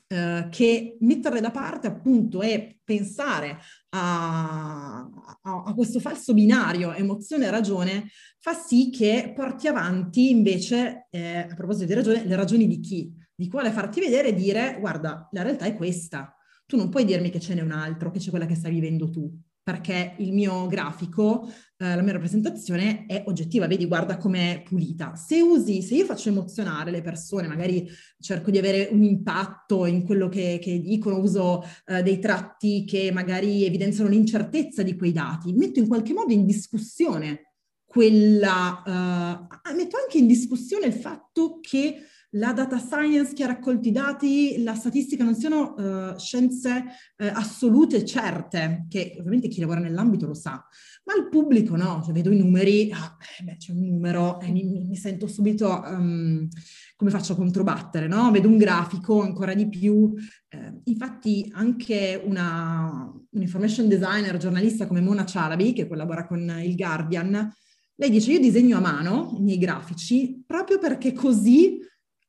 eh, 0.06 0.48
che 0.50 0.96
metterle 1.00 1.40
da 1.40 1.50
parte 1.50 1.86
appunto 1.86 2.42
e 2.42 2.80
pensare 2.84 3.58
a, 3.90 4.98
a, 5.42 5.62
a 5.64 5.74
questo 5.74 6.00
falso 6.00 6.34
binario 6.34 6.92
emozione 6.92 7.46
e 7.46 7.50
ragione 7.50 8.08
fa 8.38 8.52
sì 8.52 8.90
che 8.90 9.32
porti 9.34 9.68
avanti 9.68 10.30
invece, 10.30 11.06
eh, 11.10 11.46
a 11.50 11.54
proposito 11.54 11.86
di 11.86 11.94
ragione, 11.94 12.24
le 12.24 12.36
ragioni 12.36 12.66
di 12.66 12.80
chi? 12.80 13.12
Di 13.34 13.48
quale 13.48 13.70
farti 13.70 14.00
vedere 14.00 14.28
e 14.28 14.34
dire 14.34 14.76
guarda, 14.78 15.28
la 15.32 15.42
realtà 15.42 15.64
è 15.64 15.74
questa. 15.74 16.36
Tu 16.66 16.76
non 16.76 16.88
puoi 16.88 17.04
dirmi 17.04 17.30
che 17.30 17.40
ce 17.40 17.54
n'è 17.54 17.62
un 17.62 17.72
altro, 17.72 18.10
che 18.10 18.18
c'è 18.18 18.30
quella 18.30 18.46
che 18.46 18.54
stai 18.54 18.72
vivendo 18.72 19.10
tu 19.10 19.30
perché 19.64 20.14
il 20.18 20.34
mio 20.34 20.66
grafico, 20.66 21.48
eh, 21.78 21.96
la 21.96 22.02
mia 22.02 22.12
rappresentazione 22.12 23.06
è 23.06 23.24
oggettiva, 23.26 23.66
vedi, 23.66 23.86
guarda 23.86 24.18
com'è 24.18 24.62
pulita. 24.62 25.16
Se 25.16 25.40
usi, 25.40 25.80
se 25.80 25.94
io 25.94 26.04
faccio 26.04 26.28
emozionare 26.28 26.90
le 26.90 27.00
persone, 27.00 27.48
magari 27.48 27.88
cerco 28.20 28.50
di 28.50 28.58
avere 28.58 28.90
un 28.92 29.02
impatto 29.02 29.86
in 29.86 30.04
quello 30.04 30.28
che, 30.28 30.60
che 30.60 30.80
dicono, 30.80 31.18
uso 31.18 31.64
eh, 31.86 32.02
dei 32.02 32.18
tratti 32.18 32.84
che 32.84 33.10
magari 33.10 33.64
evidenziano 33.64 34.10
l'incertezza 34.10 34.82
di 34.82 34.96
quei 34.96 35.12
dati, 35.12 35.54
metto 35.54 35.78
in 35.78 35.88
qualche 35.88 36.12
modo 36.12 36.34
in 36.34 36.44
discussione 36.44 37.54
quella, 37.94 38.82
uh, 38.84 39.74
metto 39.76 39.96
anche 39.96 40.18
in 40.18 40.26
discussione 40.26 40.86
il 40.86 40.94
fatto 40.94 41.60
che 41.60 42.02
la 42.34 42.52
data 42.52 42.78
science 42.78 43.32
che 43.32 43.44
ha 43.44 43.48
raccolto 43.48 43.88
i 43.88 43.92
dati, 43.92 44.62
la 44.62 44.74
statistica 44.74 45.24
non 45.24 45.34
siano 45.34 45.74
uh, 45.74 46.18
scienze 46.18 46.84
uh, 47.16 47.26
assolute, 47.32 48.04
certe, 48.04 48.86
che 48.88 49.16
ovviamente 49.18 49.48
chi 49.48 49.60
lavora 49.60 49.80
nell'ambito 49.80 50.26
lo 50.26 50.34
sa, 50.34 50.64
ma 51.04 51.14
il 51.14 51.28
pubblico 51.28 51.76
no, 51.76 52.02
cioè 52.02 52.12
vedo 52.12 52.30
i 52.30 52.38
numeri, 52.38 52.90
ah, 52.92 53.16
eh, 53.38 53.44
beh, 53.44 53.56
c'è 53.56 53.72
un 53.72 53.86
numero 53.86 54.40
e 54.40 54.50
mi, 54.50 54.64
mi 54.64 54.96
sento 54.96 55.26
subito 55.26 55.82
um, 55.86 56.48
come 56.96 57.10
faccio 57.10 57.34
a 57.34 57.36
controbattere, 57.36 58.06
no? 58.06 58.30
Vedo 58.30 58.48
un 58.48 58.56
grafico 58.56 59.20
ancora 59.20 59.54
di 59.54 59.68
più. 59.68 60.14
Eh, 60.48 60.80
infatti 60.84 61.50
anche 61.54 62.20
una, 62.24 63.12
un 63.30 63.40
information 63.40 63.86
designer, 63.86 64.36
giornalista 64.38 64.86
come 64.86 65.00
Mona 65.00 65.24
Chalabi, 65.26 65.72
che 65.72 65.86
collabora 65.86 66.26
con 66.26 66.40
il 66.64 66.74
Guardian, 66.74 67.52
lei 67.96 68.10
dice 68.10 68.32
io 68.32 68.40
disegno 68.40 68.78
a 68.78 68.80
mano 68.80 69.34
i 69.36 69.42
miei 69.42 69.58
grafici 69.58 70.42
proprio 70.44 70.78
perché 70.78 71.12
così 71.12 71.78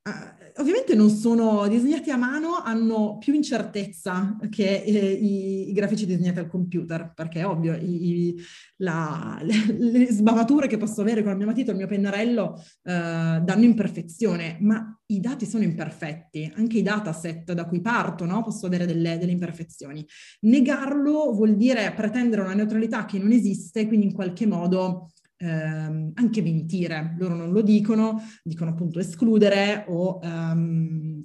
Uh, 0.06 0.60
ovviamente 0.60 0.94
non 0.94 1.10
sono 1.10 1.66
disegnati 1.66 2.10
a 2.10 2.16
mano, 2.16 2.62
hanno 2.62 3.18
più 3.18 3.34
incertezza 3.34 4.38
che 4.48 4.82
eh, 4.84 5.10
i, 5.10 5.70
i, 5.70 5.72
grafici 5.72 6.06
disegnati 6.06 6.38
al 6.38 6.46
computer, 6.46 7.12
perché 7.12 7.42
ovvio, 7.42 7.74
i, 7.74 8.40
la, 8.76 9.36
le, 9.42 9.54
le, 9.76 10.06
sbavature 10.06 10.68
che 10.68 10.76
posso 10.76 11.00
avere 11.00 11.22
con 11.24 11.32
il 11.32 11.38
mio 11.38 11.46
matito 11.46 11.70
e 11.70 11.72
il 11.72 11.78
mio 11.78 11.88
pennarello 11.88 12.52
uh, 12.52 12.62
danno 12.84 13.64
imperfezione, 13.64 14.58
ma 14.60 14.96
i 15.06 15.18
dati 15.18 15.44
sono 15.44 15.64
imperfetti, 15.64 16.52
anche 16.54 16.78
i 16.78 16.82
dataset 16.82 17.52
da 17.52 17.66
cui 17.66 17.80
parto 17.80 18.24
no? 18.24 18.44
posso 18.44 18.66
avere 18.66 18.86
delle, 18.86 19.18
delle 19.18 19.32
imperfezioni. 19.32 20.06
Negarlo 20.42 21.32
vuol 21.32 21.56
dire 21.56 21.92
pretendere 21.96 22.42
una 22.42 22.54
neutralità 22.54 23.06
che 23.06 23.18
non 23.18 23.32
esiste, 23.32 23.88
quindi 23.88 24.06
in 24.06 24.12
qualche 24.12 24.46
modo 24.46 25.10
ehm, 25.36 26.12
anche 26.14 26.42
mentire, 26.42 27.14
loro 27.18 27.34
non 27.34 27.52
lo 27.52 27.62
dicono, 27.62 28.22
dicono 28.42 28.70
appunto 28.70 28.98
escludere 28.98 29.84
o 29.88 30.20
ehm, 30.22 31.24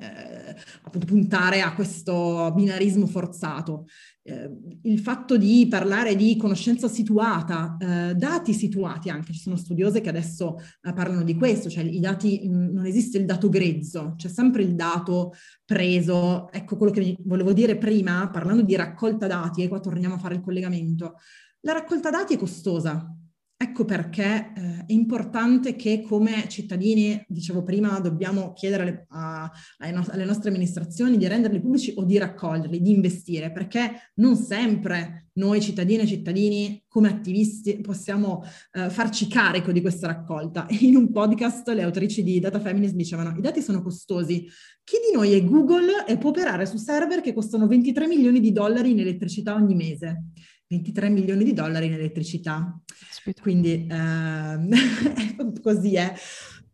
eh, 0.00 0.56
appunto 0.82 1.06
puntare 1.06 1.60
a 1.60 1.74
questo 1.74 2.52
binarismo 2.54 3.06
forzato. 3.06 3.86
Eh, 4.22 4.50
il 4.82 4.98
fatto 4.98 5.36
di 5.36 5.68
parlare 5.70 6.16
di 6.16 6.36
conoscenza 6.36 6.88
situata, 6.88 7.76
eh, 7.78 8.14
dati 8.16 8.52
situati 8.52 9.08
anche, 9.08 9.32
ci 9.32 9.38
sono 9.38 9.54
studiose 9.54 10.00
che 10.00 10.08
adesso 10.08 10.56
eh, 10.82 10.92
parlano 10.92 11.22
di 11.22 11.36
questo, 11.36 11.70
cioè 11.70 11.84
i 11.84 12.00
dati, 12.00 12.48
mh, 12.48 12.72
non 12.72 12.86
esiste 12.86 13.18
il 13.18 13.24
dato 13.24 13.48
grezzo, 13.48 14.14
c'è 14.16 14.28
sempre 14.28 14.62
il 14.62 14.74
dato 14.74 15.34
preso, 15.64 16.50
ecco 16.50 16.76
quello 16.76 16.92
che 16.92 17.16
volevo 17.24 17.52
dire 17.52 17.76
prima, 17.76 18.28
parlando 18.30 18.62
di 18.62 18.74
raccolta 18.74 19.28
dati, 19.28 19.62
e 19.62 19.68
qua 19.68 19.78
torniamo 19.78 20.16
a 20.16 20.18
fare 20.18 20.34
il 20.34 20.40
collegamento, 20.40 21.14
la 21.60 21.72
raccolta 21.74 22.10
dati 22.10 22.34
è 22.34 22.38
costosa, 22.38 23.16
Ecco 23.58 23.86
perché 23.86 24.52
eh, 24.54 24.84
è 24.86 24.92
importante 24.92 25.76
che 25.76 26.02
come 26.02 26.46
cittadini, 26.46 27.24
dicevo 27.26 27.62
prima, 27.62 27.98
dobbiamo 28.00 28.52
chiedere 28.52 28.82
alle, 28.82 29.06
a, 29.08 29.50
alle 29.78 30.24
nostre 30.26 30.50
amministrazioni 30.50 31.16
di 31.16 31.26
renderli 31.26 31.62
pubblici 31.62 31.94
o 31.96 32.04
di 32.04 32.18
raccoglierli, 32.18 32.82
di 32.82 32.90
investire, 32.90 33.50
perché 33.50 34.12
non 34.16 34.36
sempre 34.36 35.30
noi 35.36 35.62
cittadine 35.62 36.02
e 36.02 36.06
cittadini 36.06 36.84
come 36.86 37.08
attivisti 37.08 37.80
possiamo 37.80 38.42
eh, 38.72 38.90
farci 38.90 39.26
carico 39.26 39.72
di 39.72 39.80
questa 39.80 40.06
raccolta. 40.06 40.66
In 40.80 40.94
un 40.94 41.10
podcast 41.10 41.66
le 41.68 41.82
autrici 41.82 42.22
di 42.22 42.38
Data 42.38 42.60
Feminist 42.60 42.94
dicevano 42.94 43.34
i 43.38 43.40
dati 43.40 43.62
sono 43.62 43.82
costosi, 43.82 44.46
chi 44.84 44.96
di 45.10 45.16
noi 45.16 45.32
è 45.32 45.42
Google 45.42 46.04
e 46.06 46.18
può 46.18 46.28
operare 46.28 46.66
su 46.66 46.76
server 46.76 47.22
che 47.22 47.32
costano 47.32 47.66
23 47.66 48.06
milioni 48.06 48.38
di 48.38 48.52
dollari 48.52 48.90
in 48.90 49.00
elettricità 49.00 49.54
ogni 49.54 49.74
mese? 49.74 50.24
23 50.68 51.08
milioni 51.08 51.44
di 51.44 51.52
dollari 51.52 51.86
in 51.86 51.94
elettricità. 51.94 52.78
Aspetta. 53.10 53.42
Quindi 53.42 53.86
eh, 53.86 55.60
così 55.62 55.96
è. 55.96 56.12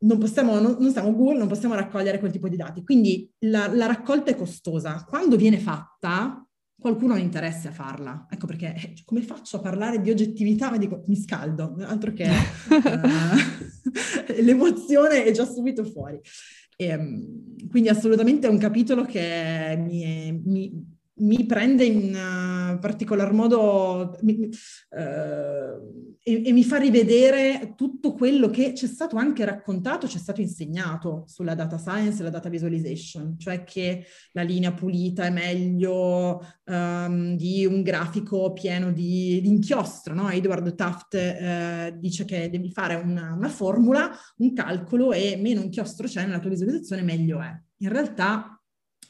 Non 0.00 0.18
possiamo, 0.18 0.58
non, 0.58 0.76
non 0.80 0.90
siamo 0.90 1.14
Google, 1.14 1.38
non 1.38 1.48
possiamo 1.48 1.74
raccogliere 1.74 2.18
quel 2.18 2.32
tipo 2.32 2.48
di 2.48 2.56
dati. 2.56 2.82
Quindi 2.82 3.30
la, 3.40 3.72
la 3.72 3.86
raccolta 3.86 4.32
è 4.32 4.36
costosa. 4.36 5.04
Quando 5.04 5.36
viene 5.36 5.58
fatta, 5.58 6.44
qualcuno 6.82 7.14
ha 7.14 7.18
interesse 7.18 7.68
a 7.68 7.72
farla. 7.72 8.26
Ecco 8.28 8.46
perché 8.46 8.74
eh, 8.74 8.94
come 9.04 9.22
faccio 9.22 9.58
a 9.58 9.60
parlare 9.60 10.00
di 10.00 10.10
oggettività? 10.10 10.70
Ma 10.70 10.76
dico, 10.76 11.04
mi 11.06 11.16
scaldo, 11.16 11.76
altro 11.82 12.12
che 12.12 12.24
uh, 12.28 12.80
l'emozione 14.42 15.24
è 15.24 15.30
già 15.30 15.46
subito 15.46 15.84
fuori. 15.84 16.20
E, 16.76 16.86
ehm, 16.86 17.68
quindi 17.68 17.88
assolutamente 17.88 18.48
è 18.48 18.50
un 18.50 18.58
capitolo 18.58 19.04
che 19.04 19.76
mi, 19.78 20.42
mi, 20.44 20.91
mi 21.22 21.46
prende 21.46 21.84
in 21.84 22.14
uh, 22.14 22.78
particolar 22.78 23.32
modo 23.32 24.16
mi, 24.22 24.48
uh, 24.90 26.10
e, 26.22 26.42
e, 26.46 26.52
mi 26.52 26.64
fa 26.64 26.78
rivedere 26.78 27.74
tutto 27.76 28.12
quello 28.12 28.50
che 28.50 28.72
c'è 28.72 28.86
stato 28.86 29.16
anche 29.16 29.44
raccontato, 29.44 30.06
c'è 30.06 30.18
stato 30.18 30.40
insegnato 30.40 31.24
sulla 31.26 31.54
data 31.54 31.78
science 31.78 32.20
e 32.20 32.24
la 32.24 32.30
data 32.30 32.48
visualization, 32.48 33.38
cioè 33.38 33.64
che 33.64 34.04
la 34.32 34.42
linea 34.42 34.72
pulita 34.72 35.24
è 35.24 35.30
meglio 35.30 36.44
um, 36.64 37.36
di 37.36 37.64
un 37.66 37.82
grafico 37.82 38.52
pieno 38.52 38.92
di, 38.92 39.40
di 39.40 39.48
inchiostro. 39.48 40.14
No? 40.14 40.28
Edward 40.30 40.74
Taft 40.74 41.14
uh, 41.14 41.98
dice 41.98 42.24
che 42.24 42.50
devi 42.50 42.70
fare 42.70 42.94
una, 42.96 43.32
una 43.32 43.48
formula, 43.48 44.10
un 44.38 44.52
calcolo 44.52 45.12
e 45.12 45.36
meno 45.40 45.60
inchiostro 45.60 46.06
c'è 46.06 46.24
nella 46.24 46.40
tua 46.40 46.50
visualizzazione 46.50 47.02
meglio 47.02 47.40
è. 47.40 47.52
In 47.78 47.88
realtà 47.88 48.61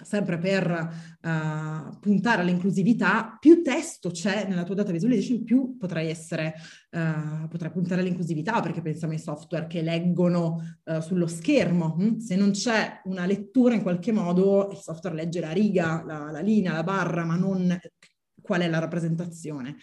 sempre 0.03 0.39
per 0.39 0.71
uh, 1.23 1.99
puntare 1.99 2.43
all'inclusività, 2.43 3.37
più 3.39 3.63
testo 3.63 4.11
c'è 4.11 4.47
nella 4.49 4.65
tua 4.65 4.75
data 4.75 4.93
visualization, 4.93 5.45
più 5.45 5.77
potrai 5.79 6.09
essere, 6.09 6.55
uh, 6.91 7.49
potrai 7.49 7.71
puntare 7.71 8.01
all'inclusività, 8.01 8.61
perché 8.61 8.83
pensiamo 8.83 9.13
ai 9.13 9.19
software 9.19 9.67
che 9.67 9.83
leggono 9.83 10.61
uh, 10.85 11.01
sullo 11.01 11.27
schermo. 11.27 11.97
Hm? 11.99 12.19
Se 12.19 12.37
non 12.37 12.51
c'è 12.51 13.01
una 13.05 13.27
lettura 13.27 13.75
in 13.75 13.83
qualche 13.83 14.13
modo, 14.13 14.69
il 14.71 14.79
software 14.79 15.17
legge 15.17 15.41
la 15.41 15.53
riga, 15.53 16.03
la, 16.05 16.31
la 16.31 16.41
linea, 16.41 16.73
la 16.73 16.83
barra, 16.83 17.25
ma 17.25 17.37
non 17.37 17.79
qual 18.41 18.61
è 18.61 18.69
la 18.69 18.79
rappresentazione. 18.79 19.77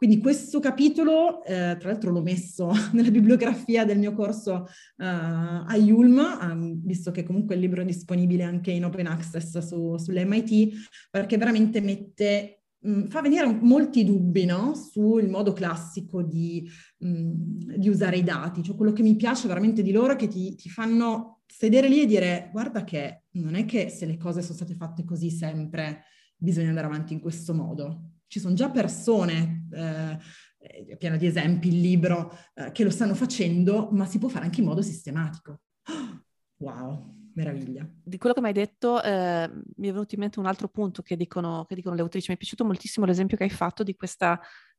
Quindi 0.00 0.18
questo 0.18 0.60
capitolo, 0.60 1.44
eh, 1.44 1.76
tra 1.78 1.90
l'altro 1.90 2.10
l'ho 2.10 2.22
messo 2.22 2.72
nella 2.94 3.10
bibliografia 3.10 3.84
del 3.84 3.98
mio 3.98 4.14
corso 4.14 4.66
uh, 4.96 5.04
a 5.04 5.76
Yulm, 5.76 6.16
um, 6.40 6.80
visto 6.82 7.10
che 7.10 7.22
comunque 7.22 7.54
il 7.54 7.60
libro 7.60 7.82
è 7.82 7.84
disponibile 7.84 8.42
anche 8.42 8.70
in 8.70 8.86
open 8.86 9.08
access 9.08 9.58
su, 9.58 9.98
sull'MIT, 9.98 10.72
perché 11.10 11.36
veramente 11.36 11.82
mette, 11.82 12.62
mm, 12.88 13.08
fa 13.08 13.20
venire 13.20 13.46
molti 13.52 14.02
dubbi 14.06 14.46
no? 14.46 14.74
sul 14.74 15.28
modo 15.28 15.52
classico 15.52 16.22
di, 16.22 16.66
mh, 17.00 17.06
mm, 17.06 17.32
di, 17.76 17.88
usare 17.90 18.16
i 18.16 18.24
dati. 18.24 18.62
Cioè 18.62 18.76
quello 18.76 18.94
che 18.94 19.02
mi 19.02 19.16
piace 19.16 19.48
veramente 19.48 19.82
di 19.82 19.92
loro 19.92 20.14
è 20.14 20.16
che 20.16 20.28
ti, 20.28 20.54
ti 20.54 20.70
fanno 20.70 21.42
sedere 21.46 21.88
lì 21.88 22.00
e 22.00 22.06
dire 22.06 22.48
guarda 22.52 22.84
che 22.84 23.24
non 23.32 23.54
è 23.54 23.66
che 23.66 23.90
se 23.90 24.06
le 24.06 24.16
cose 24.16 24.40
sono 24.40 24.54
state 24.54 24.74
fatte 24.74 25.04
così 25.04 25.28
sempre 25.30 26.04
bisogna 26.38 26.70
andare 26.70 26.86
avanti 26.86 27.12
in 27.12 27.20
questo 27.20 27.52
modo 27.52 28.19
ci 28.30 28.38
sono 28.38 28.54
già 28.54 28.70
persone, 28.70 29.66
eh, 29.72 30.96
pieno 30.96 31.16
di 31.16 31.26
esempi 31.26 31.66
il 31.66 31.80
libro, 31.80 32.32
eh, 32.54 32.70
che 32.70 32.84
lo 32.84 32.90
stanno 32.90 33.14
facendo, 33.14 33.88
ma 33.90 34.06
si 34.06 34.18
può 34.18 34.28
fare 34.28 34.44
anche 34.44 34.60
in 34.60 34.66
modo 34.66 34.80
sistematico. 34.82 35.60
Wow, 36.60 37.30
meraviglia. 37.32 37.88
Di 37.90 38.18
quello 38.18 38.34
che 38.34 38.42
mi 38.42 38.48
hai 38.48 38.52
detto 38.52 39.02
eh, 39.02 39.50
mi 39.76 39.88
è 39.88 39.92
venuto 39.92 40.14
in 40.14 40.20
mente 40.20 40.38
un 40.38 40.44
altro 40.44 40.68
punto 40.68 41.00
che 41.00 41.16
dicono, 41.16 41.64
che 41.64 41.74
dicono 41.74 41.94
le 41.94 42.02
autrici. 42.02 42.26
Mi 42.28 42.34
è 42.34 42.38
piaciuto 42.38 42.66
moltissimo 42.66 43.06
l'esempio 43.06 43.38
che 43.38 43.44
hai 43.44 43.50
fatto 43.50 43.82
di 43.82 43.96
questa, 43.96 44.38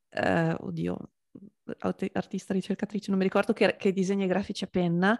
eh, 0.10 0.56
oddio, 0.60 1.10
artista 2.12 2.54
ricercatrice, 2.54 3.10
non 3.10 3.18
mi 3.18 3.26
ricordo, 3.26 3.52
che, 3.52 3.76
che 3.80 3.92
disegna 3.92 4.26
i 4.26 4.28
grafici 4.28 4.64
a 4.64 4.68
penna 4.68 5.20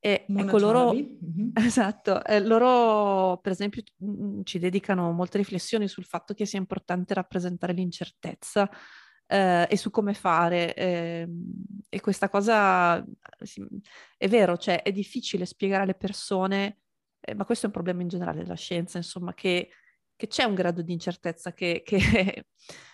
e 0.00 0.26
ecco 0.28 0.58
loro, 0.58 0.92
mm-hmm. 0.92 1.50
esatto, 1.56 2.24
eh, 2.24 2.40
loro 2.40 3.38
per 3.38 3.52
esempio 3.52 3.82
mm, 4.04 4.42
ci 4.44 4.58
dedicano 4.58 5.10
molte 5.10 5.38
riflessioni 5.38 5.88
sul 5.88 6.04
fatto 6.04 6.34
che 6.34 6.46
sia 6.46 6.58
importante 6.58 7.14
rappresentare 7.14 7.72
l'incertezza 7.72 8.70
eh, 9.26 9.66
e 9.68 9.76
su 9.76 9.90
come 9.90 10.14
fare. 10.14 10.74
Eh, 10.74 11.28
e 11.88 12.00
questa 12.00 12.28
cosa 12.28 13.04
sì, 13.40 13.64
è 14.16 14.28
vero, 14.28 14.56
cioè 14.56 14.82
è 14.82 14.92
difficile 14.92 15.46
spiegare 15.46 15.82
alle 15.82 15.94
persone, 15.94 16.80
eh, 17.20 17.34
ma 17.34 17.44
questo 17.44 17.64
è 17.64 17.68
un 17.68 17.74
problema 17.74 18.02
in 18.02 18.08
generale 18.08 18.42
della 18.42 18.54
scienza, 18.54 18.98
insomma, 18.98 19.34
che, 19.34 19.70
che 20.16 20.26
c'è 20.28 20.44
un 20.44 20.54
grado 20.54 20.82
di 20.82 20.92
incertezza 20.92 21.52
che, 21.52 21.82
che 21.84 21.98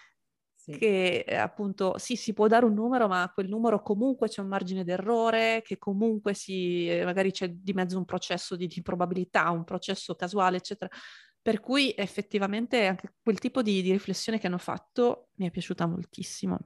sì. 0.64 0.78
che 0.78 1.24
eh, 1.26 1.36
appunto 1.36 1.98
sì, 1.98 2.16
si 2.16 2.32
può 2.32 2.46
dare 2.46 2.64
un 2.64 2.72
numero, 2.72 3.06
ma 3.06 3.30
quel 3.32 3.48
numero 3.48 3.82
comunque 3.82 4.28
c'è 4.28 4.40
un 4.40 4.48
margine 4.48 4.82
d'errore, 4.82 5.62
che 5.62 5.76
comunque 5.76 6.32
si, 6.32 6.88
eh, 6.88 7.04
magari 7.04 7.32
c'è 7.32 7.50
di 7.50 7.72
mezzo 7.74 7.98
un 7.98 8.06
processo 8.06 8.56
di, 8.56 8.66
di, 8.66 8.80
probabilità, 8.80 9.50
un 9.50 9.64
processo 9.64 10.14
casuale, 10.14 10.56
eccetera. 10.56 10.90
Per 11.42 11.60
cui 11.60 11.92
effettivamente 11.94 12.86
anche 12.86 13.12
quel 13.22 13.38
tipo 13.38 13.60
di, 13.60 13.82
di 13.82 13.92
riflessione 13.92 14.38
che 14.38 14.46
hanno 14.46 14.58
fatto 14.58 15.28
mi 15.34 15.46
è 15.46 15.50
piaciuta 15.50 15.86
moltissimo. 15.86 16.58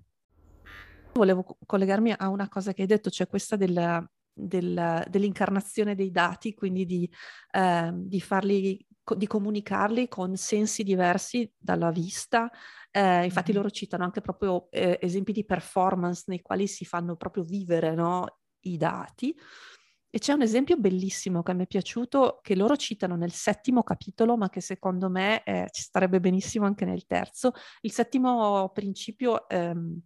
Volevo 1.15 1.59
collegarmi 1.67 2.15
a 2.17 2.29
una 2.29 2.49
cosa 2.49 2.73
che 2.73 2.83
hai 2.83 2.87
detto, 2.87 3.11
cioè 3.11 3.27
questa 3.27 3.57
del, 3.57 4.09
del, 4.33 5.05
dell'incarnazione 5.09 5.97
dei 5.97 6.13
dati, 6.13 6.55
quindi 6.55 6.87
di, 6.87 7.11
eh, 7.51 7.91
di 7.93 8.21
farli 8.21 8.87
di 9.17 9.27
comunicarli 9.27 10.09
con 10.09 10.37
sensi 10.37 10.83
diversi 10.83 11.51
dalla 11.57 11.91
vista, 11.91 12.51
eh, 12.99 13.25
infatti 13.25 13.53
loro 13.53 13.71
citano 13.71 14.03
anche 14.03 14.21
proprio 14.21 14.69
eh, 14.71 14.99
esempi 15.01 15.31
di 15.31 15.45
performance 15.45 16.25
nei 16.27 16.43
quali 16.43 16.67
si 16.67 16.85
fanno 16.85 17.15
proprio 17.15 17.45
vivere 17.45 17.95
no, 17.95 18.39
i 18.63 18.77
dati. 18.77 19.33
E 20.11 20.19
c'è 20.19 20.33
un 20.33 20.43
esempio 20.43 20.77
bellissimo 20.77 21.43
che 21.43 21.55
mi 21.55 21.63
è 21.65 21.67
piaciuto, 21.67 22.41
che 22.43 22.57
loro 22.57 22.77
citano 22.77 23.15
nel 23.15 23.31
settimo 23.31 23.85
capitolo, 23.85 24.37
ma 24.37 24.49
che 24.49 24.61
secondo 24.61 25.09
me 25.11 25.45
eh, 25.45 25.69
ci 25.71 25.83
starebbe 25.83 26.19
benissimo 26.19 26.67
anche 26.67 26.85
nel 26.87 27.07
terzo. 27.07 27.53
Il 27.83 27.93
settimo 27.93 28.69
principio 28.71 29.49
ehm, 29.49 30.01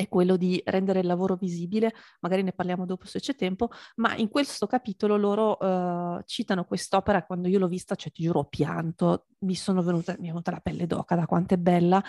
è 0.00 0.08
quello 0.08 0.36
di 0.36 0.62
rendere 0.64 1.00
il 1.00 1.06
lavoro 1.06 1.36
visibile, 1.36 1.92
magari 2.20 2.42
ne 2.42 2.52
parliamo 2.52 2.86
dopo 2.86 3.04
se 3.04 3.20
c'è 3.20 3.34
tempo, 3.34 3.68
ma 3.96 4.16
in 4.16 4.28
questo 4.28 4.66
capitolo 4.66 5.18
loro 5.18 5.58
uh, 5.58 6.22
citano 6.24 6.64
quest'opera, 6.64 7.26
quando 7.26 7.48
io 7.48 7.58
l'ho 7.58 7.68
vista, 7.68 7.94
cioè 7.94 8.10
ti 8.10 8.22
giuro 8.22 8.40
ho 8.40 8.44
pianto, 8.46 9.26
mi, 9.40 9.54
sono 9.54 9.82
venuta, 9.82 10.16
mi 10.18 10.28
è 10.28 10.30
venuta 10.30 10.52
la 10.52 10.60
pelle 10.60 10.86
d'oca 10.86 11.16
da 11.16 11.26
quanto 11.26 11.52
è 11.52 11.58
bella, 11.58 12.02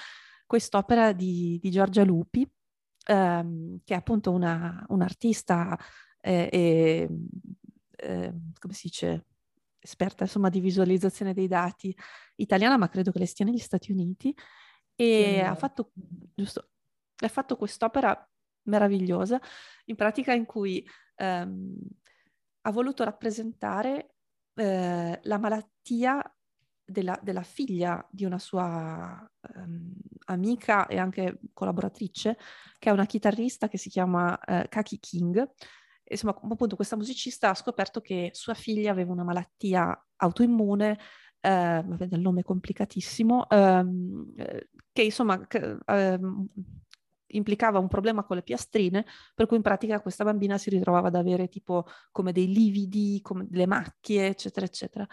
quest'opera 0.45 1.11
di, 1.11 1.59
di 1.61 1.69
Giorgia 1.69 2.05
Lupi, 2.05 2.49
um, 3.09 3.79
che 3.83 3.93
è 3.93 3.97
appunto 3.97 4.31
una, 4.31 4.85
un'artista 4.87 5.77
eh, 6.21 7.09
eh, 7.97 8.33
come 8.57 8.73
si 8.73 8.87
dice, 8.87 9.25
esperta 9.79 10.23
insomma 10.23 10.47
di 10.47 10.61
visualizzazione 10.61 11.33
dei 11.33 11.47
dati 11.47 11.93
italiana, 12.35 12.77
ma 12.77 12.87
credo 12.87 13.11
che 13.11 13.19
le 13.19 13.25
stia 13.25 13.43
negli 13.43 13.57
Stati 13.57 13.91
Uniti, 13.91 14.33
e 14.95 15.33
sì. 15.35 15.39
ha 15.41 15.55
fatto, 15.55 15.91
giusto, 16.33 16.70
ha 17.25 17.29
fatto 17.29 17.55
quest'opera 17.57 18.29
meravigliosa, 18.63 19.39
in 19.85 19.95
pratica 19.95 20.33
in 20.33 20.45
cui 20.45 20.85
ehm, 21.15 21.77
ha 22.61 22.71
voluto 22.71 23.03
rappresentare 23.03 24.15
eh, 24.55 25.19
la 25.21 25.37
malattia 25.37 26.21
della, 26.83 27.17
della, 27.23 27.43
figlia 27.43 28.05
di 28.11 28.25
una 28.25 28.37
sua 28.37 29.31
um, 29.55 29.93
amica 30.25 30.87
e 30.87 30.97
anche 30.97 31.39
collaboratrice, 31.53 32.37
che 32.77 32.89
è 32.89 32.93
una 32.93 33.05
chitarrista 33.05 33.67
che 33.67 33.77
si 33.77 33.89
chiama 33.89 34.33
uh, 34.33 34.63
Kaki 34.67 34.99
King. 34.99 35.49
Insomma, 36.03 36.37
appunto, 36.37 36.75
questa 36.75 36.97
musicista 36.97 37.49
ha 37.49 37.55
scoperto 37.55 38.01
che 38.01 38.31
sua 38.33 38.53
figlia 38.53 38.91
aveva 38.91 39.13
una 39.13 39.23
malattia 39.23 39.97
autoimmune, 40.17 40.99
eh, 41.39 41.83
vabbè, 41.85 42.05
dal 42.05 42.19
nome 42.19 42.43
complicatissimo, 42.43 43.49
ehm, 43.49 44.33
che 44.91 45.01
insomma 45.03 45.47
che, 45.47 45.77
ehm, 45.85 46.47
implicava 47.31 47.79
un 47.79 47.87
problema 47.87 48.23
con 48.23 48.37
le 48.37 48.43
piastrine, 48.43 49.05
per 49.33 49.45
cui 49.45 49.57
in 49.57 49.63
pratica 49.63 50.01
questa 50.01 50.23
bambina 50.23 50.57
si 50.57 50.69
ritrovava 50.69 51.07
ad 51.07 51.15
avere 51.15 51.47
tipo 51.47 51.85
come 52.11 52.31
dei 52.31 52.47
lividi, 52.51 53.19
come 53.21 53.45
delle 53.49 53.67
macchie, 53.67 54.27
eccetera, 54.27 54.65
eccetera. 54.65 55.07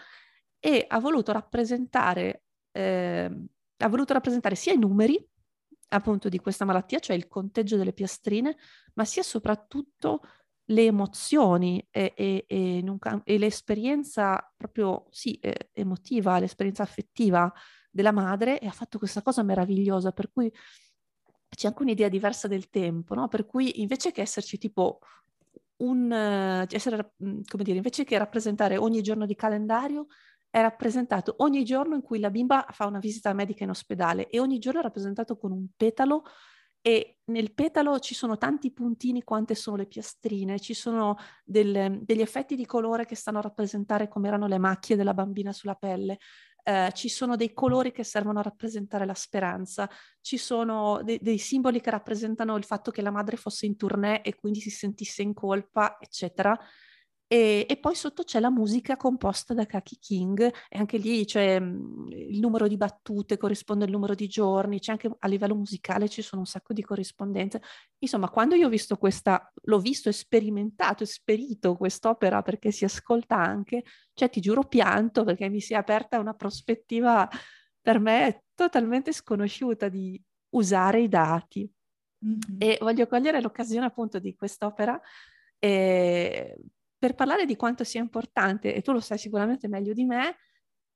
E 0.59 0.85
ha 0.87 0.99
voluto 0.99 1.31
rappresentare, 1.31 2.43
eh, 2.71 3.31
ha 3.77 3.87
voluto 3.89 4.13
rappresentare 4.13 4.55
sia 4.55 4.73
i 4.73 4.77
numeri 4.77 5.25
appunto 5.91 6.29
di 6.29 6.39
questa 6.39 6.65
malattia, 6.65 6.99
cioè 6.99 7.15
il 7.15 7.27
conteggio 7.27 7.77
delle 7.77 7.93
piastrine, 7.93 8.55
ma 8.93 9.05
sia 9.05 9.23
soprattutto 9.23 10.21
le 10.69 10.85
emozioni 10.85 11.85
e, 11.89 12.13
e, 12.15 12.45
e, 12.47 12.83
e 13.23 13.37
l'esperienza 13.37 14.53
proprio, 14.55 15.07
sì, 15.09 15.39
emotiva, 15.73 16.39
l'esperienza 16.39 16.83
affettiva 16.83 17.51
della 17.89 18.11
madre 18.11 18.59
e 18.59 18.67
ha 18.67 18.71
fatto 18.71 18.97
questa 18.97 19.21
cosa 19.21 19.41
meravigliosa, 19.43 20.11
per 20.11 20.31
cui 20.31 20.51
c'è 21.49 21.67
anche 21.67 21.81
un'idea 21.81 22.09
diversa 22.09 22.47
del 22.47 22.69
tempo, 22.69 23.15
no? 23.15 23.27
Per 23.27 23.45
cui 23.45 23.81
invece 23.81 24.11
che 24.11 24.21
esserci 24.21 24.57
tipo 24.57 24.99
un, 25.77 26.11
essere, 26.69 27.13
mhmm, 27.17 27.41
come 27.47 27.63
dire, 27.63 27.77
invece 27.77 28.03
che 28.03 28.17
rappresentare 28.17 28.77
ogni 28.77 29.01
giorno 29.01 29.25
di 29.25 29.35
calendario, 29.35 30.07
è 30.49 30.61
rappresentato 30.61 31.35
ogni 31.39 31.63
giorno 31.63 31.95
in 31.95 32.01
cui 32.01 32.19
la 32.19 32.31
bimba 32.31 32.65
fa 32.71 32.87
una 32.87 32.99
visita 32.99 33.33
medica 33.33 33.63
in 33.63 33.69
ospedale 33.69 34.29
e 34.29 34.39
ogni 34.39 34.57
giorno 34.57 34.79
è 34.79 34.83
rappresentato 34.83 35.37
con 35.37 35.51
un 35.51 35.67
petalo 35.75 36.23
e 36.81 37.19
nel 37.25 37.53
petalo 37.53 37.99
ci 37.99 38.15
sono 38.15 38.37
tanti 38.37 38.71
puntini 38.71 39.23
quante 39.23 39.53
sono 39.53 39.75
le 39.75 39.85
piastrine, 39.85 40.59
ci 40.59 40.73
sono 40.73 41.17
del, 41.43 41.99
degli 42.01 42.21
effetti 42.21 42.55
di 42.55 42.65
colore 42.65 43.05
che 43.05 43.15
stanno 43.15 43.39
a 43.39 43.41
rappresentare 43.41 44.07
come 44.07 44.27
erano 44.27 44.47
le 44.47 44.57
macchie 44.57 44.95
della 44.95 45.13
bambina 45.13 45.51
sulla 45.51 45.75
pelle, 45.75 46.17
eh, 46.63 46.91
ci 46.93 47.09
sono 47.09 47.35
dei 47.35 47.53
colori 47.53 47.91
che 47.91 48.03
servono 48.03 48.39
a 48.39 48.43
rappresentare 48.43 49.05
la 49.05 49.13
speranza, 49.13 49.89
ci 50.21 50.37
sono 50.37 51.01
de- 51.03 51.19
dei 51.21 51.37
simboli 51.37 51.81
che 51.81 51.89
rappresentano 51.89 52.55
il 52.57 52.63
fatto 52.63 52.91
che 52.91 53.01
la 53.01 53.11
madre 53.11 53.37
fosse 53.37 53.65
in 53.65 53.75
tournée 53.75 54.21
e 54.21 54.35
quindi 54.35 54.59
si 54.61 54.69
sentisse 54.69 55.21
in 55.21 55.33
colpa, 55.33 55.97
eccetera. 55.99 56.57
E, 57.31 57.67
e, 57.69 57.77
poi 57.77 57.93
sotto 57.93 58.23
c'è 58.23 58.39
la 58.39 58.49
musica 58.49 58.97
composta 58.97 59.53
da 59.53 59.67
Kaki 59.67 59.99
King 59.99 60.51
e 60.67 60.79
anche 60.79 60.97
lì 60.97 61.25
c'è 61.25 61.59
mh, 61.59 62.07
il 62.09 62.39
numero 62.39 62.67
di 62.67 62.75
battute 62.75 63.37
corrisponde 63.37 63.85
al 63.85 63.91
numero 63.91 64.15
di 64.15 64.27
giorni, 64.27 64.79
c'è 64.79 64.93
anche 64.93 65.11
a 65.15 65.27
livello 65.27 65.53
musicale 65.53 66.09
ci 66.09 66.23
sono 66.23 66.41
un 66.41 66.47
sacco 66.47 66.73
di 66.73 66.81
corrispondenze. 66.81 67.61
Insomma, 67.99 68.31
quando 68.31 68.55
io 68.55 68.65
ho 68.65 68.69
visto 68.69 68.97
questa, 68.97 69.53
l'ho 69.65 69.77
visto, 69.77 70.11
sperimentato, 70.11 71.03
esperito 71.03 71.75
quest'opera 71.75 72.41
perché 72.41 72.71
si 72.71 72.83
ascolta 72.83 73.35
anche, 73.35 73.83
cioè 74.15 74.27
ti 74.31 74.41
giuro 74.41 74.63
pianto 74.63 75.23
perché 75.23 75.49
mi 75.49 75.61
si 75.61 75.73
è 75.73 75.77
aperta 75.77 76.17
una 76.17 76.33
prospettiva 76.33 77.29
per 77.79 77.99
me 77.99 78.45
totalmente 78.55 79.13
sconosciuta 79.13 79.87
di 79.87 80.19
usare 80.55 81.01
i 81.01 81.07
dati. 81.07 81.71
Mm-hmm. 82.25 82.57
E 82.57 82.77
voglio 82.81 83.05
cogliere 83.05 83.39
l'occasione 83.39 83.85
appunto 83.85 84.17
di 84.17 84.33
quest'opera 84.35 84.99
eh, 85.59 86.57
per 86.99 87.15
parlare 87.15 87.45
di 87.45 87.55
quanto 87.55 87.83
sia 87.83 88.01
importante, 88.01 88.75
e 88.75 88.81
tu 88.81 88.91
lo 88.91 88.99
sai 88.99 89.17
sicuramente 89.17 89.67
meglio 89.67 89.93
di 89.93 90.05
me, 90.05 90.35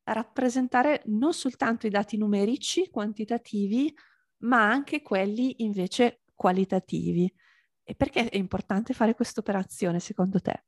rappresentare 0.04 1.02
non 1.06 1.34
soltanto 1.34 1.88
i 1.88 1.90
dati 1.90 2.18
numerici, 2.18 2.90
quantitativi, 2.90 3.94
ma 4.40 4.70
anche 4.70 5.02
quelli 5.02 5.64
invece 5.64 6.24
qualitativi. 6.36 7.34
E 7.84 7.96
perché 7.96 8.30
è 8.30 8.38
importante 8.38 8.94
fare 8.94 9.16
questa 9.16 9.40
operazione 9.40 10.00
secondo 10.00 10.42
te? 10.42 10.66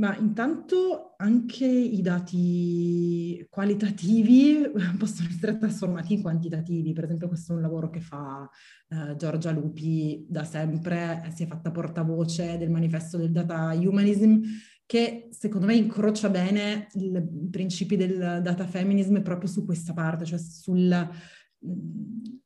Ma 0.00 0.16
intanto 0.16 1.12
anche 1.18 1.66
i 1.66 2.00
dati 2.00 3.46
qualitativi 3.50 4.62
possono 4.98 5.28
essere 5.28 5.58
trasformati 5.58 6.14
in 6.14 6.22
quantitativi. 6.22 6.94
Per 6.94 7.04
esempio 7.04 7.28
questo 7.28 7.52
è 7.52 7.56
un 7.56 7.60
lavoro 7.60 7.90
che 7.90 8.00
fa 8.00 8.48
eh, 8.88 9.14
Giorgia 9.16 9.50
Lupi 9.50 10.24
da 10.26 10.44
sempre, 10.44 11.30
si 11.34 11.42
è 11.42 11.46
fatta 11.46 11.70
portavoce 11.70 12.56
del 12.56 12.70
manifesto 12.70 13.18
del 13.18 13.30
data 13.30 13.74
humanism, 13.74 14.40
che 14.86 15.28
secondo 15.32 15.66
me 15.66 15.74
incrocia 15.74 16.30
bene 16.30 16.86
i 16.94 17.48
principi 17.50 17.96
del 17.96 18.40
data 18.42 18.66
feminism 18.66 19.20
proprio 19.20 19.50
su 19.50 19.66
questa 19.66 19.92
parte, 19.92 20.24
cioè 20.24 20.38
sul, 20.38 21.10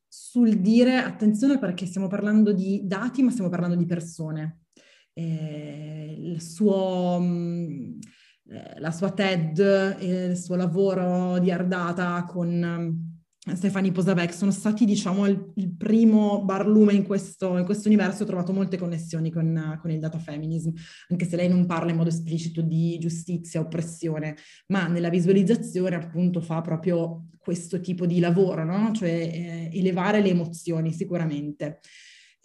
sul 0.08 0.60
dire 0.60 0.96
attenzione 0.96 1.60
perché 1.60 1.86
stiamo 1.86 2.08
parlando 2.08 2.52
di 2.52 2.82
dati 2.84 3.22
ma 3.22 3.30
stiamo 3.30 3.48
parlando 3.48 3.76
di 3.76 3.86
persone 3.86 4.63
eh, 5.14 6.36
suo, 6.38 7.18
mh, 7.18 7.98
eh, 8.50 8.80
la 8.80 8.90
sua 8.90 9.10
TED 9.10 9.58
e 9.98 10.24
il 10.26 10.36
suo 10.36 10.56
lavoro 10.56 11.38
di 11.38 11.50
Ardata 11.50 12.24
con 12.24 13.12
Stefani 13.52 13.92
Posavec 13.92 14.32
sono 14.32 14.50
stati, 14.50 14.86
diciamo, 14.86 15.26
il, 15.26 15.52
il 15.56 15.76
primo 15.76 16.42
barlume 16.44 16.94
in 16.94 17.04
questo, 17.04 17.58
in 17.58 17.66
questo, 17.66 17.88
universo. 17.88 18.22
Ho 18.22 18.26
trovato 18.26 18.54
molte 18.54 18.78
connessioni 18.78 19.30
con, 19.30 19.78
con, 19.82 19.90
il 19.90 19.98
data 19.98 20.18
feminism, 20.18 20.70
anche 21.10 21.26
se 21.26 21.36
lei 21.36 21.48
non 21.48 21.66
parla 21.66 21.90
in 21.90 21.96
modo 21.98 22.08
esplicito 22.08 22.62
di 22.62 22.96
giustizia, 22.98 23.60
oppressione, 23.60 24.36
ma 24.68 24.86
nella 24.86 25.10
visualizzazione 25.10 25.94
appunto 25.94 26.40
fa 26.40 26.62
proprio 26.62 27.26
questo 27.36 27.80
tipo 27.80 28.06
di 28.06 28.18
lavoro, 28.18 28.64
no? 28.64 28.92
Cioè 28.92 29.10
eh, 29.10 29.70
elevare 29.78 30.22
le 30.22 30.30
emozioni 30.30 30.90
sicuramente. 30.90 31.80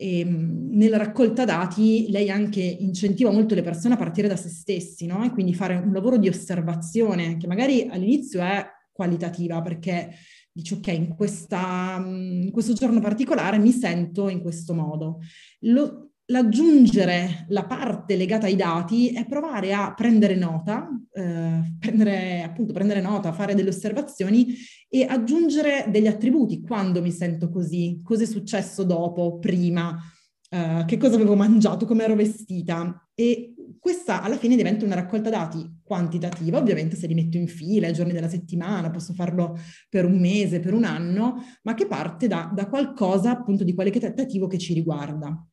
E, 0.02 0.20
ehm, 0.20 0.70
nella 0.72 0.96
raccolta 0.96 1.44
dati 1.44 2.10
lei 2.10 2.30
anche 2.30 2.62
incentiva 2.62 3.32
molto 3.32 3.54
le 3.54 3.62
persone 3.62 3.96
a 3.96 3.98
partire 3.98 4.30
da 4.30 4.38
se 4.38 4.48
stessi, 4.48 5.06
no? 5.06 5.26
E 5.26 5.32
quindi 5.32 5.54
fare 5.54 5.76
un 5.76 5.92
lavoro 5.92 6.18
di 6.18 6.30
osservazione 6.30 7.36
che 7.36 7.48
magari 7.48 7.88
all'inizio 7.90 8.42
è 8.42 8.66
qualitativa 8.94 9.62
perché 9.62 10.14
dici 10.52 10.74
ok, 10.74 10.88
in, 10.88 11.16
questa, 11.16 12.02
in 12.06 12.50
questo 12.52 12.74
giorno 12.74 13.00
particolare 13.00 13.58
mi 13.60 13.72
sento 13.72 14.30
in 14.30 14.42
questo 14.42 14.74
modo. 14.74 15.20
Lo, 15.62 16.09
l'aggiungere 16.30 17.46
la 17.50 17.66
parte 17.66 18.16
legata 18.16 18.46
ai 18.46 18.56
dati 18.56 19.10
è 19.10 19.26
provare 19.26 19.74
a 19.74 19.94
prendere 19.94 20.36
nota, 20.36 20.88
eh, 21.12 21.76
prendere, 21.80 22.44
appunto, 22.44 22.74
prendere 22.74 23.02
nota, 23.02 23.32
fare 23.32 23.56
delle 23.56 23.70
osservazioni 23.70 24.54
e 24.88 25.04
aggiungere 25.04 25.86
degli 25.90 26.08
attributi. 26.08 26.62
Quando 26.62 27.02
mi 27.02 27.12
sento 27.12 27.50
così? 27.50 28.02
Cosa 28.04 28.24
è 28.24 28.28
successo 28.28 28.84
dopo, 28.84 29.40
prima? 29.40 29.98
Uh, 30.52 30.84
che 30.86 30.98
cosa 30.98 31.14
avevo 31.14 31.36
mangiato, 31.36 31.86
come 31.86 32.04
ero 32.04 32.16
vestita 32.16 33.08
e 33.14 33.54
questa 33.80 34.24
alla 34.24 34.36
fine 34.36 34.56
diventa 34.56 34.84
una 34.84 34.96
raccolta 34.96 35.30
dati 35.30 35.64
quantitativa, 35.84 36.58
ovviamente 36.58 36.96
se 36.96 37.06
li 37.06 37.14
metto 37.14 37.38
in 37.38 37.48
fila 37.48 37.88
i 37.88 37.94
giorni 37.94 38.14
della 38.14 38.28
settimana, 38.28 38.90
posso 38.90 39.14
farlo 39.14 39.56
per 39.90 40.06
un 40.06 40.20
mese, 40.20 40.60
per 40.60 40.74
un 40.74 40.86
anno, 40.86 41.44
ma 41.62 41.76
che 41.76 41.86
parte 41.86 42.26
da, 42.26 42.52
da 42.52 42.68
qualcosa 42.68 43.30
appunto 43.30 43.64
di 43.64 43.76
qualitativo 43.76 44.48
che 44.48 44.58
ci 44.58 44.74
riguarda. 44.74 45.49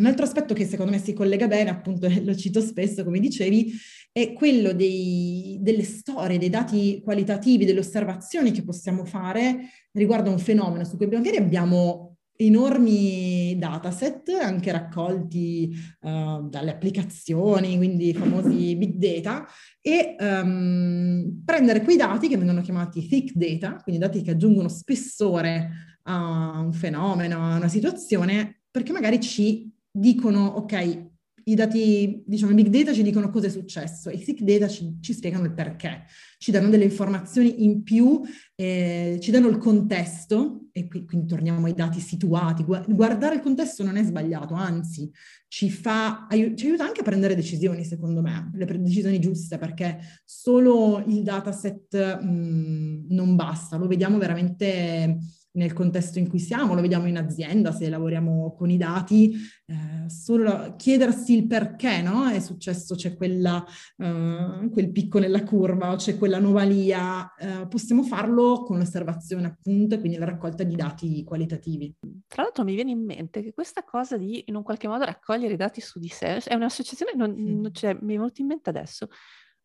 Un 0.00 0.06
altro 0.06 0.24
aspetto 0.24 0.54
che 0.54 0.64
secondo 0.64 0.92
me 0.92 0.98
si 0.98 1.12
collega 1.12 1.46
bene, 1.46 1.68
appunto 1.68 2.08
lo 2.24 2.34
cito 2.34 2.62
spesso, 2.62 3.04
come 3.04 3.20
dicevi, 3.20 3.70
è 4.10 4.32
quello 4.32 4.72
dei, 4.72 5.58
delle 5.60 5.84
storie, 5.84 6.38
dei 6.38 6.48
dati 6.48 7.02
qualitativi, 7.04 7.66
delle 7.66 7.80
osservazioni 7.80 8.50
che 8.50 8.64
possiamo 8.64 9.04
fare 9.04 9.68
riguardo 9.92 10.30
a 10.30 10.32
un 10.32 10.38
fenomeno 10.38 10.84
su 10.84 10.96
cui 10.96 11.06
magari 11.06 11.36
abbiamo 11.36 12.16
enormi 12.34 13.54
dataset, 13.58 14.30
anche 14.40 14.72
raccolti 14.72 15.76
uh, 16.00 16.48
dalle 16.48 16.70
applicazioni, 16.70 17.76
quindi 17.76 18.08
i 18.08 18.14
famosi 18.14 18.76
big 18.76 18.94
data, 18.94 19.46
e 19.82 20.16
um, 20.18 21.42
prendere 21.44 21.82
quei 21.82 21.96
dati 21.96 22.28
che 22.28 22.38
vengono 22.38 22.62
chiamati 22.62 23.06
thick 23.06 23.34
data, 23.34 23.76
quindi 23.82 24.00
dati 24.00 24.22
che 24.22 24.30
aggiungono 24.30 24.68
spessore 24.68 25.98
a 26.04 26.60
un 26.60 26.72
fenomeno, 26.72 27.44
a 27.44 27.56
una 27.56 27.68
situazione, 27.68 28.62
perché 28.70 28.92
magari 28.92 29.20
ci 29.20 29.69
dicono, 29.90 30.46
ok, 30.46 31.08
i 31.44 31.54
dati, 31.54 32.22
diciamo, 32.26 32.52
i 32.52 32.54
big 32.54 32.68
data 32.68 32.92
ci 32.92 33.02
dicono 33.02 33.30
cosa 33.30 33.46
è 33.46 33.50
successo, 33.50 34.10
i 34.10 34.18
thick 34.18 34.42
data 34.42 34.68
ci, 34.68 34.98
ci 35.00 35.12
spiegano 35.12 35.44
il 35.44 35.52
perché, 35.52 36.04
ci 36.38 36.50
danno 36.50 36.68
delle 36.68 36.84
informazioni 36.84 37.64
in 37.64 37.82
più, 37.82 38.20
eh, 38.54 39.18
ci 39.20 39.30
danno 39.30 39.48
il 39.48 39.58
contesto, 39.58 40.68
e 40.72 40.86
qui, 40.86 41.04
quindi 41.04 41.26
torniamo 41.26 41.66
ai 41.66 41.74
dati 41.74 41.98
situati. 41.98 42.62
Guardare 42.62 43.36
il 43.36 43.40
contesto 43.40 43.82
non 43.82 43.96
è 43.96 44.04
sbagliato, 44.04 44.54
anzi, 44.54 45.10
ci, 45.48 45.70
fa, 45.70 46.28
ci 46.30 46.66
aiuta 46.66 46.84
anche 46.84 47.00
a 47.00 47.04
prendere 47.04 47.34
decisioni, 47.34 47.84
secondo 47.84 48.20
me, 48.20 48.50
le 48.54 48.66
decisioni 48.66 49.18
giuste, 49.18 49.58
perché 49.58 49.98
solo 50.24 51.02
il 51.06 51.22
dataset 51.22 52.20
mh, 52.22 53.06
non 53.08 53.34
basta, 53.34 53.76
lo 53.76 53.88
vediamo 53.88 54.18
veramente 54.18 55.18
nel 55.52 55.72
contesto 55.72 56.18
in 56.18 56.28
cui 56.28 56.38
siamo, 56.38 56.74
lo 56.74 56.80
vediamo 56.80 57.06
in 57.06 57.16
azienda 57.16 57.72
se 57.72 57.88
lavoriamo 57.88 58.54
con 58.56 58.70
i 58.70 58.76
dati, 58.76 59.34
eh, 59.66 60.08
solo 60.08 60.74
chiedersi 60.76 61.36
il 61.36 61.46
perché 61.46 62.02
no? 62.02 62.28
è 62.28 62.40
successo, 62.40 62.94
c'è 62.94 63.16
quella, 63.16 63.64
uh, 63.96 64.68
quel 64.70 64.90
picco 64.92 65.18
nella 65.18 65.42
curva 65.42 65.92
o 65.92 65.96
c'è 65.96 66.18
quella 66.18 66.36
anomalia, 66.36 67.34
uh, 67.38 67.68
possiamo 67.68 68.02
farlo 68.02 68.62
con 68.62 68.78
l'osservazione 68.78 69.46
appunto 69.46 69.94
e 69.94 70.00
quindi 70.00 70.18
la 70.18 70.24
raccolta 70.24 70.62
di 70.62 70.76
dati 70.76 71.24
qualitativi. 71.24 71.94
Tra 72.26 72.42
l'altro 72.42 72.64
mi 72.64 72.74
viene 72.74 72.90
in 72.90 73.04
mente 73.04 73.42
che 73.42 73.52
questa 73.52 73.82
cosa 73.82 74.16
di 74.16 74.44
in 74.46 74.54
un 74.54 74.62
qualche 74.62 74.88
modo 74.88 75.04
raccogliere 75.04 75.54
i 75.54 75.56
dati 75.56 75.80
su 75.80 75.98
di 75.98 76.08
sé 76.08 76.36
è 76.36 76.54
un'associazione, 76.54 77.12
non, 77.14 77.34
non 77.34 77.72
cioè, 77.72 77.96
mi 78.00 78.14
è 78.14 78.16
venuto 78.16 78.40
in 78.40 78.46
mente 78.46 78.70
adesso, 78.70 79.08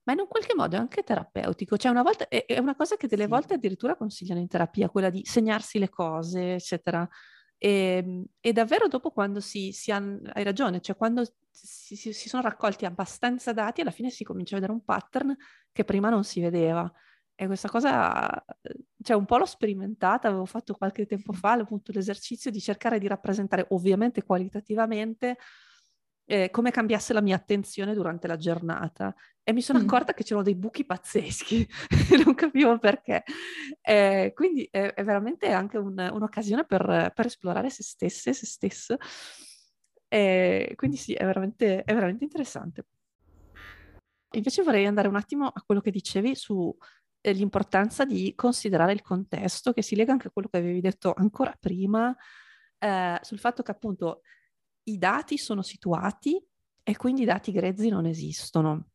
ma 0.06 0.14
in 0.14 0.20
un 0.20 0.28
qualche 0.28 0.56
modo 0.56 0.76
è 0.76 0.80
anche 0.80 1.04
terapeutico. 1.04 1.78
Cioè 1.78 1.92
una 1.92 2.04
volta, 2.04 2.28
è, 2.28 2.46
è 2.46 2.60
una 2.60 2.76
cosa 2.76 2.96
che 2.96 3.08
delle 3.08 3.24
sì. 3.24 3.30
volte 3.30 3.54
addirittura 3.56 3.96
consigliano 3.96 4.40
in 4.40 4.48
terapia, 4.48 4.90
quella 4.90 5.10
di 5.10 5.24
segnarsi 5.26 5.80
le 5.80 5.90
cose, 5.90 6.56
eccetera. 6.56 7.08
E, 7.58 7.70
ehm, 8.04 8.26
e 8.40 8.54
davvero 8.54 8.88
dopo 8.88 9.12
quando 9.12 9.40
si, 9.40 9.72
si 9.72 9.92
ha, 9.92 9.98
hai 10.34 10.44
ragione, 10.44 10.82
cioè 10.82 10.96
quando 10.96 11.24
si, 11.50 11.96
si, 11.96 12.14
si, 12.14 12.30
sono 12.30 12.44
raccolti 12.44 12.86
abbastanza 12.86 13.54
dati, 13.54 13.82
alla 13.82 13.92
fine 13.92 14.10
si 14.10 14.24
comincia 14.24 14.56
a 14.56 14.60
vedere 14.60 14.78
un 14.78 14.84
pattern 14.84 15.36
che 15.72 15.84
prima 15.84 16.10
non 16.10 16.24
si 16.24 16.42
vedeva. 16.42 16.92
E 17.34 17.48
questa 17.48 17.68
cosa, 17.68 18.46
cioè 19.02 19.18
un 19.18 19.26
po' 19.26 19.38
l'ho 19.38 19.46
sperimentata, 19.46 20.28
avevo 20.28 20.46
fatto 20.46 20.74
qualche 20.76 21.06
tempo 21.06 21.34
fa 21.34 21.54
appunto 21.54 21.92
l'esercizio 21.92 22.50
di 22.52 22.62
cercare 22.62 23.00
di 23.00 23.08
rappresentare 23.08 23.66
ovviamente 23.70 24.24
qualitativamente 24.24 25.38
eh, 26.26 26.50
come 26.50 26.72
cambiasse 26.72 27.14
la 27.14 27.22
mia 27.22 27.36
attenzione 27.36 27.94
durante 27.94 28.28
la 28.28 28.38
giornata 28.38 29.14
e 29.44 29.54
mi 29.54 29.62
sono 29.62 29.80
mm. 29.80 29.84
accorta 29.84 30.14
che 30.14 30.24
c'erano 30.24 30.44
dei 30.44 30.56
buchi 30.56 30.86
pazzeschi 30.86 31.68
e 32.12 32.18
non 32.24 32.34
capivo 32.34 32.80
perché. 32.80 33.24
Eh, 33.82 34.32
quindi 34.34 34.68
è, 34.72 34.94
è, 34.94 35.04
veramente 35.04 35.52
anche 35.52 35.78
un, 35.78 35.98
un'occasione 35.98 36.66
per, 36.66 37.12
per, 37.14 37.26
esplorare 37.28 37.70
se 37.70 37.84
stesse, 37.84 38.34
se 38.34 38.46
stesso. 38.46 38.98
E 40.08 40.74
quindi 40.76 40.98
sì, 40.98 41.14
è 41.14 41.26
veramente, 41.26 41.84
è 41.84 41.94
veramente 41.94 42.24
interessante. 42.24 42.86
Invece 44.32 44.64
vorrei 44.64 44.86
andare 44.86 45.08
un 45.08 45.16
attimo 45.16 45.48
a 45.48 45.62
quello 45.64 45.80
che 45.80 45.92
dicevi 45.92 46.36
sull'importanza 46.36 48.04
eh, 48.04 48.08
di 48.08 48.34
considerare 48.36 48.94
il 48.94 49.02
contesto, 49.02 49.74
che 49.74 49.84
si 49.84 49.96
lega 49.96 50.12
anche 50.12 50.28
a 50.28 50.32
quello 50.32 50.48
che 50.50 50.58
avevi 50.58 50.82
detto 50.82 51.14
ancora 51.16 51.56
prima, 51.60 52.16
eh, 52.80 53.20
sul 53.22 53.40
fatto 53.40 53.62
che 53.62 53.72
appunto 53.72 54.22
i 54.86 54.98
dati 54.98 55.38
sono 55.38 55.62
situati 55.62 56.44
e 56.84 56.96
quindi 56.98 57.24
i 57.24 57.26
dati 57.26 57.52
grezzi 57.52 57.90
non 57.90 58.06
esistono. 58.06 58.90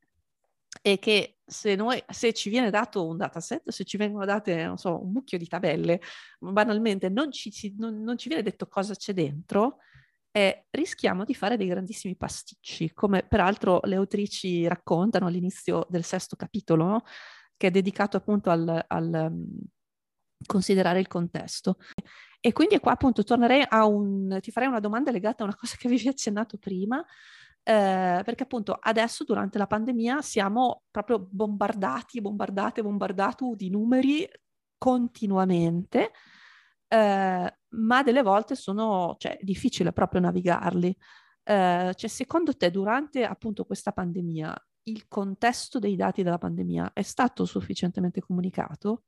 E 0.82 0.98
che 0.98 1.38
se, 1.44 1.74
noi, 1.74 2.02
se 2.08 2.32
ci 2.32 2.48
viene 2.48 2.70
dato 2.70 3.06
un 3.06 3.16
dataset, 3.16 3.70
se 3.70 3.84
ci 3.84 3.96
vengono 3.96 4.24
date, 4.24 4.72
so, 4.76 5.02
un 5.02 5.12
mucchio 5.12 5.36
di 5.36 5.46
tabelle, 5.46 6.00
banalmente 6.38 7.08
non 7.08 7.32
ci, 7.32 7.74
non, 7.76 8.02
non 8.02 8.16
ci 8.16 8.28
viene 8.28 8.42
detto 8.42 8.68
cosa 8.68 8.94
c'è 8.94 9.12
dentro, 9.12 9.78
eh, 10.32 10.66
rischiamo 10.70 11.24
di 11.24 11.34
fare 11.34 11.56
dei 11.56 11.66
grandissimi 11.66 12.16
pasticci, 12.16 12.92
come 12.92 13.24
peraltro 13.24 13.80
le 13.82 13.96
autrici 13.96 14.66
raccontano 14.68 15.26
all'inizio 15.26 15.86
del 15.88 16.04
sesto 16.04 16.36
capitolo, 16.36 17.02
che 17.56 17.66
è 17.66 17.70
dedicato 17.70 18.16
appunto 18.16 18.50
al, 18.50 18.84
al 18.86 19.28
um, 19.30 19.46
considerare 20.46 21.00
il 21.00 21.08
contesto. 21.08 21.78
E 22.40 22.52
quindi 22.52 22.78
qua 22.80 22.92
appunto 22.92 23.22
tornerei 23.22 23.64
a 23.68 23.84
un, 23.84 24.38
ti 24.40 24.50
farei 24.50 24.68
una 24.68 24.80
domanda 24.80 25.10
legata 25.10 25.42
a 25.42 25.46
una 25.46 25.56
cosa 25.56 25.76
che 25.76 25.86
avevi 25.88 26.08
accennato 26.08 26.56
prima, 26.56 27.04
eh, 27.62 28.22
perché 28.24 28.44
appunto 28.44 28.78
adesso 28.80 29.24
durante 29.24 29.58
la 29.58 29.66
pandemia 29.66 30.22
siamo 30.22 30.84
proprio 30.90 31.18
bombardati, 31.30 32.20
bombardate, 32.22 32.82
bombardato 32.82 33.54
di 33.54 33.68
numeri 33.68 34.26
continuamente, 34.78 36.12
eh, 36.88 37.58
ma 37.68 38.02
delle 38.02 38.22
volte 38.22 38.54
sono, 38.56 39.16
cioè, 39.18 39.38
difficile 39.42 39.92
proprio 39.92 40.22
navigarli. 40.22 40.96
Eh, 41.42 41.92
cioè, 41.94 42.08
secondo 42.08 42.56
te 42.56 42.70
durante 42.70 43.24
appunto 43.24 43.64
questa 43.64 43.92
pandemia 43.92 44.54
il 44.84 45.06
contesto 45.08 45.78
dei 45.78 45.94
dati 45.96 46.22
della 46.22 46.38
pandemia 46.38 46.92
è 46.94 47.02
stato 47.02 47.44
sufficientemente 47.44 48.20
comunicato? 48.22 49.04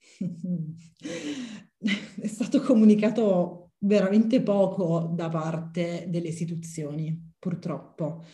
è 2.20 2.26
stato 2.26 2.60
comunicato 2.60 3.72
veramente 3.78 4.42
poco 4.42 5.12
da 5.14 5.28
parte 5.28 6.06
delle 6.08 6.28
istituzioni, 6.28 7.32
purtroppo. 7.38 8.24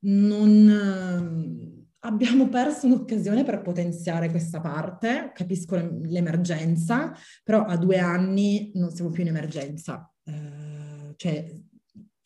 Non, 0.00 0.68
ehm, 0.68 1.86
abbiamo 2.00 2.48
perso 2.48 2.86
un'occasione 2.86 3.44
per 3.44 3.62
potenziare 3.62 4.30
questa 4.30 4.60
parte, 4.60 5.32
capisco 5.34 5.76
l'emergenza, 6.02 7.12
però 7.42 7.64
a 7.64 7.76
due 7.76 7.98
anni 7.98 8.70
non 8.74 8.90
siamo 8.90 9.10
più 9.10 9.22
in 9.22 9.28
emergenza. 9.28 10.12
Eh, 10.24 11.14
cioè, 11.16 11.52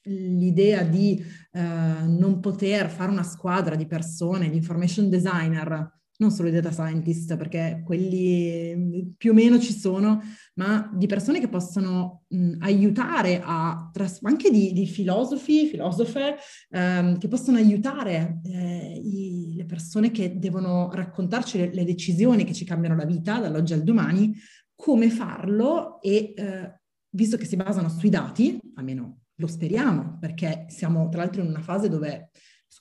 l'idea 0.07 0.83
di 0.83 1.18
eh, 1.53 1.61
non 1.61 2.41
poter 2.41 2.91
fare 2.91 3.11
una 3.11 3.22
squadra 3.22 3.75
di 3.75 3.87
persone, 3.87 4.51
di 4.51 4.57
information 4.57 5.09
designer, 5.09 5.93
non 6.17 6.31
solo 6.31 6.49
i 6.49 6.53
data 6.53 6.71
scientist, 6.71 7.37
perché 7.37 7.83
quelli 7.85 9.15
più 9.17 9.33
o 9.33 9.35
meno 9.35 9.59
ci 9.59 9.73
sono, 9.73 10.23
ma 10.55 10.91
di 10.95 11.07
persone 11.07 11.41
che 11.41 11.49
possono 11.49 12.23
mh, 12.29 12.57
aiutare 12.61 13.41
a, 13.43 13.91
tras- 13.93 14.21
anche 14.23 14.51
di, 14.51 14.73
di, 14.73 14.87
filosofi, 14.87 15.67
filosofe, 15.67 16.37
ehm, 16.71 17.19
che 17.19 17.29
possono 17.29 17.59
aiutare 17.59 18.41
eh, 18.45 19.01
i, 19.03 19.55
le 19.57 19.65
persone 19.65 20.11
che 20.11 20.39
devono 20.39 20.91
raccontarci 20.93 21.59
le, 21.59 21.71
le, 21.73 21.85
decisioni 21.85 22.45
che 22.45 22.55
ci 22.55 22.65
cambiano 22.65 22.97
la 22.97 23.05
vita 23.05 23.41
dall'oggi 23.41 23.73
al 23.73 23.83
domani, 23.83 24.33
come 24.75 25.11
farlo 25.11 26.01
e 26.01 26.33
eh, 26.37 26.81
visto 27.11 27.37
che 27.37 27.45
si 27.45 27.57
basano 27.57 27.89
sui 27.89 28.11
dati, 28.11 28.59
almeno 28.75 29.21
lo 29.37 29.47
speriamo, 29.49 30.19
perché 30.21 30.67
siamo 30.69 31.09
tra 31.09 31.23
l'altro 31.23 31.43
in 31.43 31.49
una 31.49 31.61
fase 31.61 31.89
dove 31.89 32.31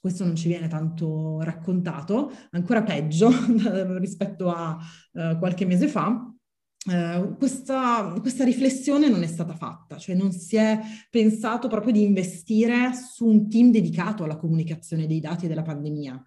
questo 0.04 0.26
non 0.26 0.36
ci 0.36 0.49
viene 0.49 0.68
tanto 0.68 1.39
raccontato, 1.43 2.30
ancora 2.51 2.84
peggio 2.84 3.30
rispetto 3.99 4.49
a 4.49 4.78
uh, 5.14 5.38
qualche 5.38 5.66
mese 5.66 5.88
fa. 5.88 6.30
Uh, 6.86 7.38
questa, 7.38 8.14
questa, 8.20 8.43
riflessione 8.43 9.08
non 9.08 9.24
è 9.24 9.28
stata 9.28 9.56
fatta, 9.56 9.97
cioè 9.97 10.14
non 10.14 10.34
si 10.34 10.58
è 10.58 10.78
pensato 11.10 11.70
proprio 11.70 11.93
di 11.93 12.04
investire 12.04 12.91
su 12.93 13.26
un 13.26 13.47
team 13.47 13.72
dedicato 13.72 14.26
alla 14.26 14.36
comunicazione 14.36 15.08
dei 15.08 15.22
dati 15.22 15.47
della 15.47 15.62
pandemia. 15.62 16.22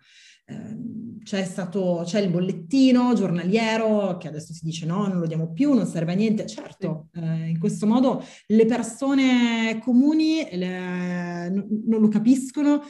Ehm, 0.49 1.19
c'è 1.25 1.45
stato, 1.45 2.03
c'è 2.05 2.21
il 2.21 2.31
bollettino 2.31 3.15
giornaliero 3.15 4.17
che 4.17 4.29
adesso 4.29 4.53
si 4.53 4.65
dice 4.65 4.87
no, 4.87 5.09
non 5.09 5.19
lo 5.19 5.27
diamo 5.27 5.51
più, 5.51 5.73
non 5.75 5.87
serve 5.87 6.13
a 6.13 6.15
niente. 6.15 6.47
Certo, 6.47 7.09
eh, 7.15 7.49
in 7.49 7.59
questo 7.59 7.85
modo 7.87 8.23
le 8.47 8.65
persone 8.65 9.81
comuni 9.83 10.47
le, 10.53 11.49
non 11.51 12.01
lo 12.01 12.09
capiscono. 12.09 12.81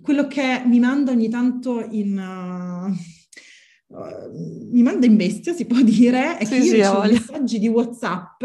Quello 0.00 0.26
che 0.26 0.62
mi 0.66 0.78
manda 0.78 1.12
ogni 1.12 1.28
tanto 1.28 1.86
in... 1.90 2.16
Uh, 2.16 3.96
uh, 3.96 4.70
mi 4.70 4.82
manda 4.82 5.06
in 5.06 5.16
bestia, 5.16 5.52
si 5.52 5.66
può 5.66 5.80
dire, 5.82 6.38
è 6.38 6.44
sì, 6.44 6.50
che 6.50 6.56
io 6.56 6.62
sì, 6.64 6.74
ricevo 6.74 7.02
messaggi 7.02 7.58
di 7.58 7.68
WhatsApp 7.68 8.42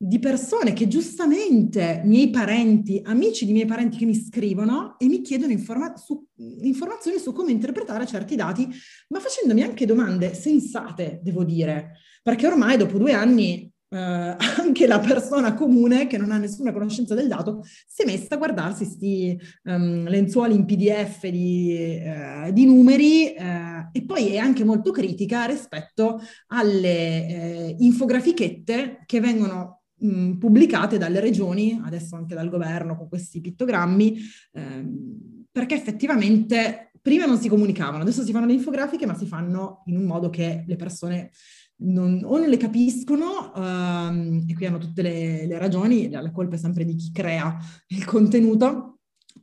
di 0.00 0.20
persone 0.20 0.72
che 0.74 0.86
giustamente, 0.86 2.02
miei 2.04 2.30
parenti, 2.30 3.02
amici 3.04 3.44
di 3.44 3.52
miei 3.52 3.66
parenti 3.66 3.96
che 3.96 4.04
mi 4.04 4.14
scrivono 4.14 4.94
e 4.96 5.06
mi 5.06 5.22
chiedono 5.22 5.50
informa- 5.50 5.96
su, 5.96 6.24
informazioni 6.36 7.18
su 7.18 7.32
come 7.32 7.50
interpretare 7.50 8.06
certi 8.06 8.36
dati, 8.36 8.68
ma 9.08 9.18
facendomi 9.18 9.62
anche 9.62 9.86
domande 9.86 10.34
sensate, 10.34 11.18
devo 11.20 11.42
dire, 11.42 11.98
perché 12.22 12.46
ormai 12.46 12.76
dopo 12.76 12.96
due 12.96 13.12
anni 13.12 13.67
eh, 13.90 13.96
anche 13.96 14.86
la 14.86 14.98
persona 14.98 15.54
comune 15.54 16.06
che 16.06 16.18
non 16.18 16.30
ha 16.30 16.38
nessuna 16.38 16.72
conoscenza 16.72 17.14
del 17.14 17.28
dato 17.28 17.64
si 17.86 18.02
è 18.02 18.04
messa 18.04 18.34
a 18.34 18.38
guardarsi 18.38 18.84
questi 18.84 19.38
um, 19.64 19.72
ehm, 19.72 20.08
lenzuoli 20.08 20.54
in 20.54 20.64
PDF 20.66 21.26
di, 21.26 21.74
eh, 21.74 22.50
di 22.52 22.66
numeri 22.66 23.32
eh, 23.32 23.88
e 23.92 24.04
poi 24.04 24.28
è 24.28 24.36
anche 24.36 24.64
molto 24.64 24.90
critica 24.90 25.46
rispetto 25.46 26.20
alle 26.48 27.26
eh, 27.26 27.76
infografichette 27.78 29.02
che 29.06 29.20
vengono 29.20 29.82
mh, 29.98 30.32
pubblicate 30.34 30.98
dalle 30.98 31.20
regioni, 31.20 31.80
adesso 31.84 32.16
anche 32.16 32.34
dal 32.34 32.48
governo 32.48 32.96
con 32.96 33.08
questi 33.08 33.40
pittogrammi, 33.40 34.18
ehm, 34.52 35.44
perché 35.50 35.74
effettivamente 35.74 36.92
prima 37.00 37.24
non 37.24 37.38
si 37.38 37.48
comunicavano, 37.48 38.02
adesso 38.02 38.22
si 38.22 38.32
fanno 38.32 38.46
le 38.46 38.52
infografiche, 38.52 39.06
ma 39.06 39.16
si 39.16 39.26
fanno 39.26 39.82
in 39.86 39.96
un 39.96 40.04
modo 40.04 40.30
che 40.30 40.64
le 40.66 40.76
persone 40.76 41.30
non, 41.80 42.22
o 42.24 42.38
non 42.38 42.48
le 42.48 42.56
capiscono, 42.56 43.52
um, 43.54 44.44
e 44.48 44.54
qui 44.54 44.66
hanno 44.66 44.78
tutte 44.78 45.02
le, 45.02 45.46
le 45.46 45.58
ragioni, 45.58 46.10
la 46.10 46.30
colpa 46.30 46.56
è 46.56 46.58
sempre 46.58 46.84
di 46.84 46.94
chi 46.94 47.10
crea 47.12 47.56
il 47.88 48.04
contenuto, 48.04 48.98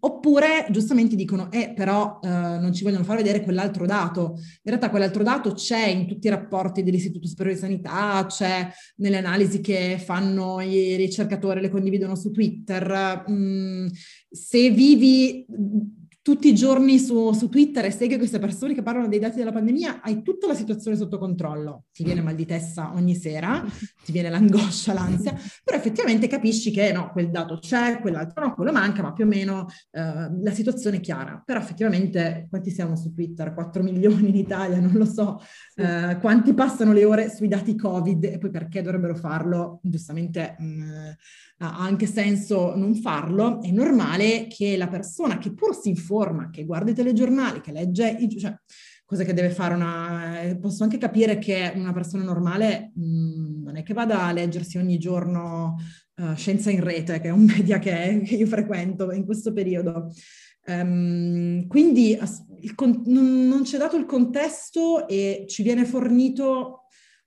Oppure 0.05 0.67
giustamente 0.69 1.15
dicono, 1.15 1.51
eh, 1.51 1.73
però 1.75 2.19
eh, 2.21 2.27
non 2.27 2.71
ci 2.73 2.83
vogliono 2.83 3.03
far 3.03 3.17
vedere 3.17 3.41
quell'altro 3.41 3.87
dato. 3.87 4.33
In 4.35 4.61
realtà 4.63 4.91
quell'altro 4.91 5.23
dato 5.23 5.53
c'è 5.53 5.87
in 5.87 6.05
tutti 6.05 6.27
i 6.27 6.29
rapporti 6.29 6.83
dell'Istituto 6.83 7.27
Superiore 7.27 7.57
di 7.57 7.65
Sanità, 7.65 8.23
c'è 8.27 8.69
nelle 8.97 9.17
analisi 9.17 9.61
che 9.61 9.97
fanno 9.97 10.61
i 10.61 10.95
ricercatori, 10.95 11.59
le 11.59 11.69
condividono 11.69 12.15
su 12.15 12.29
Twitter. 12.29 13.25
Mm, 13.31 13.87
se 14.29 14.69
vivi 14.69 15.45
tutti 16.25 16.47
i 16.47 16.55
giorni 16.55 16.97
su, 16.97 17.33
su, 17.33 17.49
Twitter 17.49 17.85
e 17.85 17.91
segui 17.91 18.17
queste 18.17 18.39
persone 18.39 18.73
che 18.73 18.81
parlano 18.81 19.07
dei 19.07 19.19
dati 19.19 19.37
della 19.37 19.51
pandemia, 19.51 20.01
hai 20.01 20.23
tutta 20.23 20.47
la 20.47 20.55
situazione 20.55 20.97
sotto 20.97 21.19
controllo. 21.19 21.83
Ti 21.93 22.03
viene 22.03 22.21
mal 22.21 22.33
di 22.33 22.47
testa 22.47 22.93
ogni 22.95 23.13
sera, 23.13 23.63
ti 24.03 24.11
viene 24.11 24.31
l'angoscia, 24.31 24.93
l'ansia, 24.93 25.39
però 25.63 25.77
effettivamente 25.77 26.25
capisci 26.25 26.71
che 26.71 26.91
no, 26.91 27.11
quel 27.11 27.29
dato 27.29 27.59
c'è, 27.59 27.99
quell'altro 27.99 28.43
no, 28.43 28.55
quello 28.55 28.71
manca, 28.71 29.03
ma 29.03 29.13
più 29.13 29.25
o 29.25 29.27
meno 29.27 29.67
eh, 29.91 30.01
la 30.41 30.51
situazione 30.51 30.97
è 30.97 30.99
chiara. 30.99 31.43
Però 31.45 31.59
effettivamente 31.59 32.47
quanti 32.49 32.71
siamo 32.71 32.95
su 32.95 33.13
Twitter? 33.13 33.53
4 33.53 33.83
milioni 33.83 34.29
in 34.29 34.35
Italia, 34.35 34.79
non 34.79 34.93
lo 34.93 35.05
so. 35.05 35.39
Eh, 35.75 36.17
quanti 36.19 36.55
passano 36.55 36.91
le 36.91 37.05
ore 37.05 37.29
sui 37.29 37.47
dati 37.47 37.75
Covid 37.75 38.23
e 38.23 38.39
poi 38.39 38.49
perché 38.49 38.81
dovrebbero 38.81 39.13
farlo? 39.13 39.79
Giustamente 39.83 40.55
mh, 40.57 40.65
mm, 40.65 41.09
ha 41.59 41.77
anche 41.77 42.05
senso 42.05 42.75
non 42.75 42.95
farlo. 42.95 43.61
È 43.61 43.71
normale 43.71 44.47
che 44.47 44.75
la 44.77 44.87
persona 44.87 45.37
che 45.37 45.53
pur 45.53 45.75
si 45.75 45.89
informa 45.89 46.49
che 46.49 46.65
guarda 46.65 46.91
i 46.91 46.95
telegiornali, 46.95 47.61
che 47.61 47.71
legge, 47.71 48.17
cioè, 48.37 48.55
cosa 49.05 49.23
che 49.23 49.33
deve 49.33 49.51
fare 49.51 49.73
una... 49.73 50.41
Eh, 50.41 50.57
posso 50.57 50.83
anche 50.83 50.97
capire 50.97 51.37
che 51.37 51.71
una 51.75 51.93
persona 51.93 52.23
normale 52.23 52.91
mh, 52.95 53.03
mm, 53.03 53.63
non 53.63 53.77
è 53.77 53.83
che 53.83 53.93
vada 53.93 54.23
a 54.23 54.31
leggersi 54.31 54.77
ogni 54.77 54.97
giorno 54.97 55.77
uh, 56.15 56.35
Scienza 56.35 56.71
in 56.71 56.83
Rete, 56.83 57.19
che 57.21 57.27
è 57.27 57.31
un 57.31 57.45
media 57.55 57.79
che, 57.79 58.21
che 58.25 58.35
io 58.35 58.47
frequento 58.47 59.11
in 59.11 59.25
questo 59.25 59.53
periodo. 59.53 60.11
Um, 60.67 61.67
quindi 61.67 62.17
con- 62.73 63.03
non, 63.05 63.47
non 63.47 63.63
ci 63.63 63.75
è 63.75 63.77
dato 63.77 63.97
il 63.97 64.07
contesto 64.07 65.07
e 65.07 65.45
ci 65.47 65.61
viene 65.61 65.85
fornito 65.85 66.84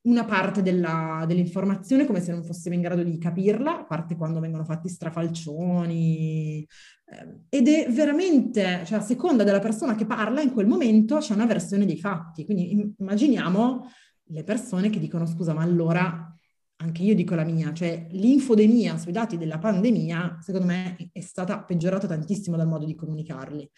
una 0.09 0.25
parte 0.25 0.63
della, 0.63 1.25
dell'informazione 1.27 2.07
come 2.07 2.21
se 2.21 2.33
non 2.33 2.43
fossimo 2.43 2.75
in 2.75 2.81
grado 2.81 3.03
di 3.03 3.19
capirla, 3.19 3.81
a 3.81 3.85
parte 3.85 4.17
quando 4.17 4.41
vengono 4.41 4.65
fatti 4.65 4.89
strafalcioni. 4.89 6.67
Eh, 7.05 7.37
ed 7.49 7.69
è 7.69 7.91
veramente, 7.91 8.83
cioè 8.85 8.99
a 8.99 9.03
seconda 9.03 9.45
della 9.45 9.61
persona 9.61 9.95
che 9.95 10.07
parla 10.07 10.41
in 10.41 10.53
quel 10.53 10.67
momento 10.67 11.19
c'è 11.19 11.35
una 11.35 11.47
versione 11.47 11.85
dei 11.85 11.99
fatti. 11.99 12.45
Quindi 12.45 12.95
immaginiamo 12.99 13.87
le 14.31 14.45
persone 14.45 14.91
che 14.91 14.99
dicono 14.99 15.27
scusa, 15.27 15.53
ma 15.53 15.63
allora 15.63 16.33
anche 16.81 17.03
io 17.03 17.15
dico 17.15 17.35
la 17.35 17.45
mia, 17.45 17.73
cioè 17.73 18.07
l'infodemia 18.11 18.97
sui 18.99 19.13
dati 19.13 19.37
della 19.37 19.59
pandemia, 19.59 20.39
secondo 20.41 20.67
me, 20.67 20.97
è 21.13 21.21
stata 21.21 21.63
peggiorata 21.63 22.07
tantissimo 22.07 22.57
dal 22.57 22.69
modo 22.69 22.87
di 22.87 22.95
comunicarli. 22.95 23.69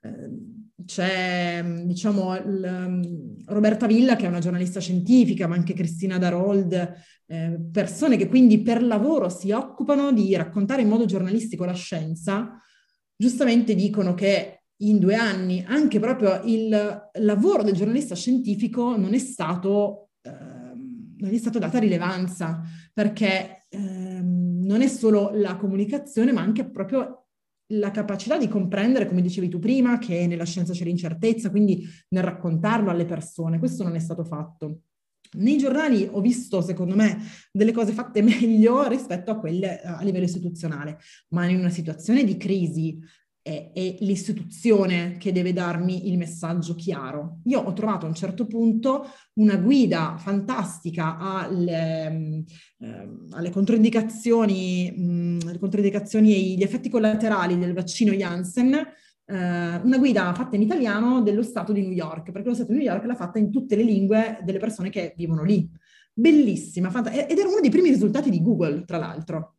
Ehm, 0.00 0.56
c'è, 0.84 1.64
diciamo, 1.84 2.36
il, 2.36 2.64
ehm, 2.64 3.44
Roberta 3.46 3.86
Villa, 3.86 4.14
che 4.16 4.26
è 4.26 4.28
una 4.28 4.40
giornalista 4.40 4.80
scientifica, 4.80 5.46
ma 5.46 5.54
anche 5.54 5.74
Cristina 5.74 6.18
Darold, 6.18 6.94
eh, 7.26 7.58
persone 7.72 8.16
che 8.16 8.28
quindi 8.28 8.60
per 8.62 8.82
lavoro 8.82 9.28
si 9.28 9.50
occupano 9.50 10.12
di 10.12 10.34
raccontare 10.36 10.82
in 10.82 10.88
modo 10.88 11.06
giornalistico 11.06 11.64
la 11.64 11.72
scienza, 11.72 12.60
giustamente 13.16 13.74
dicono 13.74 14.14
che 14.14 14.62
in 14.80 14.98
due 14.98 15.14
anni 15.14 15.64
anche 15.66 15.98
proprio 15.98 16.42
il 16.44 17.08
lavoro 17.20 17.62
del 17.62 17.74
giornalista 17.74 18.14
scientifico 18.14 18.96
non 18.96 19.14
è 19.14 19.18
stato... 19.18 20.10
Eh, 20.22 20.64
non 21.18 21.32
è 21.32 21.38
stata 21.38 21.58
data 21.58 21.78
rilevanza, 21.78 22.60
perché 22.92 23.64
ehm, 23.70 24.60
non 24.64 24.82
è 24.82 24.86
solo 24.86 25.30
la 25.32 25.56
comunicazione, 25.56 26.30
ma 26.30 26.42
anche 26.42 26.68
proprio 26.68 27.25
la 27.70 27.90
capacità 27.90 28.38
di 28.38 28.48
comprendere, 28.48 29.06
come 29.06 29.22
dicevi 29.22 29.48
tu 29.48 29.58
prima, 29.58 29.98
che 29.98 30.26
nella 30.26 30.44
scienza 30.44 30.72
c'è 30.72 30.84
l'incertezza, 30.84 31.50
quindi 31.50 31.86
nel 32.10 32.22
raccontarlo 32.22 32.90
alle 32.90 33.04
persone. 33.04 33.58
Questo 33.58 33.82
non 33.82 33.94
è 33.94 33.98
stato 33.98 34.24
fatto. 34.24 34.82
Nei 35.38 35.58
giornali 35.58 36.08
ho 36.10 36.20
visto, 36.20 36.60
secondo 36.60 36.94
me, 36.94 37.18
delle 37.50 37.72
cose 37.72 37.92
fatte 37.92 38.22
meglio 38.22 38.86
rispetto 38.88 39.30
a 39.30 39.38
quelle 39.38 39.80
a 39.80 40.02
livello 40.02 40.24
istituzionale, 40.24 40.98
ma 41.30 41.46
in 41.46 41.58
una 41.58 41.70
situazione 41.70 42.24
di 42.24 42.36
crisi 42.36 42.98
è, 43.46 43.70
è, 43.72 43.96
l'istituzione 44.00 45.18
che 45.18 45.30
deve 45.30 45.52
darmi 45.52 46.08
il 46.10 46.18
messaggio 46.18 46.74
chiaro. 46.74 47.38
Io 47.44 47.60
ho 47.60 47.72
trovato 47.74 48.04
a 48.04 48.08
un 48.08 48.14
certo 48.16 48.48
punto 48.48 49.06
una 49.34 49.54
guida 49.54 50.16
fantastica 50.18 51.16
alle, 51.16 52.44
eh, 52.78 53.08
alle 53.30 53.50
controindicazioni, 53.50 54.90
mh, 54.90 55.52
le 55.52 55.58
controindicazioni 55.60 56.34
e 56.34 56.56
gli 56.56 56.62
effetti 56.64 56.88
collaterali 56.88 57.56
del 57.56 57.72
vaccino 57.72 58.10
Janssen, 58.10 58.74
eh, 58.74 58.84
una 59.26 59.98
guida 59.98 60.34
fatta 60.34 60.56
in 60.56 60.62
italiano 60.62 61.22
dello 61.22 61.44
Stato 61.44 61.72
di 61.72 61.82
New 61.82 61.92
York, 61.92 62.32
perché 62.32 62.48
lo 62.48 62.54
Stato 62.54 62.72
di 62.72 62.78
New 62.78 62.86
York 62.86 63.04
l'ha 63.04 63.14
fatta 63.14 63.38
in 63.38 63.52
tutte 63.52 63.76
le 63.76 63.84
lingue 63.84 64.40
delle 64.42 64.58
persone 64.58 64.90
che 64.90 65.14
vivono 65.16 65.44
lì. 65.44 65.70
Bellissima, 66.12 66.90
fant- 66.90 67.14
ed 67.14 67.38
era 67.38 67.48
uno 67.48 67.60
dei 67.60 67.70
primi 67.70 67.90
risultati 67.90 68.28
di 68.28 68.42
Google, 68.42 68.84
tra 68.84 68.98
l'altro 68.98 69.55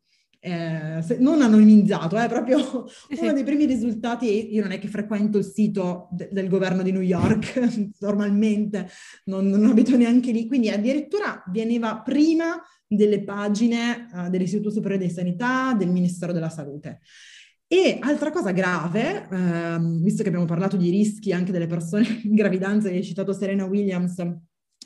eh, 0.47 1.17
non 1.19 1.41
anonimizzato, 1.41 2.15
è 2.15 2.23
eh, 2.23 2.27
proprio 2.27 2.57
uno 3.19 3.33
dei 3.33 3.43
primi 3.43 3.65
risultati. 3.65 4.53
Io 4.53 4.61
non 4.61 4.71
è 4.71 4.79
che 4.79 4.87
frequento 4.87 5.37
il 5.37 5.43
sito 5.43 6.07
de- 6.11 6.29
del 6.31 6.47
governo 6.47 6.81
di 6.81 6.91
New 6.91 7.01
York, 7.01 7.59
normalmente 7.99 8.89
non, 9.25 9.47
non, 9.47 9.65
abito 9.65 9.97
neanche 9.97 10.31
lì, 10.31 10.47
quindi 10.47 10.69
addirittura 10.69 11.43
veniva 11.51 11.99
prima 11.99 12.61
delle 12.87 13.23
pagine 13.23 14.07
uh, 14.13 14.29
dell'Istituto 14.29 14.69
Superiore 14.69 15.05
di 15.05 15.11
Sanità, 15.11 15.73
del 15.77 15.89
Ministero 15.89 16.31
della 16.31 16.49
Salute. 16.49 17.01
E 17.69 17.97
altra 17.99 18.31
cosa 18.31 18.51
grave, 18.51 19.27
ehm, 19.29 20.01
visto 20.01 20.23
che 20.23 20.29
abbiamo 20.29 20.45
parlato 20.45 20.77
di 20.77 20.89
rischi 20.89 21.33
anche 21.33 21.51
delle 21.51 21.67
persone 21.67 22.21
in 22.23 22.33
gravidanza, 22.33 22.87
hai 22.87 23.03
citato 23.03 23.33
Serena 23.33 23.65
Williams 23.65 24.23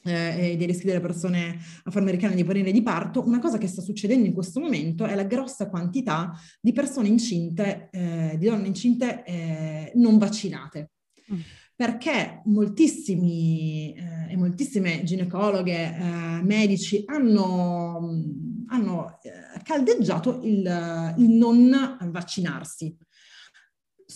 eh, 0.03 0.51
e 0.51 0.57
dei 0.57 0.67
rischi 0.67 0.85
delle 0.85 0.99
persone 0.99 1.59
afroamericane 1.83 2.35
di 2.35 2.43
morire 2.43 2.71
di 2.71 2.81
parto, 2.81 3.25
una 3.25 3.39
cosa 3.39 3.57
che 3.57 3.67
sta 3.67 3.81
succedendo 3.81 4.27
in 4.27 4.33
questo 4.33 4.59
momento 4.59 5.05
è 5.05 5.15
la 5.15 5.23
grossa 5.23 5.69
quantità 5.69 6.33
di 6.59 6.71
persone 6.71 7.07
incinte, 7.07 7.89
eh, 7.91 8.35
di 8.37 8.47
donne 8.47 8.67
incinte 8.67 9.23
eh, 9.23 9.91
non 9.95 10.17
vaccinate. 10.17 10.91
Mm. 11.31 11.39
Perché 11.75 12.41
moltissimi 12.45 13.93
eh, 13.93 14.31
e 14.31 14.37
moltissime 14.37 15.03
ginecologhe, 15.03 15.95
eh, 15.95 16.41
medici 16.43 17.03
hanno, 17.07 18.23
hanno 18.67 19.19
eh, 19.23 19.61
caldeggiato 19.63 20.41
il, 20.43 21.13
il 21.17 21.29
non 21.29 21.97
vaccinarsi 22.11 22.95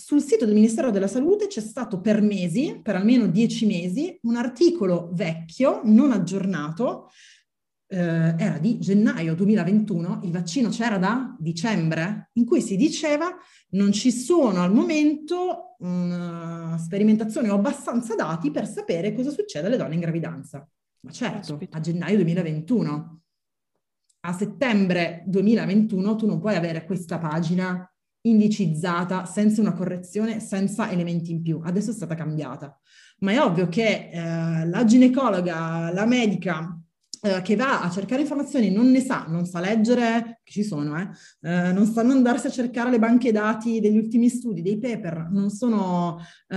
sul 0.06 0.22
sito 0.22 0.44
del 0.44 0.54
Ministero 0.54 0.92
della 0.92 1.08
Salute 1.08 1.48
c'è 1.48 1.60
stato 1.60 2.00
per 2.00 2.22
mesi, 2.22 2.78
per 2.80 2.94
almeno 2.94 3.26
dieci 3.26 3.66
mesi, 3.66 4.16
un 4.22 4.36
articolo 4.36 5.10
vecchio, 5.12 5.80
non 5.82 6.12
aggiornato, 6.12 7.10
eh, 7.88 7.98
era 8.38 8.58
di 8.58 8.78
gennaio 8.78 9.34
2021, 9.34 10.20
il 10.22 10.30
vaccino 10.30 10.68
c'era 10.68 10.98
da 10.98 11.34
dicembre, 11.40 12.30
in 12.34 12.44
cui 12.44 12.62
si 12.62 12.76
diceva 12.76 13.36
non 13.70 13.90
ci 13.90 14.12
sono 14.12 14.62
al 14.62 14.72
momento 14.72 15.74
uh, 15.76 16.76
sperimentazioni 16.78 17.48
o 17.48 17.54
abbastanza 17.54 18.14
dati 18.14 18.52
per 18.52 18.68
sapere 18.68 19.12
cosa 19.12 19.30
succede 19.30 19.66
alle 19.66 19.76
donne 19.76 19.94
in 19.94 20.00
gravidanza. 20.02 20.64
Ma 21.00 21.10
certo, 21.10 21.58
a 21.68 21.80
gennaio 21.80 22.14
2021. 22.14 23.20
A 24.20 24.32
settembre 24.32 25.24
2021 25.26 26.14
tu 26.14 26.26
non 26.26 26.38
puoi 26.38 26.54
avere 26.54 26.84
questa 26.84 27.18
pagina 27.18 27.90
indicizzata, 28.28 29.24
senza 29.24 29.60
una 29.60 29.72
correzione, 29.72 30.40
senza 30.40 30.90
elementi 30.90 31.30
in 31.30 31.42
più. 31.42 31.60
Adesso 31.62 31.90
è 31.90 31.94
stata 31.94 32.14
cambiata. 32.14 32.78
Ma 33.20 33.32
è 33.32 33.40
ovvio 33.40 33.68
che 33.68 34.10
eh, 34.12 34.66
la 34.66 34.84
ginecologa, 34.84 35.90
la 35.92 36.04
medica 36.04 36.78
eh, 37.22 37.42
che 37.42 37.56
va 37.56 37.80
a 37.80 37.90
cercare 37.90 38.20
informazioni 38.20 38.70
non 38.70 38.90
ne 38.90 39.00
sa, 39.00 39.24
non 39.26 39.46
sa 39.46 39.60
leggere, 39.60 40.40
ci 40.44 40.62
sono, 40.62 40.96
eh, 40.98 41.08
eh 41.40 41.72
non 41.72 41.86
sanno 41.86 42.12
andarsi 42.12 42.46
a 42.46 42.50
cercare 42.50 42.90
le 42.90 42.98
banche 42.98 43.32
dati 43.32 43.80
degli 43.80 43.96
ultimi 43.96 44.28
studi, 44.28 44.62
dei 44.62 44.78
paper, 44.78 45.28
non 45.30 45.50
sono 45.50 46.18
eh, 46.48 46.56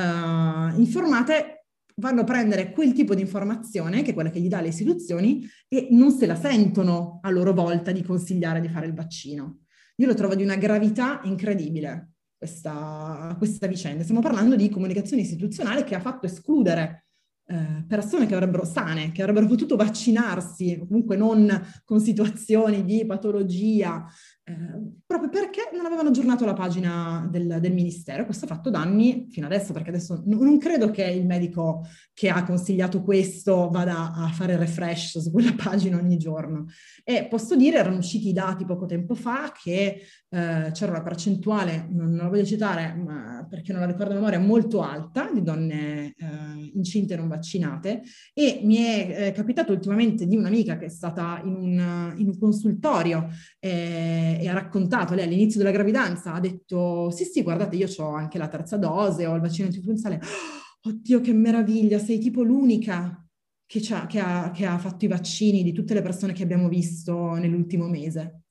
informate, 0.75 1.65
vanno 1.95 2.21
a 2.21 2.25
prendere 2.25 2.71
quel 2.71 2.93
tipo 2.93 3.15
di 3.15 3.21
informazione, 3.21 4.01
che 4.01 4.11
è 4.11 4.13
quella 4.13 4.29
che 4.29 4.39
gli 4.39 4.47
dà 4.47 4.61
le 4.61 4.69
istituzioni, 4.69 5.47
e 5.67 5.87
non 5.91 6.11
se 6.11 6.25
la 6.25 6.35
sentono 6.35 7.19
a 7.21 7.29
loro 7.29 7.53
volta 7.53 7.91
di 7.91 8.03
consigliare 8.03 8.61
di 8.61 8.69
fare 8.69 8.85
il 8.85 8.93
vaccino. 8.93 9.61
Io 9.99 10.07
lo 10.07 10.13
trovo 10.13 10.35
di 10.35 10.43
una 10.43 10.55
gravità 10.55 11.19
incredibile 11.23 12.13
questa, 12.37 13.35
questa 13.37 13.67
vicenda. 13.67 14.03
Stiamo 14.03 14.21
parlando 14.21 14.55
di 14.55 14.69
comunicazione 14.69 15.23
istituzionale 15.23 15.83
che 15.83 15.93
ha 15.93 15.99
fatto 15.99 16.25
escludere 16.25 17.05
eh, 17.45 17.83
persone 17.85 18.25
che 18.25 18.33
avrebbero 18.33 18.63
sane, 18.63 19.11
che 19.11 19.21
avrebbero 19.21 19.47
potuto 19.47 19.75
vaccinarsi, 19.75 20.77
comunque 20.87 21.17
non 21.17 21.49
con 21.83 21.99
situazioni 21.99 22.85
di 22.85 23.05
patologia, 23.05 24.05
eh, 24.49 24.81
proprio 25.05 25.29
perché 25.29 25.69
non 25.73 25.85
avevano 25.85 26.09
aggiornato 26.09 26.43
la 26.43 26.53
pagina 26.53 27.27
del, 27.29 27.59
del, 27.61 27.71
Ministero. 27.71 28.25
Questo 28.25 28.45
ha 28.45 28.47
fatto 28.47 28.71
danni 28.71 29.27
fino 29.29 29.45
adesso, 29.45 29.73
perché 29.73 29.89
adesso 29.89 30.23
n- 30.25 30.37
non 30.39 30.57
credo 30.57 30.89
che 30.89 31.03
il 31.03 31.27
medico 31.27 31.85
che 32.13 32.29
ha 32.29 32.43
consigliato 32.43 33.03
questo 33.03 33.69
vada 33.69 34.11
a 34.11 34.27
fare 34.29 34.57
refresh 34.57 35.19
su 35.19 35.31
quella 35.31 35.53
pagina 35.61 35.97
ogni 35.97 36.17
giorno. 36.17 36.65
E 37.03 37.27
posso 37.29 37.55
dire, 37.55 37.77
erano 37.77 37.97
usciti 37.97 38.29
i 38.29 38.33
dati 38.33 38.65
poco 38.65 38.87
tempo 38.87 39.13
fa 39.13 39.51
che 39.51 40.01
eh, 40.31 40.69
c'era 40.71 40.91
una 40.91 41.01
percentuale, 41.01 41.87
non, 41.89 42.09
non 42.09 42.17
la 42.17 42.29
voglio 42.29 42.45
citare 42.45 42.93
ma 42.93 43.45
perché 43.49 43.71
non 43.71 43.81
la 43.81 43.87
ricordo 43.87 44.11
a 44.11 44.15
memoria, 44.15 44.39
molto 44.39 44.81
alta 44.81 45.29
di 45.31 45.41
donne 45.41 46.13
eh, 46.15 46.71
incinte 46.73 47.15
non 47.15 47.27
vaccinate 47.27 48.01
e 48.33 48.61
mi 48.63 48.77
è 48.77 49.27
eh, 49.27 49.31
capitato 49.31 49.71
ultimamente 49.71 50.27
di 50.27 50.35
un'amica 50.35 50.77
che 50.77 50.85
è 50.85 50.89
stata 50.89 51.41
in 51.43 51.55
un, 51.55 52.13
in 52.17 52.27
un 52.27 52.37
consultorio 52.37 53.27
eh, 53.59 54.38
e 54.39 54.47
ha 54.47 54.53
raccontato, 54.53 55.13
lei 55.13 55.25
all'inizio 55.25 55.59
della 55.59 55.71
gravidanza 55.71 56.33
ha 56.33 56.39
detto 56.39 57.11
sì 57.11 57.25
sì 57.25 57.43
guardate 57.43 57.75
io 57.75 57.87
ho 57.97 58.13
anche 58.13 58.37
la 58.37 58.47
terza 58.47 58.77
dose, 58.77 59.25
ho 59.25 59.35
il 59.35 59.41
vaccino 59.41 59.67
influenzale, 59.67 60.15
oh, 60.15 60.89
oddio 60.89 61.21
che 61.21 61.33
meraviglia, 61.33 61.99
sei 61.99 62.19
tipo 62.19 62.41
l'unica 62.43 63.23
che, 63.65 63.79
che, 63.79 64.19
ha, 64.19 64.51
che 64.51 64.65
ha 64.65 64.77
fatto 64.77 65.05
i 65.05 65.07
vaccini 65.07 65.61
di 65.61 65.73
tutte 65.73 65.93
le 65.93 66.01
persone 66.01 66.33
che 66.33 66.43
abbiamo 66.43 66.67
visto 66.67 67.33
nell'ultimo 67.33 67.87
mese. 67.87 68.43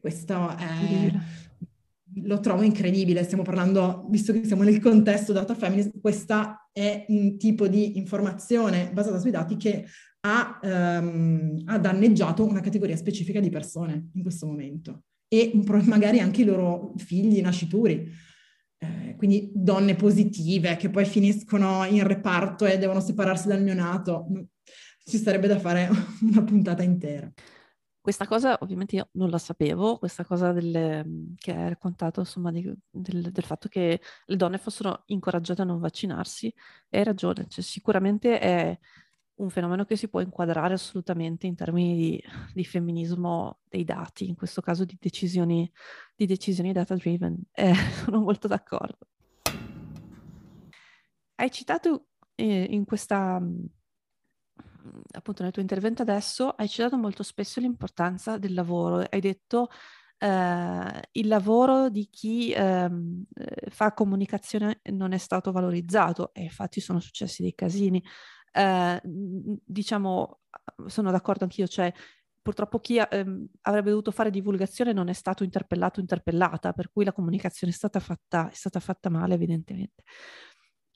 Questo 0.00 0.56
è, 0.56 1.12
lo 2.24 2.40
trovo 2.40 2.62
incredibile, 2.62 3.24
stiamo 3.24 3.42
parlando, 3.42 4.06
visto 4.08 4.32
che 4.32 4.44
siamo 4.44 4.62
nel 4.62 4.80
contesto 4.80 5.32
data 5.32 5.54
feminism, 5.54 6.00
questa 6.00 6.70
è 6.72 7.04
un 7.08 7.36
tipo 7.36 7.66
di 7.68 7.98
informazione 7.98 8.90
basata 8.92 9.18
sui 9.18 9.30
dati 9.30 9.56
che 9.56 9.84
ha, 10.20 10.58
um, 10.62 11.62
ha 11.66 11.78
danneggiato 11.78 12.44
una 12.44 12.60
categoria 12.60 12.96
specifica 12.96 13.40
di 13.40 13.50
persone 13.50 14.10
in 14.14 14.22
questo 14.22 14.46
momento 14.46 15.02
e 15.28 15.52
magari 15.84 16.20
anche 16.20 16.42
i 16.42 16.44
loro 16.44 16.94
figli 16.96 17.40
nascituri. 17.40 18.10
Eh, 18.80 19.16
quindi 19.16 19.50
donne 19.52 19.96
positive 19.96 20.76
che 20.76 20.88
poi 20.88 21.04
finiscono 21.04 21.84
in 21.84 22.06
reparto 22.06 22.64
e 22.64 22.78
devono 22.78 23.00
separarsi 23.00 23.48
dal 23.48 23.62
neonato. 23.62 24.26
Ci 25.04 25.18
sarebbe 25.18 25.46
da 25.46 25.58
fare 25.58 25.88
una 26.22 26.42
puntata 26.42 26.82
intera. 26.82 27.30
questa 28.00 28.26
cosa 28.26 28.56
ovviamente 28.60 28.96
io 28.96 29.08
non 29.12 29.28
la 29.28 29.38
sapevo, 29.38 29.98
questa 29.98 30.24
cosa 30.24 30.52
del, 30.52 31.34
che 31.36 31.52
hai 31.52 31.68
raccontato, 31.68 32.20
insomma, 32.20 32.50
di, 32.50 32.72
del, 32.88 33.30
del, 33.30 33.44
fatto 33.44 33.68
che 33.68 34.00
le 34.24 34.36
donne 34.36 34.58
fossero 34.58 35.02
incoraggiate 35.06 35.62
a 35.62 35.64
non 35.64 35.78
vaccinarsi, 35.78 36.52
hai 36.90 37.04
ragione, 37.04 37.46
cioè, 37.48 37.62
sicuramente 37.62 38.38
è 38.38 38.78
un 39.38 39.50
fenomeno 39.50 39.84
che 39.84 39.96
si 39.96 40.08
può 40.08 40.20
inquadrare 40.20 40.74
assolutamente 40.74 41.46
in 41.46 41.54
termini 41.54 41.96
di, 41.96 42.22
di 42.52 42.64
femminismo 42.64 43.60
dei 43.68 43.84
dati, 43.84 44.28
in 44.28 44.34
questo 44.34 44.60
caso 44.60 44.84
di 44.84 44.96
decisioni, 44.98 45.70
di 46.14 46.26
decisioni 46.26 46.72
data 46.72 46.94
driven. 46.94 47.40
Eh, 47.52 47.74
sono 48.04 48.20
molto 48.20 48.48
d'accordo. 48.48 48.98
Hai 51.34 51.50
citato 51.50 52.06
eh, 52.34 52.66
in 52.70 52.84
questa, 52.84 53.40
appunto 55.12 55.42
nel 55.42 55.52
tuo 55.52 55.62
intervento 55.62 56.02
adesso, 56.02 56.50
hai 56.50 56.68
citato 56.68 56.96
molto 56.96 57.22
spesso 57.22 57.60
l'importanza 57.60 58.38
del 58.38 58.54
lavoro. 58.54 59.04
Hai 59.08 59.20
detto 59.20 59.68
Uh, 60.20 60.98
il 61.12 61.28
lavoro 61.28 61.88
di 61.90 62.08
chi 62.10 62.52
uh, 62.52 63.24
fa 63.68 63.92
comunicazione 63.92 64.80
non 64.90 65.12
è 65.12 65.16
stato 65.16 65.52
valorizzato 65.52 66.34
e 66.34 66.42
infatti 66.42 66.80
sono 66.80 66.98
successi 66.98 67.42
dei 67.42 67.54
casini. 67.54 68.02
Eh, 68.52 69.00
diciamo, 69.04 70.40
sono 70.86 71.10
d'accordo 71.10 71.44
anch'io, 71.44 71.66
cioè 71.66 71.92
purtroppo 72.40 72.78
chi 72.78 72.98
ehm, 72.98 73.46
avrebbe 73.62 73.90
dovuto 73.90 74.10
fare 74.10 74.30
divulgazione 74.30 74.92
non 74.92 75.08
è 75.08 75.12
stato 75.12 75.44
interpellato 75.44 75.98
o 75.98 76.02
interpellata, 76.02 76.72
per 76.72 76.90
cui 76.90 77.04
la 77.04 77.12
comunicazione 77.12 77.72
è 77.72 77.76
stata 77.76 78.00
fatta, 78.00 78.50
è 78.50 78.54
stata 78.54 78.80
fatta 78.80 79.10
male 79.10 79.34
evidentemente. 79.34 80.02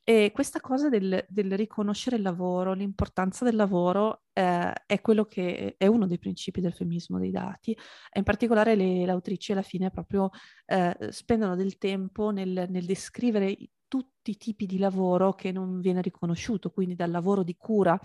E 0.05 0.33
questa 0.33 0.61
cosa 0.61 0.89
del, 0.89 1.25
del, 1.29 1.57
riconoscere 1.57 2.17
il 2.17 2.23
lavoro, 2.23 2.73
l'importanza 2.73 3.45
del 3.45 3.55
lavoro, 3.55 4.23
eh, 4.33 4.73
è 4.85 5.01
quello 5.01 5.27
che 5.27 5.77
è 5.79 5.87
uno 5.87 6.09
dei 6.09 6.19
principi 6.19 6.61
del 6.61 6.73
femminismo 6.73 7.21
dei 7.21 7.31
dati. 7.31 7.73
E 7.73 8.19
in 8.19 8.25
particolare 8.25 8.75
le, 8.75 9.05
le 9.05 9.11
autrici 9.13 9.53
alla 9.53 9.63
fine 9.63 9.91
proprio 9.91 10.31
eh, 10.67 10.97
spendono 11.11 11.55
del 11.55 11.79
tempo 11.79 12.31
nel, 12.31 12.67
nel 12.69 12.85
descrivere 12.85 13.57
tutti 14.23 14.31
i 14.31 14.37
tipi 14.37 14.67
di 14.67 14.79
lavoro 14.79 15.33
che 15.33 15.51
non 15.51 15.81
viene 15.81 16.01
riconosciuto, 16.01 16.71
quindi 16.71 16.95
dal 16.95 17.11
lavoro 17.11 17.43
di 17.43 17.57
cura 17.57 17.99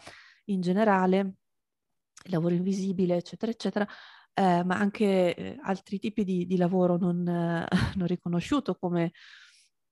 in 0.46 0.62
generale, 0.62 1.20
il 1.20 2.32
lavoro 2.32 2.56
invisibile, 2.56 3.18
eccetera, 3.18 3.52
eccetera, 3.52 3.88
eh, 4.34 4.64
ma 4.64 4.78
anche 4.78 5.36
eh, 5.36 5.58
altri 5.62 6.00
tipi 6.00 6.24
di, 6.24 6.48
di 6.48 6.58
lavoro 6.58 6.98
non, 6.98 7.28
eh, 7.28 7.68
non, 7.96 8.08
riconosciuto, 8.08 8.76
come 8.76 9.12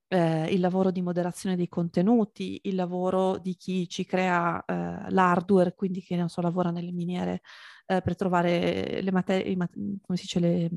eh, 0.08 0.52
il 0.52 0.58
lavoro 0.58 0.90
di 0.90 1.00
moderazione 1.00 1.54
dei 1.54 1.68
contenuti, 1.68 2.60
il 2.64 2.74
lavoro 2.74 3.38
di 3.38 3.54
chi 3.54 3.88
ci 3.88 4.04
crea 4.04 4.64
eh, 4.64 5.10
l'hardware, 5.10 5.74
quindi 5.74 6.02
che 6.02 6.24
so, 6.28 6.40
lavora 6.40 6.70
nelle 6.70 6.92
miniere 6.92 7.42
per 7.86 8.16
trovare 8.16 9.00
le 9.00 9.12
materie, 9.12 9.54
mat- 9.54 9.72
come 9.74 10.18
si 10.18 10.22
dice, 10.22 10.40
le 10.40 10.70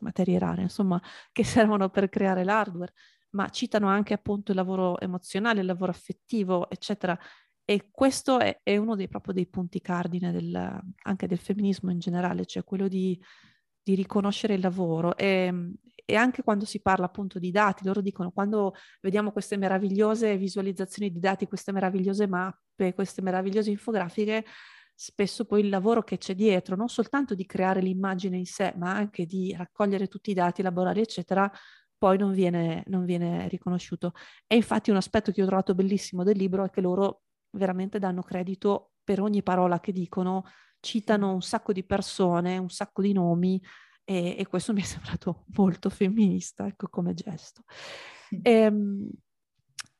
materie 0.00 0.38
rare, 0.38 0.62
insomma, 0.62 0.98
che 1.32 1.44
servono 1.44 1.90
per 1.90 2.08
creare 2.08 2.44
l'hardware 2.44 2.94
ma 3.34 3.48
citano 3.50 3.88
anche 3.88 4.14
appunto 4.14 4.52
il 4.52 4.56
lavoro 4.56 4.98
emozionale, 5.00 5.60
il 5.60 5.66
lavoro 5.66 5.90
affettivo, 5.90 6.68
eccetera. 6.70 7.18
E 7.64 7.88
questo 7.90 8.38
è, 8.38 8.60
è 8.62 8.76
uno 8.76 8.94
dei, 8.94 9.08
proprio 9.08 9.34
dei 9.34 9.46
punti 9.46 9.80
cardine 9.80 10.32
del, 10.32 10.80
anche 11.02 11.26
del 11.26 11.38
femminismo 11.38 11.90
in 11.90 11.98
generale, 11.98 12.44
cioè 12.44 12.64
quello 12.64 12.88
di, 12.88 13.18
di 13.82 13.94
riconoscere 13.94 14.54
il 14.54 14.60
lavoro. 14.60 15.16
E, 15.16 15.72
e, 16.04 16.14
anche 16.14 16.42
quando 16.42 16.64
si 16.64 16.80
parla 16.80 17.06
appunto 17.06 17.38
di 17.38 17.50
dati, 17.50 17.84
loro 17.84 18.00
dicono 18.00 18.30
quando 18.30 18.74
vediamo 19.00 19.32
queste 19.32 19.56
meravigliose 19.56 20.36
visualizzazioni 20.36 21.10
di 21.10 21.20
dati, 21.20 21.46
queste 21.46 21.72
meravigliose 21.72 22.26
mappe, 22.26 22.94
queste 22.94 23.22
meravigliose 23.22 23.70
infografiche, 23.70 24.44
spesso 24.94 25.44
poi 25.44 25.60
il 25.60 25.70
lavoro 25.70 26.02
che 26.02 26.18
c'è 26.18 26.34
dietro, 26.34 26.76
non 26.76 26.88
soltanto 26.88 27.34
di 27.34 27.46
creare 27.46 27.80
l'immagine 27.80 28.36
in 28.36 28.46
sé, 28.46 28.74
ma 28.76 28.94
anche 28.94 29.26
di 29.26 29.54
raccogliere 29.56 30.06
tutti 30.06 30.30
i 30.30 30.34
dati, 30.34 30.60
elaborarli, 30.60 31.00
eccetera, 31.00 31.50
poi 31.96 32.18
non 32.18 32.32
viene, 32.32 32.82
non 32.86 33.04
viene 33.04 33.48
riconosciuto. 33.48 34.12
E 34.46 34.56
infatti 34.56 34.90
un 34.90 34.96
aspetto 34.96 35.32
che 35.32 35.42
ho 35.42 35.46
trovato 35.46 35.74
bellissimo 35.74 36.22
del 36.22 36.36
libro 36.36 36.64
è 36.64 36.70
che 36.70 36.80
loro 36.80 37.22
veramente 37.50 37.98
danno 37.98 38.22
credito 38.22 38.92
per 39.02 39.20
ogni 39.20 39.42
parola 39.42 39.80
che 39.80 39.92
dicono, 39.92 40.44
citano 40.80 41.32
un 41.32 41.42
sacco 41.42 41.72
di 41.72 41.84
persone, 41.84 42.58
un 42.58 42.70
sacco 42.70 43.02
di 43.02 43.12
nomi 43.12 43.62
e, 44.04 44.36
e 44.38 44.46
questo 44.46 44.72
mi 44.72 44.82
è 44.82 44.84
sembrato 44.84 45.44
molto 45.56 45.90
femminista, 45.90 46.66
ecco 46.66 46.88
come 46.88 47.14
gesto. 47.14 47.64
E, 48.42 48.50
ehm, 48.50 49.08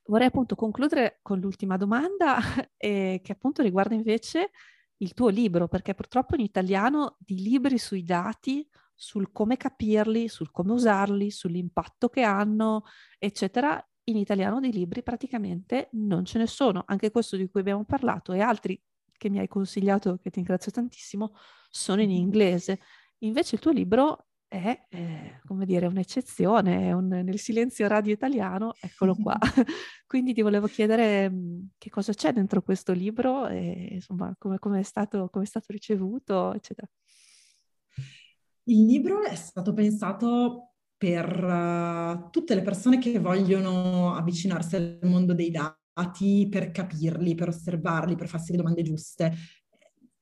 vorrei 0.07 0.27
appunto 0.27 0.55
concludere 0.55 1.21
con 1.23 1.39
l'ultima 1.39 1.77
domanda 1.77 2.39
eh, 2.77 3.21
che 3.23 3.33
appunto 3.33 3.63
riguarda 3.63 3.95
invece 3.95 4.51
il 4.99 5.13
tuo 5.13 5.29
libro, 5.29 5.69
perché 5.69 5.95
purtroppo 5.95 6.35
in 6.35 6.43
italiano 6.43 7.17
di 7.19 7.41
libri 7.41 7.79
sui 7.79 8.05
dati 8.05 8.67
sul 8.95 9.33
come 9.33 9.57
capirli, 9.57 10.29
sul 10.29 10.51
come 10.51 10.73
usarli, 10.73 11.31
sull'impatto 11.31 12.09
che 12.09 12.23
hanno, 12.23 12.85
eccetera. 13.19 13.85
In 14.07 14.17
italiano 14.17 14.61
dei 14.61 14.73
libri 14.73 15.03
praticamente 15.03 15.89
non 15.93 16.25
ce 16.25 16.39
ne 16.39 16.47
sono. 16.47 16.85
Anche 16.87 17.11
questo 17.11 17.37
di 17.37 17.49
cui 17.49 17.61
abbiamo 17.61 17.85
parlato 17.85 18.33
e 18.33 18.41
altri 18.41 18.81
che 19.17 19.31
mi 19.31 19.39
hai 19.39 19.49
consigliato, 19.49 20.19
che 20.19 20.31
ti 20.31 20.37
ringrazio 20.37 20.71
tantissimo, 20.73 21.35
sono 21.71 22.03
in 22.03 22.11
inglese. 22.11 22.81
Invece 23.19 23.55
il 23.55 23.61
tuo 23.61 23.71
libro 23.71 24.27
è, 24.47 24.87
eh, 24.89 25.41
come 25.47 25.65
dire, 25.67 25.87
un'eccezione, 25.87 26.89
è 26.89 26.93
un, 26.93 27.09
nel 27.09 27.39
silenzio 27.39 27.89
radio 27.89 28.13
italiano, 28.13 28.75
eccolo 28.81 29.15
qua. 29.15 29.37
Quindi 30.07 30.33
ti 30.33 30.43
volevo 30.43 30.67
chiedere 30.67 31.29
mh, 31.29 31.71
che 31.79 31.91
cosa 31.91 32.13
c'è 32.13 32.33
dentro 32.33 32.63
questo 32.63 32.93
libro 32.93 33.49
e 33.49 33.89
insomma 33.93 34.35
come, 34.39 34.59
come, 34.59 34.81
è, 34.81 34.83
stato, 34.83 35.29
come 35.31 35.45
è 35.45 35.47
stato 35.47 35.67
ricevuto, 35.73 36.53
eccetera. 36.55 36.87
Il 38.65 38.85
libro 38.87 39.23
è 39.23 39.35
stato 39.35 39.73
pensato 39.73 40.75
per 40.97 41.45
uh, 41.45 42.31
tutte 42.31 42.55
le 42.55 42.63
persone 42.63 42.99
che 42.99 43.19
vogliono 43.19 44.15
avvicinarsi 44.15 44.77
al 44.77 44.99
mondo 45.03 45.35
dei 45.35 45.51
dati, 45.51 46.49
per 46.51 46.71
capirli, 46.71 47.35
per 47.35 47.49
osservarli, 47.49 48.17
per 48.17 48.29
farsi 48.29 48.53
le 48.53 48.59
domande 48.59 48.83
giuste 48.83 49.33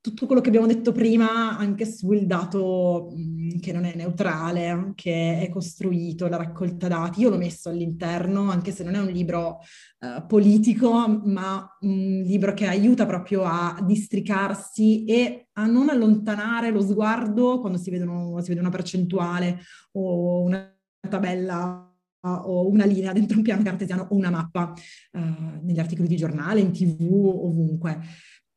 tutto 0.03 0.25
quello 0.25 0.41
che 0.41 0.49
abbiamo 0.49 0.67
detto 0.67 0.91
prima 0.91 1.57
anche 1.57 1.85
sul 1.85 2.25
dato 2.25 3.13
mh, 3.15 3.59
che 3.61 3.71
non 3.71 3.85
è 3.85 3.95
neutrale, 3.95 4.91
che 4.95 5.39
è 5.39 5.49
costruito, 5.49 6.27
la 6.27 6.35
raccolta 6.35 6.89
dati, 6.89 7.21
io 7.21 7.29
l'ho 7.29 7.37
messo 7.37 7.69
all'interno, 7.69 8.51
anche 8.51 8.73
se 8.73 8.83
non 8.83 8.95
è 8.95 8.99
un 8.99 9.07
libro 9.07 9.59
uh, 9.99 10.27
politico, 10.27 11.07
ma 11.23 11.65
un 11.79 12.21
libro 12.25 12.53
che 12.53 12.67
aiuta 12.67 13.05
proprio 13.05 13.45
a 13.45 13.79
districarsi 13.81 15.05
e 15.05 15.47
a 15.53 15.65
non 15.67 15.87
allontanare 15.87 16.69
lo 16.69 16.81
sguardo 16.81 17.61
quando 17.61 17.77
si, 17.77 17.89
vedono, 17.89 18.41
si 18.41 18.49
vede 18.49 18.59
una 18.59 18.71
percentuale 18.71 19.61
o 19.93 20.41
una 20.41 20.69
tabella 21.09 21.89
o 22.25 22.67
una 22.67 22.83
linea 22.83 23.13
dentro 23.13 23.37
un 23.37 23.43
piano 23.43 23.63
cartesiano 23.63 24.07
o 24.09 24.15
una 24.17 24.29
mappa 24.29 24.73
uh, 25.13 25.19
negli 25.61 25.79
articoli 25.79 26.09
di 26.09 26.17
giornale, 26.17 26.59
in 26.59 26.73
tv, 26.73 27.09
ovunque. 27.09 28.01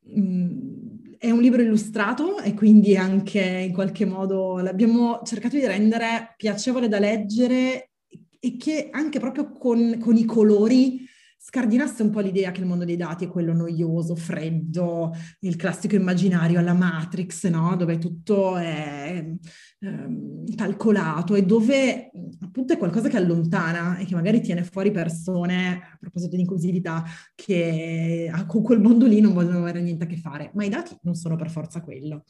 Mm, 0.09 0.96
è 1.19 1.31
un 1.31 1.41
libro 1.41 1.63
illustrato 1.63 2.39
e 2.41 2.55
quindi 2.55 2.97
anche 2.97 3.41
in 3.41 3.73
qualche 3.73 4.05
modo 4.05 4.59
l'abbiamo 4.59 5.21
cercato 5.25 5.57
di 5.57 5.67
rendere 5.67 6.35
piacevole 6.37 6.89
da 6.89 6.99
leggere 6.99 7.91
e 8.39 8.57
che 8.57 8.89
anche 8.91 9.19
proprio 9.19 9.51
con, 9.53 9.99
con 9.99 10.17
i 10.17 10.25
colori 10.25 11.05
scardinasse 11.49 12.03
un 12.03 12.11
po' 12.11 12.19
l'idea 12.19 12.51
che 12.51 12.61
il 12.61 12.67
mondo 12.67 12.85
dei 12.85 12.97
dati 12.97 13.27
è 13.27 13.29
quello 13.29 13.53
noioso, 13.53 14.17
freddo, 14.17 15.15
il 15.41 15.55
classico 15.55 15.95
immaginario 15.95 16.59
alla 16.59 16.73
Matrix, 16.73 17.47
no? 17.47 17.77
dove 17.77 17.99
tutto 17.99 18.57
è 18.57 19.25
eh, 19.79 20.09
calcolato 20.57 21.37
e 21.37 21.45
dove 21.45 22.11
appunto 22.41 22.73
è 22.73 22.77
qualcosa 22.77 23.09
che 23.09 23.17
allontana 23.17 23.97
e 23.97 24.07
che 24.07 24.17
magari 24.17 24.41
tiene 24.41 24.65
fuori 24.65 24.91
persone, 24.91 25.83
a 25.93 25.97
proposito 26.01 26.35
di 26.35 26.43
inclusività, 26.43 27.05
che 27.37 28.29
con 28.49 28.63
quel 28.63 28.81
mondo 28.81 29.07
lì 29.07 29.21
non 29.21 29.33
vogliono 29.33 29.59
avere 29.59 29.81
niente 29.81 30.03
a 30.03 30.09
che 30.09 30.17
fare, 30.17 30.51
ma 30.55 30.65
i 30.65 30.69
dati 30.69 30.97
non 31.03 31.15
sono 31.15 31.37
per 31.37 31.49
forza 31.49 31.81
quello. 31.81 32.25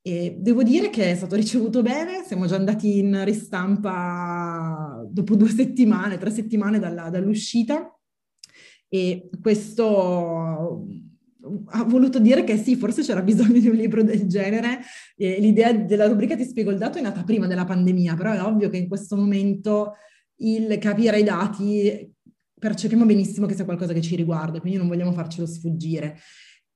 E 0.00 0.36
devo 0.38 0.62
dire 0.62 0.88
che 0.88 1.10
è 1.10 1.16
stato 1.16 1.34
ricevuto 1.34 1.82
bene, 1.82 2.22
siamo 2.24 2.46
già 2.46 2.54
andati 2.54 2.98
in 2.98 3.24
ristampa 3.24 5.04
dopo 5.10 5.34
due 5.34 5.48
settimane, 5.48 6.16
tre 6.16 6.30
settimane 6.30 6.78
dalla, 6.78 7.10
dall'uscita 7.10 7.96
e 8.94 9.30
questo 9.40 10.84
ha 11.64 11.84
voluto 11.84 12.18
dire 12.18 12.44
che 12.44 12.58
sì, 12.58 12.76
forse 12.76 13.00
c'era 13.00 13.22
bisogno 13.22 13.58
di 13.58 13.68
un 13.68 13.74
libro 13.74 14.02
del 14.02 14.26
genere. 14.26 14.80
E 15.16 15.40
l'idea 15.40 15.72
della 15.72 16.06
rubrica 16.06 16.36
Ti 16.36 16.44
spiego 16.44 16.70
il 16.70 16.76
dato 16.76 16.98
è 16.98 17.00
nata 17.00 17.24
prima 17.24 17.46
della 17.46 17.64
pandemia, 17.64 18.14
però 18.14 18.32
è 18.32 18.42
ovvio 18.42 18.68
che 18.68 18.76
in 18.76 18.88
questo 18.88 19.16
momento 19.16 19.94
il 20.42 20.76
capire 20.76 21.20
i 21.20 21.22
dati 21.22 22.12
percepiamo 22.58 23.06
benissimo 23.06 23.46
che 23.46 23.54
sia 23.54 23.64
qualcosa 23.64 23.94
che 23.94 24.02
ci 24.02 24.14
riguarda, 24.14 24.60
quindi 24.60 24.78
non 24.78 24.88
vogliamo 24.88 25.12
farcelo 25.12 25.46
sfuggire. 25.46 26.18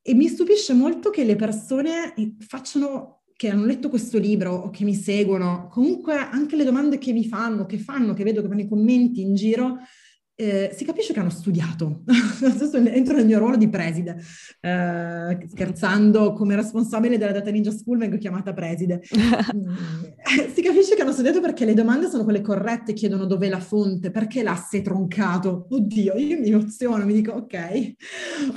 E 0.01 0.14
mi 0.14 0.29
stupisce 0.29 0.73
molto 0.73 1.11
che 1.11 1.23
le 1.23 1.37
persone 1.37 2.14
facciano, 2.39 3.25
che 3.37 3.51
hanno 3.51 3.67
letto 3.67 3.91
questo 3.91 4.19
libro 4.19 4.55
o 4.55 4.71
che 4.71 4.85
mi 4.85 4.95
seguono, 4.95 5.69
comunque 5.71 6.14
anche 6.14 6.57
le 6.57 6.64
domande 6.64 6.97
che 6.97 7.12
mi 7.12 7.27
fanno, 7.27 7.67
che 7.67 7.77
fanno, 7.77 8.14
che 8.14 8.25
vedo 8.25 8.41
che 8.41 8.49
fanno 8.49 8.62
i 8.62 8.69
commenti 8.69 9.21
in 9.21 9.35
giro, 9.35 9.81
eh, 10.39 10.70
si 10.74 10.84
capisce 10.84 11.14
che 11.14 11.20
hanno 11.20 11.30
studiato. 11.30 12.03
Adesso 12.07 12.76
entro 12.76 13.16
nel 13.16 13.24
mio 13.24 13.39
ruolo 13.39 13.57
di 13.57 13.68
preside, 13.70 14.22
eh, 14.61 15.47
scherzando 15.49 16.34
come 16.34 16.55
responsabile 16.55 17.16
della 17.16 17.32
Data 17.32 17.51
Ninja 17.51 17.70
School 17.70 17.99
vengo 17.99 18.18
chiamata 18.18 18.53
preside. 18.53 19.03
Mm, 19.57 20.49
si 20.53 20.61
capisce 20.61 20.95
che 20.95 21.03
hanno 21.03 21.12
studiato 21.12 21.41
perché 21.41 21.64
le 21.64 21.72
domande 21.72 22.09
sono 22.09 22.24
quelle 22.24 22.41
corrette, 22.41 22.93
chiedono 22.93 23.26
dov'è 23.26 23.49
la 23.49 23.61
fonte, 23.61 24.11
perché 24.11 24.43
l'asse 24.43 24.78
è 24.78 24.82
troncato. 24.82 25.66
Oddio, 25.70 26.14
io 26.16 26.39
mi 26.41 26.49
emoziono, 26.49 27.05
mi 27.05 27.14
dico 27.14 27.32
ok, 27.32 27.95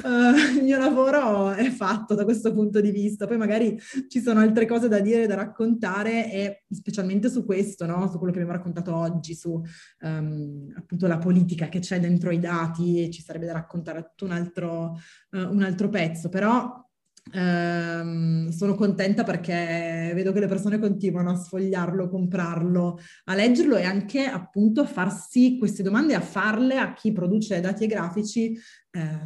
uh, 0.03 0.57
il 0.57 0.63
mio 0.63 0.77
lavoro 0.77 1.51
è 1.51 1.69
fatto 1.69 2.15
da 2.15 2.23
questo 2.23 2.53
punto 2.53 2.82
di 2.82 2.91
vista. 2.91 3.27
Poi 3.27 3.38
magari 3.38 3.80
ci 4.07 4.19
sono 4.19 4.39
altre 4.39 4.65
cose 4.65 4.88
da 4.88 4.99
dire, 4.99 5.27
da 5.27 5.36
raccontare 5.36 6.32
e 6.32 6.63
specialmente 6.69 7.30
su 7.30 7.45
questo, 7.45 7.86
no? 7.86 8.09
su 8.09 8.17
quello 8.17 8.34
che 8.34 8.39
abbiamo 8.39 8.57
raccontato 8.57 8.95
oggi, 8.95 9.36
su 9.36 9.61
um, 10.01 10.73
appunto 10.75 11.07
la 11.07 11.17
politica 11.17 11.68
che 11.70 11.80
c'è 11.80 11.99
dentro 11.99 12.32
i 12.32 12.39
dati 12.39 13.03
e 13.03 13.09
ci 13.09 13.22
sarebbe 13.22 13.45
da 13.45 13.53
raccontare 13.53 14.01
tutto 14.01 14.26
un 14.26 14.32
altro, 14.32 14.99
uh, 15.32 15.38
un 15.38 15.63
altro 15.63 15.89
pezzo, 15.89 16.30
però 16.30 16.88
Um, 17.32 18.49
sono 18.49 18.74
contenta 18.74 19.24
perché 19.24 20.11
vedo 20.15 20.32
che 20.32 20.39
le 20.39 20.47
persone 20.47 20.80
continuano 20.80 21.30
a 21.30 21.36
sfogliarlo, 21.36 22.09
comprarlo, 22.09 22.97
a 23.26 23.36
leggerlo 23.36 23.76
e 23.76 23.84
anche 23.84 24.26
appunto 24.26 24.82
a 24.82 24.88
farsi 24.88 25.57
queste 25.59 25.84
domande, 25.84 26.15
a 26.15 26.22
farle 26.22 26.78
a 26.78 26.93
chi 26.93 27.11
produce 27.11 27.59
dati 27.59 27.84
e 27.84 27.88
grafici 27.88 28.57
eh, 28.91 29.20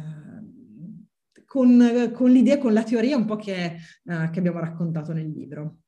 con, 1.46 2.10
con, 2.12 2.30
l'idea, 2.30 2.58
con 2.58 2.74
la 2.74 2.82
teoria 2.82 3.16
un 3.16 3.24
po' 3.24 3.36
che, 3.36 3.76
uh, 4.04 4.28
che 4.28 4.38
abbiamo 4.38 4.58
raccontato 4.58 5.14
nel 5.14 5.30
libro. 5.30 5.78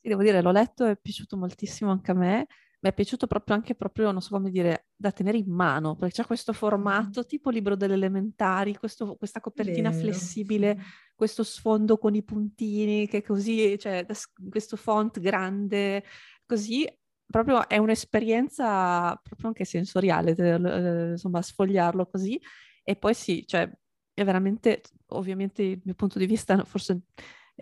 Sì, 0.00 0.08
devo 0.08 0.22
dire, 0.22 0.40
l'ho 0.40 0.52
letto 0.52 0.86
e 0.86 0.92
è 0.92 0.96
piaciuto 0.96 1.36
moltissimo 1.36 1.90
anche 1.90 2.12
a 2.12 2.14
me 2.14 2.46
mi 2.82 2.90
è 2.90 2.92
piaciuto 2.92 3.28
proprio 3.28 3.54
anche 3.54 3.76
proprio, 3.76 4.10
non 4.10 4.20
so 4.20 4.30
come 4.30 4.50
dire, 4.50 4.88
da 4.96 5.12
tenere 5.12 5.38
in 5.38 5.50
mano, 5.52 5.94
perché 5.94 6.14
c'è 6.14 6.26
questo 6.26 6.52
formato 6.52 7.24
tipo 7.24 7.48
libro 7.48 7.76
delle 7.76 7.94
elementari, 7.94 8.76
questo, 8.76 9.14
questa 9.14 9.40
copertina 9.40 9.90
Vero. 9.90 10.02
flessibile, 10.02 10.78
questo 11.14 11.44
sfondo 11.44 11.96
con 11.96 12.16
i 12.16 12.24
puntini, 12.24 13.06
che 13.06 13.22
così, 13.22 13.78
cioè 13.78 14.04
questo 14.50 14.76
font 14.76 15.20
grande, 15.20 16.02
così 16.44 16.84
proprio 17.24 17.68
è 17.68 17.78
un'esperienza 17.78 19.14
proprio 19.22 19.48
anche 19.48 19.64
sensoriale, 19.64 20.34
eh, 20.36 21.10
insomma, 21.12 21.40
sfogliarlo 21.40 22.06
così. 22.06 22.40
E 22.82 22.96
poi 22.96 23.14
sì, 23.14 23.46
cioè, 23.46 23.70
è 24.12 24.24
veramente, 24.24 24.82
ovviamente, 25.10 25.62
il 25.62 25.80
mio 25.84 25.94
punto 25.94 26.18
di 26.18 26.26
vista, 26.26 26.64
forse 26.64 27.02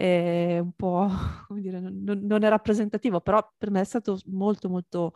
è 0.00 0.58
un 0.58 0.72
po', 0.72 1.08
come 1.46 1.60
dire, 1.60 1.78
non, 1.78 2.20
non, 2.22 2.42
è 2.42 2.48
rappresentativo, 2.48 3.20
però 3.20 3.46
per 3.56 3.70
me 3.70 3.82
è 3.82 3.84
stato 3.84 4.18
molto, 4.26 4.70
molto, 4.70 5.12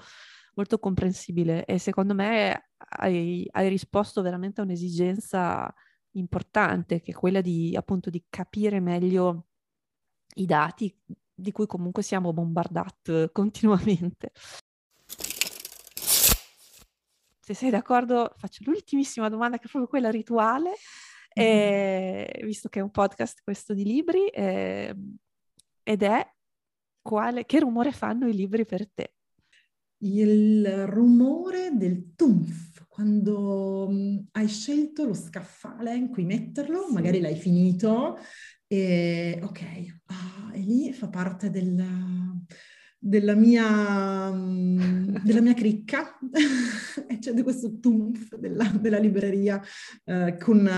molto 0.54 0.78
comprensibile 0.78 1.64
e 1.64 1.78
secondo 1.78 2.14
me 2.14 2.70
hai, 2.76 3.48
hai 3.52 3.68
risposto 3.68 4.20
veramente 4.20 4.60
a 4.60 4.64
un'esigenza 4.64 5.72
importante, 6.12 7.00
che 7.00 7.12
è 7.12 7.14
quella 7.14 7.40
di 7.40 7.74
appunto 7.74 8.10
di 8.10 8.22
capire 8.28 8.78
meglio 8.80 9.46
i 10.34 10.44
dati 10.44 10.94
di 11.34 11.50
cui 11.50 11.66
comunque 11.66 12.02
siamo 12.02 12.34
bombardati 12.34 13.30
continuamente. 13.32 14.32
Se 17.40 17.54
sei 17.54 17.70
d'accordo, 17.70 18.32
faccio 18.36 18.62
l'ultimissima 18.64 19.28
domanda, 19.30 19.56
che 19.58 19.64
è 19.64 19.68
proprio 19.68 19.88
quella 19.88 20.10
rituale, 20.10 20.72
eh, 21.34 22.40
visto 22.44 22.68
che 22.68 22.78
è 22.78 22.82
un 22.82 22.90
podcast 22.90 23.40
questo 23.42 23.74
di 23.74 23.84
libri, 23.84 24.28
eh, 24.28 24.94
ed 25.82 26.02
è 26.02 26.26
quale, 27.02 27.44
che 27.44 27.60
rumore 27.60 27.92
fanno 27.92 28.28
i 28.28 28.34
libri 28.34 28.64
per 28.64 28.88
te? 28.90 29.14
Il 29.98 30.86
rumore 30.86 31.70
del 31.74 32.14
tumf, 32.14 32.86
quando 32.88 33.88
mm, 33.90 34.18
hai 34.32 34.48
scelto 34.48 35.04
lo 35.04 35.14
scaffale 35.14 35.94
in 35.94 36.08
cui 36.08 36.24
metterlo, 36.24 36.86
sì. 36.86 36.92
magari 36.92 37.20
l'hai 37.20 37.36
finito, 37.36 38.16
e 38.66 39.38
ok, 39.42 39.62
ah, 40.06 40.50
e 40.54 40.60
lì 40.60 40.92
fa 40.92 41.08
parte 41.08 41.50
del, 41.50 41.84
della 42.98 43.34
mia, 43.34 44.30
mm, 44.32 45.16
della 45.24 45.40
mia 45.40 45.54
cricca 45.54 46.18
e 47.08 47.18
c'è 47.18 47.42
questo 47.42 47.78
tumf 47.78 48.36
della, 48.36 48.64
della 48.80 48.98
libreria 48.98 49.60
eh, 50.04 50.36
con 50.38 50.68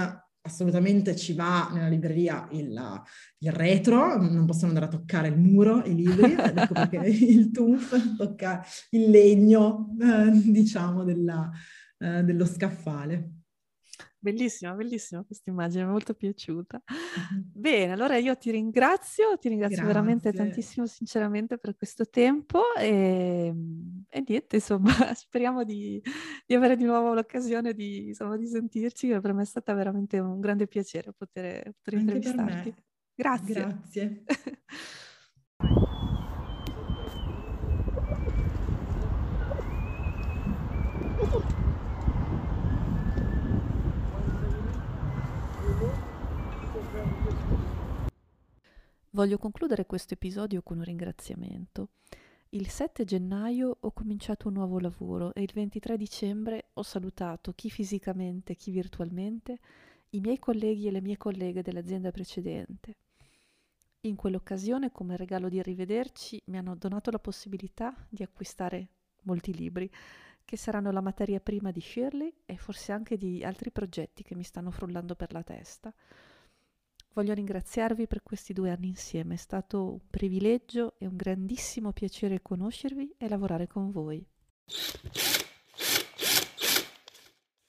assolutamente 0.47 1.15
ci 1.17 1.35
va 1.35 1.69
nella 1.73 1.89
libreria 1.89 2.49
il, 2.53 3.03
il, 3.39 3.53
retro, 3.53 4.17
non 4.17 4.47
possono 4.47 4.69
andare 4.69 4.87
a 4.87 4.89
toccare 4.89 5.29
il 5.29 5.39
muro, 5.39 5.85
i 5.85 5.95
libri, 5.95 6.33
ecco 6.33 6.73
perché 6.73 6.97
il 7.07 7.51
TUF 7.51 8.17
tocca 8.17 8.65
il 8.91 9.11
legno, 9.11 9.95
eh, 10.01 10.31
diciamo, 10.31 11.05
della, 11.05 11.51
eh, 11.99 12.23
dello 12.23 12.47
scaffale. 12.47 13.36
Bellissima, 14.33 14.73
bellissima 14.73 15.23
questa 15.23 15.51
immagine, 15.51 15.85
mi 15.85 15.89
è 15.91 15.93
molto 15.93 16.13
piaciuta. 16.15 16.83
Mm-hmm. 16.83 17.43
Bene, 17.53 17.93
allora 17.93 18.17
io 18.17 18.37
ti 18.37 18.51
ringrazio, 18.51 19.39
ti 19.39 19.49
ringrazio 19.49 19.83
Grazie. 19.83 19.93
veramente 19.95 20.33
tantissimo 20.33 20.85
sinceramente 20.87 21.59
per 21.59 21.77
questo 21.77 22.09
tempo 22.09 22.75
e, 22.75 23.55
e 24.09 24.25
niente, 24.27 24.57
insomma, 24.57 24.91
speriamo 25.15 25.63
di, 25.63 26.03
di, 26.45 26.55
avere 26.55 26.77
di 26.77 26.83
nuovo 26.83 27.15
l'occasione 27.15 27.73
di, 27.73 28.09
insomma, 28.09 28.37
di 28.37 28.49
sentirci, 28.49 29.07
che 29.07 29.21
per 29.21 29.33
me 29.33 29.43
è 29.43 29.47
stata 29.47 29.73
veramente 29.75 30.19
un 30.19 30.41
grande 30.41 30.67
piacere 30.67 31.13
poter, 31.13 31.73
poter 31.81 32.01
intervistarti. 32.01 32.75
Grazie. 33.15 33.55
Grazie. 33.55 34.25
Voglio 49.17 49.39
concludere 49.39 49.87
questo 49.87 50.13
episodio 50.13 50.61
con 50.61 50.77
un 50.77 50.85
ringraziamento. 50.85 51.89
Il 52.51 52.69
7 52.69 53.07
gennaio 53.07 53.79
ho 53.81 53.91
cominciato 53.93 54.49
un 54.49 54.53
nuovo 54.53 54.79
lavoro 54.79 55.33
e 55.33 55.41
il 55.41 55.51
23 55.55 55.97
dicembre 55.97 56.67
ho 56.75 56.83
salutato 56.83 57.55
chi 57.55 57.71
fisicamente, 57.71 58.55
chi 58.57 58.71
virtualmente, 58.71 59.59
i 60.11 60.21
miei 60.21 60.39
colleghi 60.39 60.87
e 60.87 60.91
le 60.91 61.01
mie 61.01 61.17
colleghe 61.17 61.63
dell'azienda 61.63 62.11
precedente. 62.11 62.97
In 64.03 64.17
quell'occasione, 64.17 64.93
come 64.93 65.17
regalo 65.17 65.49
di 65.49 65.63
rivederci, 65.63 66.43
mi 66.49 66.59
hanno 66.59 66.77
donato 66.77 67.11
la 67.11 67.19
possibilità 67.19 67.95
di 68.11 68.23
acquistare 68.23 68.89
molti 69.23 69.55
libri, 69.55 69.91
che 70.45 70.59
saranno 70.59 70.91
la 70.91 71.01
materia 71.01 71.41
prima 71.41 71.71
di 71.71 71.81
Shirley 71.81 72.35
e 72.45 72.59
forse 72.59 72.93
anche 72.93 73.17
di 73.17 73.43
altri 73.43 73.71
progetti 73.71 74.23
che 74.23 74.35
mi 74.35 74.43
stanno 74.43 74.71
frullando 74.71 75.15
per 75.15 75.33
la 75.33 75.43
testa. 75.43 75.91
Voglio 77.17 77.33
ringraziarvi 77.33 78.07
per 78.07 78.23
questi 78.23 78.53
due 78.53 78.71
anni 78.71 78.89
insieme, 78.89 79.35
è 79.35 79.37
stato 79.39 79.93
un 79.93 80.01
privilegio 80.11 80.97
e 80.99 81.07
un 81.07 81.17
grandissimo 81.17 81.91
piacere 81.95 82.43
conoscervi 82.43 83.15
e 83.17 83.27
lavorare 83.27 83.67
con 83.67 83.91
voi. 83.91 84.23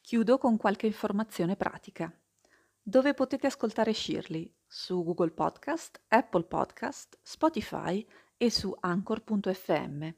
Chiudo 0.01 0.37
con 0.37 0.57
qualche 0.57 0.87
informazione 0.87 1.55
pratica. 1.55 2.13
Dove 2.81 3.13
potete 3.13 3.47
ascoltare 3.47 3.93
Shirley? 3.93 4.53
Su 4.67 5.01
Google 5.01 5.31
Podcast, 5.31 6.01
Apple 6.09 6.43
Podcast, 6.43 7.17
Spotify 7.21 8.05
e 8.35 8.51
su 8.51 8.75
anchor.fm. 8.77 10.09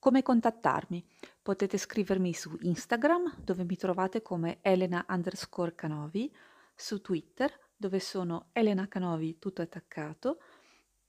Come 0.00 0.22
contattarmi? 0.24 1.08
Potete 1.40 1.78
scrivermi 1.78 2.34
su 2.34 2.58
Instagram, 2.62 3.36
dove 3.40 3.62
mi 3.62 3.76
trovate 3.76 4.20
come 4.20 4.58
Elena 4.62 5.06
underscore 5.08 5.76
Canovi, 5.76 6.34
su 6.74 7.00
Twitter, 7.00 7.67
dove 7.78 8.00
sono 8.00 8.48
Elena 8.52 8.88
Canovi 8.88 9.38
tutto 9.38 9.62
attaccato 9.62 10.40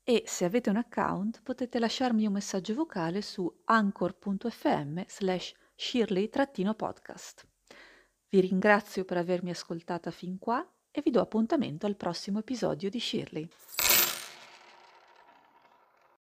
e 0.04 0.24
se 0.26 0.46
avete 0.46 0.70
un 0.70 0.78
account 0.78 1.42
potete 1.42 1.80
lasciarmi 1.80 2.26
un 2.26 2.34
messaggio 2.34 2.74
vocale 2.76 3.22
su 3.22 3.52
anchor.fm 3.66 5.04
slash 5.08 5.54
shirley-podcast. 5.76 7.48
Vi 8.30 8.40
ringrazio 8.40 9.06
per 9.06 9.18
avermi 9.18 9.50
ascoltata 9.50 10.12
fin 10.12 10.38
qua 10.38 10.66
e 10.92 11.02
vi 11.02 11.10
do 11.10 11.22
appuntamento 11.22 11.86
al 11.88 11.96
prossimo 11.96 12.40
episodio 12.40 12.90
di 12.90 13.00
Shirley. 13.00 13.50